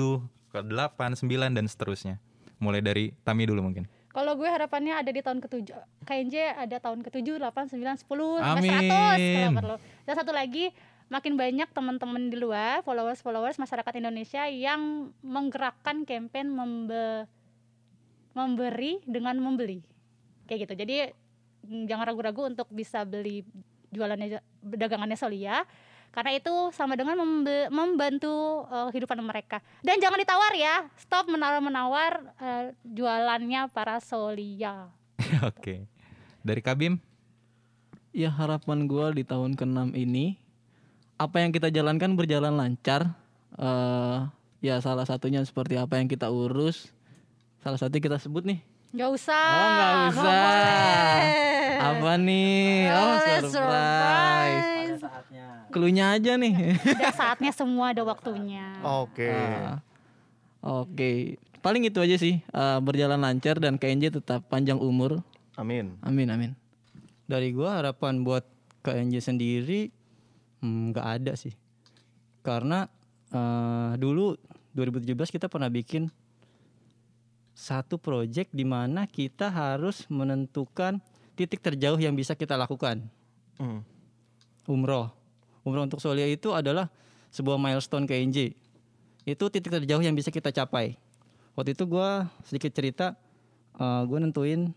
ke-8, 0.53 0.99
9 1.25 1.57
dan 1.57 1.65
seterusnya. 1.65 2.21
Mulai 2.61 2.81
dari 2.85 3.05
Tami 3.25 3.49
dulu 3.49 3.65
mungkin. 3.65 3.89
Kalau 4.15 4.31
gue 4.39 4.47
harapannya 4.47 4.95
ada 4.95 5.11
di 5.11 5.19
tahun 5.19 5.43
ke-7 5.43 5.75
KNJ 6.07 6.35
ada 6.55 6.77
tahun 6.79 7.03
ke-7, 7.03 7.35
8, 7.35 7.75
9, 7.75 8.05
10 8.07 8.07
sampai 8.07 8.69
Amin. 8.71 8.71
100 8.79 9.35
kalau 9.35 9.51
perlu. 9.59 9.75
Dan 10.07 10.13
satu 10.15 10.31
lagi 10.31 10.71
makin 11.11 11.35
banyak 11.35 11.69
teman-teman 11.75 12.31
di 12.31 12.37
luar 12.39 12.79
followers-followers 12.87 13.59
masyarakat 13.59 13.93
Indonesia 13.99 14.47
yang 14.47 15.11
menggerakkan 15.19 16.07
campaign 16.07 16.47
membe- 16.47 17.27
memberi 18.31 19.03
dengan 19.03 19.35
membeli. 19.35 19.83
Kayak 20.47 20.69
gitu. 20.69 20.73
Jadi 20.79 20.95
jangan 21.89 22.05
ragu-ragu 22.07 22.47
untuk 22.47 22.69
bisa 22.71 23.03
beli 23.03 23.43
jualannya 23.95 24.43
dagangannya 24.61 25.15
Solia 25.15 25.63
karena 26.15 26.31
itu 26.31 26.71
sama 26.71 26.95
dengan 26.95 27.19
membe- 27.19 27.67
membantu 27.67 28.63
eh, 28.71 28.87
kehidupan 28.95 29.19
mereka. 29.19 29.59
Dan 29.83 29.99
jangan 29.99 30.15
ditawar 30.15 30.55
ya. 30.55 30.87
Stop 30.95 31.27
menawar-menawar 31.27 32.23
eh, 32.39 32.65
jualannya 32.87 33.67
para 33.75 33.99
Solia. 33.99 34.87
Oke. 35.51 35.83
Dari 36.39 36.61
Kabim? 36.63 37.03
Ya 38.15 38.31
harapan 38.31 38.87
gua 38.87 39.11
di 39.11 39.27
tahun 39.27 39.59
ke-6 39.59 39.91
ini 39.91 40.39
apa 41.19 41.43
yang 41.43 41.51
kita 41.51 41.67
jalankan 41.67 42.15
berjalan 42.15 42.55
lancar. 42.55 43.11
Eh 43.59 44.19
ya 44.63 44.79
salah 44.79 45.03
satunya 45.03 45.43
seperti 45.43 45.75
apa 45.75 45.99
yang 45.99 46.07
kita 46.07 46.31
urus. 46.31 46.95
Salah 47.59 47.75
satu 47.75 47.99
kita 47.99 48.15
sebut 48.23 48.47
nih. 48.47 48.63
Nggak 48.95 49.09
usah. 49.11 49.43
Oh, 49.43 49.67
nggak 49.67 49.93
usah. 50.07 50.23
boleh. 50.23 51.19
Apa 51.83 52.11
nih? 52.15 52.87
Oh, 52.89 53.15
surprise. 53.43 55.03
saatnya 55.03 55.45
Klunya 55.67 56.05
aja 56.15 56.39
nih. 56.39 56.79
Udah 56.79 57.11
saatnya 57.19 57.51
semua 57.51 57.91
ada 57.91 58.07
waktunya. 58.07 58.79
Oke. 58.79 59.27
Ah, 59.35 59.83
Oke, 60.63 61.35
paling 61.59 61.83
itu 61.83 61.99
aja 61.99 62.15
sih. 62.15 62.39
Eh, 62.39 62.79
berjalan 62.79 63.19
lancar 63.19 63.59
dan 63.59 63.75
KNJ 63.75 64.15
tetap 64.17 64.47
panjang 64.47 64.79
umur. 64.79 65.19
Amin. 65.55 65.95
Amin 65.99 66.27
amin. 66.27 66.51
dari 67.25 67.49
gua 67.51 67.81
harapan 67.81 68.21
buat 68.21 68.45
KNJ 68.81 69.17
sendiri 69.19 69.89
hmm, 70.61 70.93
nggak 70.93 71.07
ada 71.17 71.33
sih 71.33 71.57
karena 72.45 72.85
eh, 73.33 73.91
dulu 73.97 74.37
2017 74.77 75.09
kita 75.33 75.49
pernah 75.49 75.65
bikin 75.65 76.13
satu 77.55 77.95
project 77.95 78.51
di 78.51 78.67
mana 78.67 79.07
kita 79.07 79.47
harus 79.47 80.03
menentukan 80.11 80.99
titik 81.39 81.63
terjauh 81.63 81.95
yang 81.95 82.11
bisa 82.11 82.35
kita 82.35 82.59
lakukan. 82.59 83.07
Hmm. 83.55 83.79
umroh. 84.67 85.07
Umroh 85.63 85.87
untuk 85.87 86.03
Solia 86.03 86.27
itu 86.27 86.51
adalah 86.51 86.91
sebuah 87.31 87.55
milestone 87.55 88.03
KNJ 88.03 88.51
itu 89.25 89.45
titik 89.49 89.71
terjauh 89.71 90.03
yang 90.03 90.13
bisa 90.13 90.29
kita 90.29 90.51
capai. 90.51 90.99
Waktu 91.55 91.73
itu 91.73 91.87
gua 91.87 92.27
sedikit 92.43 92.75
cerita 92.75 93.15
eh, 93.79 94.01
gue 94.05 94.19
nentuin 94.19 94.75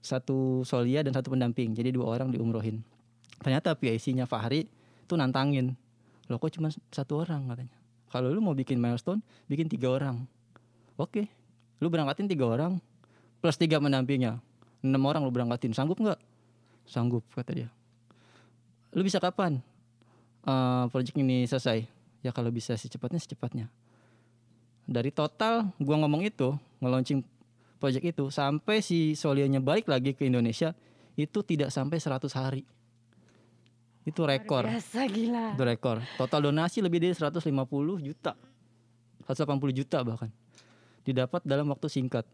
satu 0.00 0.64
Solia 0.64 1.04
dan 1.04 1.12
satu 1.12 1.36
pendamping 1.36 1.76
jadi 1.76 1.92
dua 1.92 2.16
orang 2.16 2.32
diumrohin. 2.32 2.80
Ternyata 3.44 3.76
PIC-nya 3.76 4.24
Fahri 4.24 4.66
tuh 5.04 5.20
nantangin 5.20 5.76
loh 6.32 6.40
kok 6.40 6.56
cuma 6.56 6.72
satu 6.88 7.20
orang? 7.20 7.52
katanya. 7.52 7.76
Kalau 8.08 8.32
lu 8.32 8.40
mau 8.40 8.56
bikin 8.56 8.80
milestone 8.80 9.20
bikin 9.46 9.68
tiga 9.68 9.92
orang. 9.92 10.24
Oke 10.96 11.28
lu 11.84 11.92
berangkatin 11.92 12.24
tiga 12.24 12.48
orang 12.48 12.80
plus 13.44 13.60
tiga 13.60 13.76
pendampingnya 13.76 14.40
enam 14.84 15.02
orang 15.08 15.24
lu 15.24 15.32
berangkatin. 15.32 15.72
Sanggup 15.72 15.96
nggak? 16.00 16.20
Sanggup 16.84 17.24
kata 17.32 17.52
dia. 17.52 17.68
Lu 18.92 19.00
bisa 19.00 19.20
kapan? 19.20 19.60
Eh 20.44 20.84
project 20.92 21.16
ini 21.16 21.48
selesai? 21.48 21.88
Ya 22.20 22.32
kalau 22.32 22.52
bisa 22.52 22.76
secepatnya 22.76 23.20
secepatnya. 23.20 23.66
Dari 24.84 25.08
total 25.08 25.72
gua 25.80 25.96
ngomong 26.04 26.28
itu 26.28 26.52
nge-launching 26.84 27.24
project 27.80 28.04
itu 28.04 28.24
sampai 28.28 28.84
si 28.84 29.16
Solianya 29.16 29.60
balik 29.60 29.88
lagi 29.88 30.12
ke 30.12 30.28
Indonesia 30.28 30.76
itu 31.16 31.40
tidak 31.40 31.72
sampai 31.72 31.96
100 31.96 32.28
hari. 32.36 32.62
Itu 34.04 34.28
rekor. 34.28 34.68
Biasa 34.68 35.08
gila. 35.08 35.56
itu 35.56 35.64
rekor. 35.64 36.04
Total 36.20 36.40
donasi 36.44 36.84
lebih 36.84 37.00
dari 37.00 37.16
150 37.16 37.44
juta. 38.04 38.36
180 39.24 39.72
juta 39.72 40.04
bahkan 40.04 40.28
didapat 41.04 41.44
dalam 41.44 41.68
waktu 41.70 41.86
singkat 41.88 42.24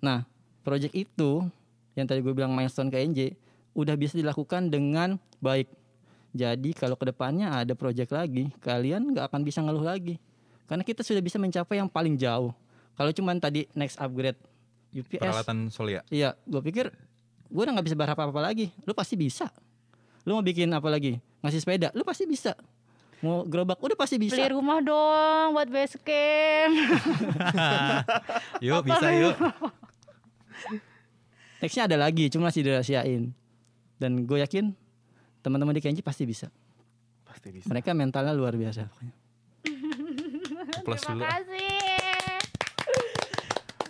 nah 0.00 0.24
project 0.64 0.94
itu 0.96 1.44
yang 1.94 2.06
tadi 2.06 2.22
gue 2.22 2.34
bilang 2.34 2.54
milestone 2.54 2.90
KNJ 2.90 3.34
udah 3.76 3.94
bisa 3.94 4.16
dilakukan 4.16 4.72
dengan 4.72 5.20
baik 5.38 5.70
jadi 6.32 6.70
kalau 6.76 6.96
ke 6.98 7.08
depannya 7.08 7.52
ada 7.52 7.72
project 7.76 8.12
lagi 8.12 8.50
kalian 8.60 9.14
nggak 9.14 9.30
akan 9.32 9.40
bisa 9.44 9.60
ngeluh 9.60 9.84
lagi 9.84 10.16
karena 10.68 10.84
kita 10.84 11.00
sudah 11.00 11.22
bisa 11.24 11.40
mencapai 11.40 11.80
yang 11.80 11.88
paling 11.88 12.16
jauh 12.16 12.52
kalau 12.98 13.14
cuman 13.14 13.38
tadi 13.38 13.70
next 13.78 13.94
upgrade 14.02 14.38
UPS 14.92 15.20
Peralatan 15.20 15.68
Solia. 15.68 16.00
Iya, 16.08 16.34
gue 16.48 16.60
pikir 16.64 16.88
gue 17.48 17.62
udah 17.62 17.72
nggak 17.76 17.86
bisa 17.88 17.96
berharap 17.96 18.18
apa-apa 18.20 18.52
lagi. 18.52 18.72
Lu 18.84 18.92
pasti 18.92 19.16
bisa. 19.16 19.48
Lu 20.24 20.36
mau 20.36 20.44
bikin 20.44 20.68
apa 20.72 20.88
lagi? 20.88 21.20
Ngasih 21.40 21.60
sepeda, 21.64 21.88
lu 21.96 22.04
pasti 22.04 22.24
bisa. 22.28 22.56
Mau 23.18 23.42
gerobak, 23.42 23.82
udah 23.82 23.98
pasti 23.98 24.14
bisa. 24.14 24.38
Beli 24.38 24.54
rumah 24.54 24.78
dong 24.78 25.58
buat 25.58 25.66
base 25.66 25.98
camp. 25.98 26.74
Yuk 28.66 28.86
bisa 28.86 29.08
yuk. 29.10 29.34
Nextnya 31.58 31.90
ada 31.90 31.98
lagi, 31.98 32.30
cuma 32.30 32.54
masih 32.54 32.62
dirahasiain. 32.62 33.34
Dan 33.98 34.22
gue 34.22 34.38
yakin 34.38 34.70
teman-teman 35.42 35.74
di 35.74 35.82
Kenji 35.82 36.02
pasti 36.06 36.22
bisa. 36.22 36.46
Pasti 37.26 37.50
bisa. 37.50 37.66
Mereka 37.66 37.90
mentalnya 37.98 38.30
luar 38.30 38.54
biasa. 38.54 38.86
pokoknya. 38.86 39.14
Plus 40.86 41.02
dulu. 41.02 41.22
Terima 41.26 41.34
kasih. 41.42 41.78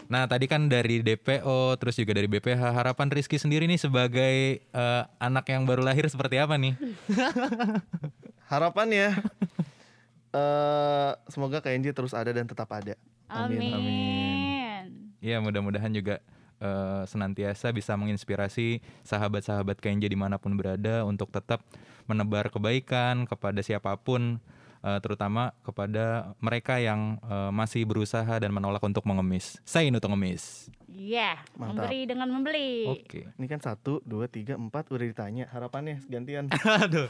Nah 0.08 0.24
tadi 0.24 0.48
kan 0.48 0.72
dari 0.72 1.04
DPO 1.04 1.76
terus 1.76 2.00
juga 2.00 2.16
dari 2.16 2.24
BPH 2.24 2.72
harapan 2.72 3.12
Rizky 3.12 3.36
sendiri 3.36 3.68
nih 3.68 3.76
sebagai 3.76 4.64
eh, 4.64 5.02
anak 5.20 5.52
yang 5.52 5.68
baru 5.68 5.84
lahir 5.84 6.08
seperti 6.08 6.40
apa 6.40 6.56
nih? 6.56 6.72
Harapannya 8.48 9.12
eh 10.38 11.12
semoga 11.28 11.60
KNJ 11.60 11.92
terus 11.92 12.16
ada 12.16 12.32
dan 12.32 12.48
tetap 12.48 12.68
ada. 12.72 12.96
Amin. 13.28 13.72
Amin. 13.72 14.84
Ya 15.20 15.36
mudah-mudahan 15.38 15.92
juga 15.92 16.24
eh, 16.58 17.02
senantiasa 17.04 17.68
bisa 17.76 17.92
menginspirasi 18.00 18.80
sahabat-sahabat 19.04 19.78
KNJ 19.78 20.08
di 20.08 20.18
mana 20.18 20.40
pun 20.40 20.56
berada 20.56 21.04
untuk 21.04 21.28
tetap 21.28 21.60
menebar 22.08 22.48
kebaikan 22.48 23.28
kepada 23.28 23.60
siapa 23.60 23.92
pun, 24.00 24.40
eh, 24.80 24.98
terutama 25.00 25.54
kepada 25.62 26.34
mereka 26.38 26.78
yang 26.78 27.18
eh, 27.22 27.50
masih 27.50 27.84
berusaha 27.84 28.30
dan 28.38 28.50
menolak 28.50 28.82
untuk 28.82 29.02
mengemis. 29.04 29.58
Saya 29.62 29.88
untuk 29.88 30.10
ngemis. 30.14 30.68
Iya, 30.88 31.38
Mantap. 31.54 31.86
memberi 31.86 32.00
dengan 32.04 32.28
membeli. 32.28 32.70
Oke. 32.90 33.30
Ini 33.30 33.46
kan 33.46 33.60
satu, 33.62 34.02
dua, 34.02 34.26
tiga, 34.26 34.58
empat 34.58 34.90
udah 34.90 35.06
ditanya 35.06 35.46
harapannya 35.48 36.02
gantian. 36.10 36.50
Aduh. 36.84 37.06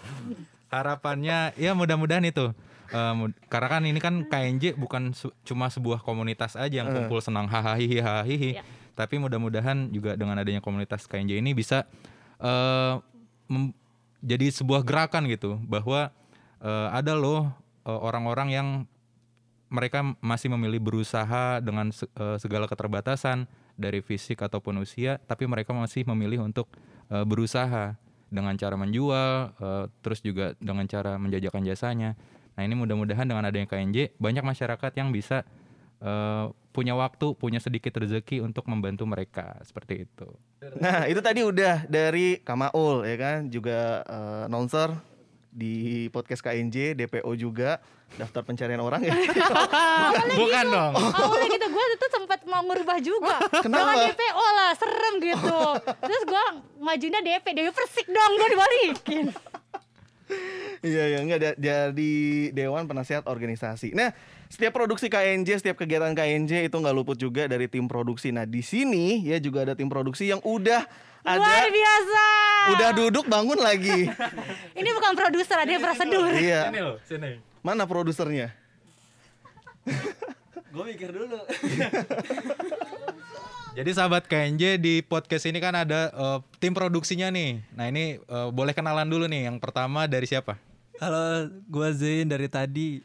Harapannya 0.68 1.56
ya 1.56 1.72
mudah-mudahan 1.72 2.24
itu. 2.28 2.52
Mud- 2.88 3.36
karena 3.52 3.68
kan 3.68 3.82
ini 3.84 4.00
kan 4.00 4.24
KNJ 4.24 4.76
bukan 4.76 5.12
cuma 5.44 5.68
sebuah 5.68 6.00
komunitas 6.00 6.56
aja 6.56 6.84
yang 6.84 6.88
kumpul 6.88 7.20
senang 7.20 7.44
hahaha 7.48 7.76
hahaha. 7.76 8.24
Ya. 8.28 8.64
Tapi 8.92 9.20
mudah-mudahan 9.20 9.92
juga 9.92 10.16
dengan 10.16 10.36
adanya 10.40 10.60
komunitas 10.60 11.04
KNJ 11.04 11.40
ini 11.40 11.52
bisa 11.52 11.84
eh, 12.40 12.94
mem- 13.48 13.76
jadi 14.20 14.50
sebuah 14.50 14.82
gerakan 14.82 15.28
gitu 15.30 15.56
bahwa 15.64 16.10
eh, 16.62 16.88
ada 16.90 17.14
loh 17.14 17.50
eh, 17.86 18.00
orang-orang 18.00 18.48
yang 18.52 18.68
mereka 19.68 20.00
masih 20.24 20.48
memilih 20.48 20.80
berusaha 20.80 21.60
dengan 21.60 21.92
eh, 21.92 22.36
segala 22.40 22.64
keterbatasan 22.64 23.44
dari 23.78 24.00
fisik 24.02 24.40
ataupun 24.42 24.80
usia, 24.82 25.20
tapi 25.28 25.44
mereka 25.46 25.76
masih 25.76 26.08
memilih 26.08 26.42
untuk 26.42 26.66
eh, 27.12 27.24
berusaha 27.24 27.94
dengan 28.28 28.54
cara 28.56 28.76
menjual, 28.76 29.52
eh, 29.56 29.84
terus 30.00 30.20
juga 30.24 30.56
dengan 30.60 30.88
cara 30.88 31.16
menjajakan 31.20 31.62
jasanya. 31.68 32.16
Nah 32.56 32.66
ini 32.66 32.74
mudah-mudahan 32.74 33.28
dengan 33.28 33.44
adanya 33.46 33.70
KNJ 33.70 34.18
banyak 34.18 34.42
masyarakat 34.42 34.92
yang 34.96 35.12
bisa 35.12 35.44
eh, 36.00 36.46
punya 36.72 36.94
waktu, 36.94 37.34
punya 37.34 37.58
sedikit 37.58 37.98
rezeki 37.98 38.40
untuk 38.40 38.64
membantu 38.70 39.04
mereka 39.04 39.58
seperti 39.66 40.06
itu. 40.06 40.28
Nah, 40.78 41.10
itu 41.10 41.18
tadi 41.18 41.42
udah 41.42 41.90
dari 41.90 42.38
Kamaul 42.38 43.02
ya 43.02 43.16
kan, 43.18 43.38
juga 43.50 44.02
eh, 44.06 44.46
announcer 44.46 44.94
di 45.48 46.06
podcast 46.12 46.44
KNJ, 46.44 46.94
DPO 46.94 47.30
juga, 47.34 47.80
daftar 48.16 48.44
pencarian 48.44 48.80
orang 48.80 49.04
ya. 49.04 49.14
Bukan 50.40 50.64
dong. 50.68 50.92
Awalnya 50.96 51.48
gitu 51.50 51.66
gue 51.72 51.84
tuh 51.96 52.10
sempat 52.12 52.40
mau 52.44 52.62
ngubah 52.64 52.98
juga. 53.00 53.36
Jangan 53.64 53.96
DPO 54.12 54.46
lah, 54.54 54.70
serem 54.76 55.14
gitu. 55.20 55.60
Terus 56.04 56.22
gue 56.28 56.44
majunya 56.80 57.20
DP, 57.24 57.46
DP 57.56 57.68
Persik 57.72 58.06
dong 58.08 58.32
gue 58.36 58.48
dibalikin. 58.52 59.26
Iya 60.84 61.04
ya 61.16 61.18
enggak 61.24 61.56
jadi 61.56 62.14
dewan 62.52 62.84
penasehat 62.84 63.24
organisasi. 63.24 63.96
Nah, 63.96 64.12
setiap 64.52 64.76
produksi 64.76 65.08
KNJ, 65.08 65.64
setiap 65.64 65.80
kegiatan 65.80 66.12
KNJ 66.12 66.68
itu 66.68 66.76
nggak 66.76 66.94
luput 66.94 67.16
juga 67.16 67.48
dari 67.48 67.66
tim 67.66 67.88
produksi. 67.88 68.30
Nah, 68.30 68.44
di 68.44 68.60
sini 68.60 69.24
ya 69.24 69.40
juga 69.40 69.64
ada 69.64 69.74
tim 69.74 69.88
produksi 69.88 70.28
yang 70.28 70.38
udah 70.44 70.84
Luar 71.26 71.66
ada 71.66 71.70
biasa. 71.74 72.24
udah 72.78 72.90
duduk 72.94 73.24
bangun 73.26 73.58
lagi. 73.58 74.06
Ini 74.78 74.90
bukan 74.94 75.12
produser, 75.18 75.58
ada 75.58 75.74
prosedur. 75.82 76.30
iya. 76.38 76.70
loh, 76.70 76.96
sini. 77.02 77.42
Mana 77.58 77.82
produsernya? 77.90 78.54
Gue 80.72 80.84
mikir 80.94 81.10
dulu. 81.10 81.38
Jadi 83.78 83.90
sahabat 83.94 84.26
KNJ 84.26 84.82
di 84.82 85.06
podcast 85.06 85.46
ini 85.46 85.62
kan 85.62 85.70
ada 85.70 86.10
eh, 86.10 86.38
tim 86.58 86.74
produksinya 86.74 87.30
nih. 87.30 87.62
Nah 87.78 87.86
ini 87.86 88.18
eh, 88.18 88.48
boleh 88.50 88.74
kenalan 88.74 89.06
dulu 89.06 89.30
nih. 89.30 89.46
Yang 89.46 89.62
pertama 89.62 90.10
dari 90.10 90.26
siapa? 90.26 90.58
Halo, 90.98 91.46
gua 91.70 91.94
Zain 91.94 92.26
dari 92.26 92.50
tadi. 92.50 92.98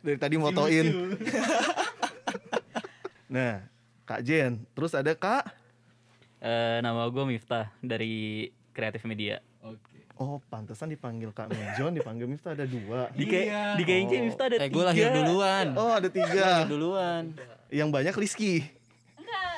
Dari 0.00 0.16
tadi 0.16 0.40
motoin. 0.40 0.88
nah, 3.28 3.60
Kak 4.08 4.24
Jen, 4.24 4.64
terus 4.72 4.96
ada 4.96 5.12
Kak 5.12 5.59
Eh, 6.40 6.78
nama 6.80 7.04
gue 7.06 7.24
Miftah 7.26 7.68
dari 7.78 8.48
Kreatif 8.70 9.04
Media. 9.04 9.44
Oh, 10.14 10.36
pantesan 10.42 10.88
dipanggil 10.88 11.28
Kak 11.30 11.48
Mejon, 11.48 11.92
dipanggil 11.92 12.24
Miftah 12.26 12.52
ada 12.52 12.64
dua. 12.64 13.08
Di 13.10 13.24
K- 13.24 13.48
di 13.76 13.82
KNJ 13.82 14.12
Oh. 14.14 14.20
Miftah 14.22 14.46
ada 14.46 14.56
Eh 14.58 14.66
gue 14.66 14.72
tiga. 14.72 14.84
lahir 14.86 15.06
duluan. 15.14 15.66
Oh, 15.74 15.88
ada 15.90 16.00
Lahir 16.02 16.12
tiga. 16.14 16.64
duluan. 16.64 17.22
Yang 17.68 17.88
banyak 17.90 18.14
Rizky. 18.14 18.54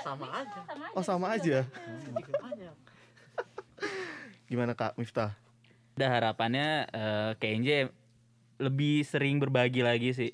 Sama 0.03 0.27
aja. 0.33 0.59
Sama 0.61 0.83
aja. 0.83 0.93
Oh, 0.93 1.05
sama 1.05 1.27
aja. 1.33 1.59
Gimana 4.49 4.75
Kak 4.75 4.95
Miftah? 4.95 5.35
Ada 5.93 6.07
harapannya 6.11 6.69
eh, 6.89 7.31
KNJ 7.37 7.71
lebih 8.59 9.03
sering 9.03 9.39
berbagi 9.39 9.81
lagi 9.81 10.11
sih 10.11 10.33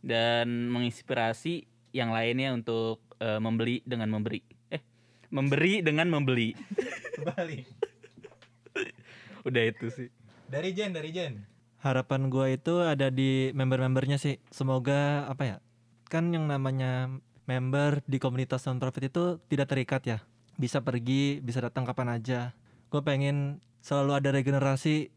dan 0.00 0.68
menginspirasi 0.68 1.64
yang 1.90 2.10
lainnya 2.10 2.52
untuk 2.52 3.00
eh, 3.18 3.38
membeli 3.38 3.80
dengan 3.82 4.08
memberi. 4.10 4.44
Memberi 5.32 5.80
dengan 5.80 6.12
membeli. 6.12 6.52
Bali. 7.24 7.64
Udah 9.48 9.62
itu 9.64 9.88
sih. 9.88 10.08
Dari 10.52 10.76
Jen, 10.76 10.92
dari 10.92 11.08
Jen. 11.08 11.48
Harapan 11.80 12.28
gua 12.28 12.52
itu 12.52 12.84
ada 12.84 13.08
di 13.08 13.48
member-membernya 13.56 14.20
sih. 14.20 14.38
Semoga 14.52 15.24
apa 15.26 15.42
ya? 15.42 15.56
Kan 16.06 16.30
yang 16.30 16.46
namanya 16.46 17.08
member 17.48 18.04
di 18.06 18.20
komunitas 18.20 18.68
non 18.68 18.78
profit 18.78 19.08
itu 19.08 19.40
tidak 19.48 19.72
terikat 19.72 20.02
ya. 20.04 20.18
Bisa 20.60 20.84
pergi, 20.84 21.40
bisa 21.40 21.64
datang 21.64 21.88
kapan 21.88 22.20
aja. 22.20 22.52
Gue 22.92 23.00
pengen 23.00 23.64
selalu 23.80 24.20
ada 24.20 24.30
regenerasi 24.36 25.10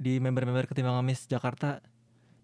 di 0.00 0.12
member-member 0.22 0.70
ketimbang 0.70 1.02
Amis 1.02 1.26
Jakarta 1.26 1.82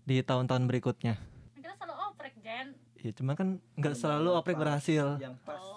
di 0.04 0.20
tahun-tahun 0.20 0.66
berikutnya. 0.68 1.16
Kita 1.54 1.72
selalu 1.78 1.94
oprek, 2.12 2.34
Jen. 2.42 2.74
Ya 3.00 3.14
cuma 3.14 3.38
kan 3.38 3.62
nggak 3.78 3.94
selalu 3.94 4.34
oprek 4.36 4.58
berhasil. 4.58 5.16
Yang 5.22 5.38
pas 5.46 5.75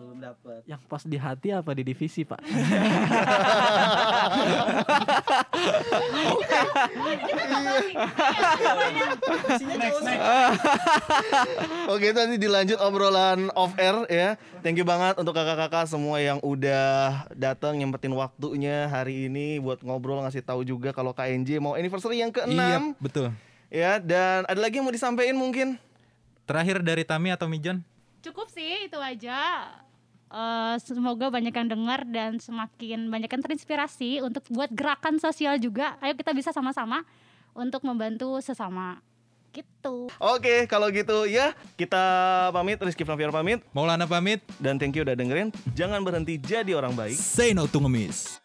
belum 0.00 0.18
dapat. 0.18 0.60
Yang 0.64 0.80
pas 0.88 1.02
di 1.04 1.18
hati 1.20 1.48
apa 1.52 1.70
di 1.76 1.82
divisi 1.84 2.24
pak? 2.24 2.40
Oke 11.90 12.12
tadi 12.14 12.40
dilanjut 12.40 12.78
obrolan 12.80 13.50
off 13.52 13.74
air 13.76 14.06
ya. 14.08 14.28
Thank 14.64 14.80
you 14.80 14.86
banget 14.86 15.18
untuk 15.18 15.34
kakak-kakak 15.36 15.88
semua 15.88 16.20
yang 16.22 16.38
udah 16.40 17.24
datang 17.34 17.76
nyempetin 17.76 18.12
waktunya 18.14 18.88
hari 18.88 19.28
ini 19.28 19.58
buat 19.58 19.80
ngobrol 19.84 20.22
ngasih 20.24 20.44
tahu 20.44 20.64
juga 20.64 20.92
kalau 20.92 21.12
KNJ 21.12 21.60
mau 21.60 21.74
anniversary 21.76 22.20
yang 22.20 22.32
ke-6 22.32 22.56
Iya, 22.56 22.78
betul. 23.00 23.26
ya 23.68 23.98
dan 23.98 24.44
ada 24.46 24.60
lagi 24.60 24.78
yang 24.80 24.86
mau 24.86 24.94
disampaikan 24.94 25.36
mungkin? 25.36 25.76
Terakhir 26.44 26.82
dari 26.82 27.06
Tami 27.06 27.30
atau 27.30 27.46
Mijon? 27.46 27.78
Cukup 28.20 28.50
sih, 28.50 28.90
itu 28.90 28.98
aja. 28.98 29.70
Eh, 30.30 30.74
semoga 30.86 31.26
banyak 31.26 31.50
yang 31.50 31.66
dengar 31.66 32.06
dan 32.06 32.38
semakin 32.38 33.10
banyak 33.10 33.26
yang 33.26 33.42
terinspirasi 33.42 34.22
untuk 34.22 34.46
buat 34.54 34.70
gerakan 34.70 35.18
sosial 35.18 35.58
juga. 35.58 35.98
Ayo 35.98 36.14
kita 36.14 36.30
bisa 36.30 36.54
sama-sama 36.54 37.02
untuk 37.50 37.82
membantu 37.82 38.38
sesama. 38.38 39.02
Gitu. 39.50 40.06
Oke 40.22 40.70
kalau 40.70 40.86
gitu 40.94 41.26
ya 41.26 41.50
kita 41.74 41.98
pamit 42.54 42.78
Rizky 42.78 43.02
Flaviar 43.02 43.34
pamit 43.34 43.58
Maulana 43.74 44.06
pamit. 44.06 44.38
dan 44.62 44.78
thank 44.78 44.94
you 44.94 45.02
udah 45.02 45.18
dengerin. 45.18 45.50
Jangan 45.74 46.06
berhenti 46.06 46.38
jadi 46.38 46.78
orang 46.78 46.94
baik. 46.94 47.18
Say 47.18 47.50
no 47.50 47.66
to 47.66 47.82
ngemis. 47.82 48.39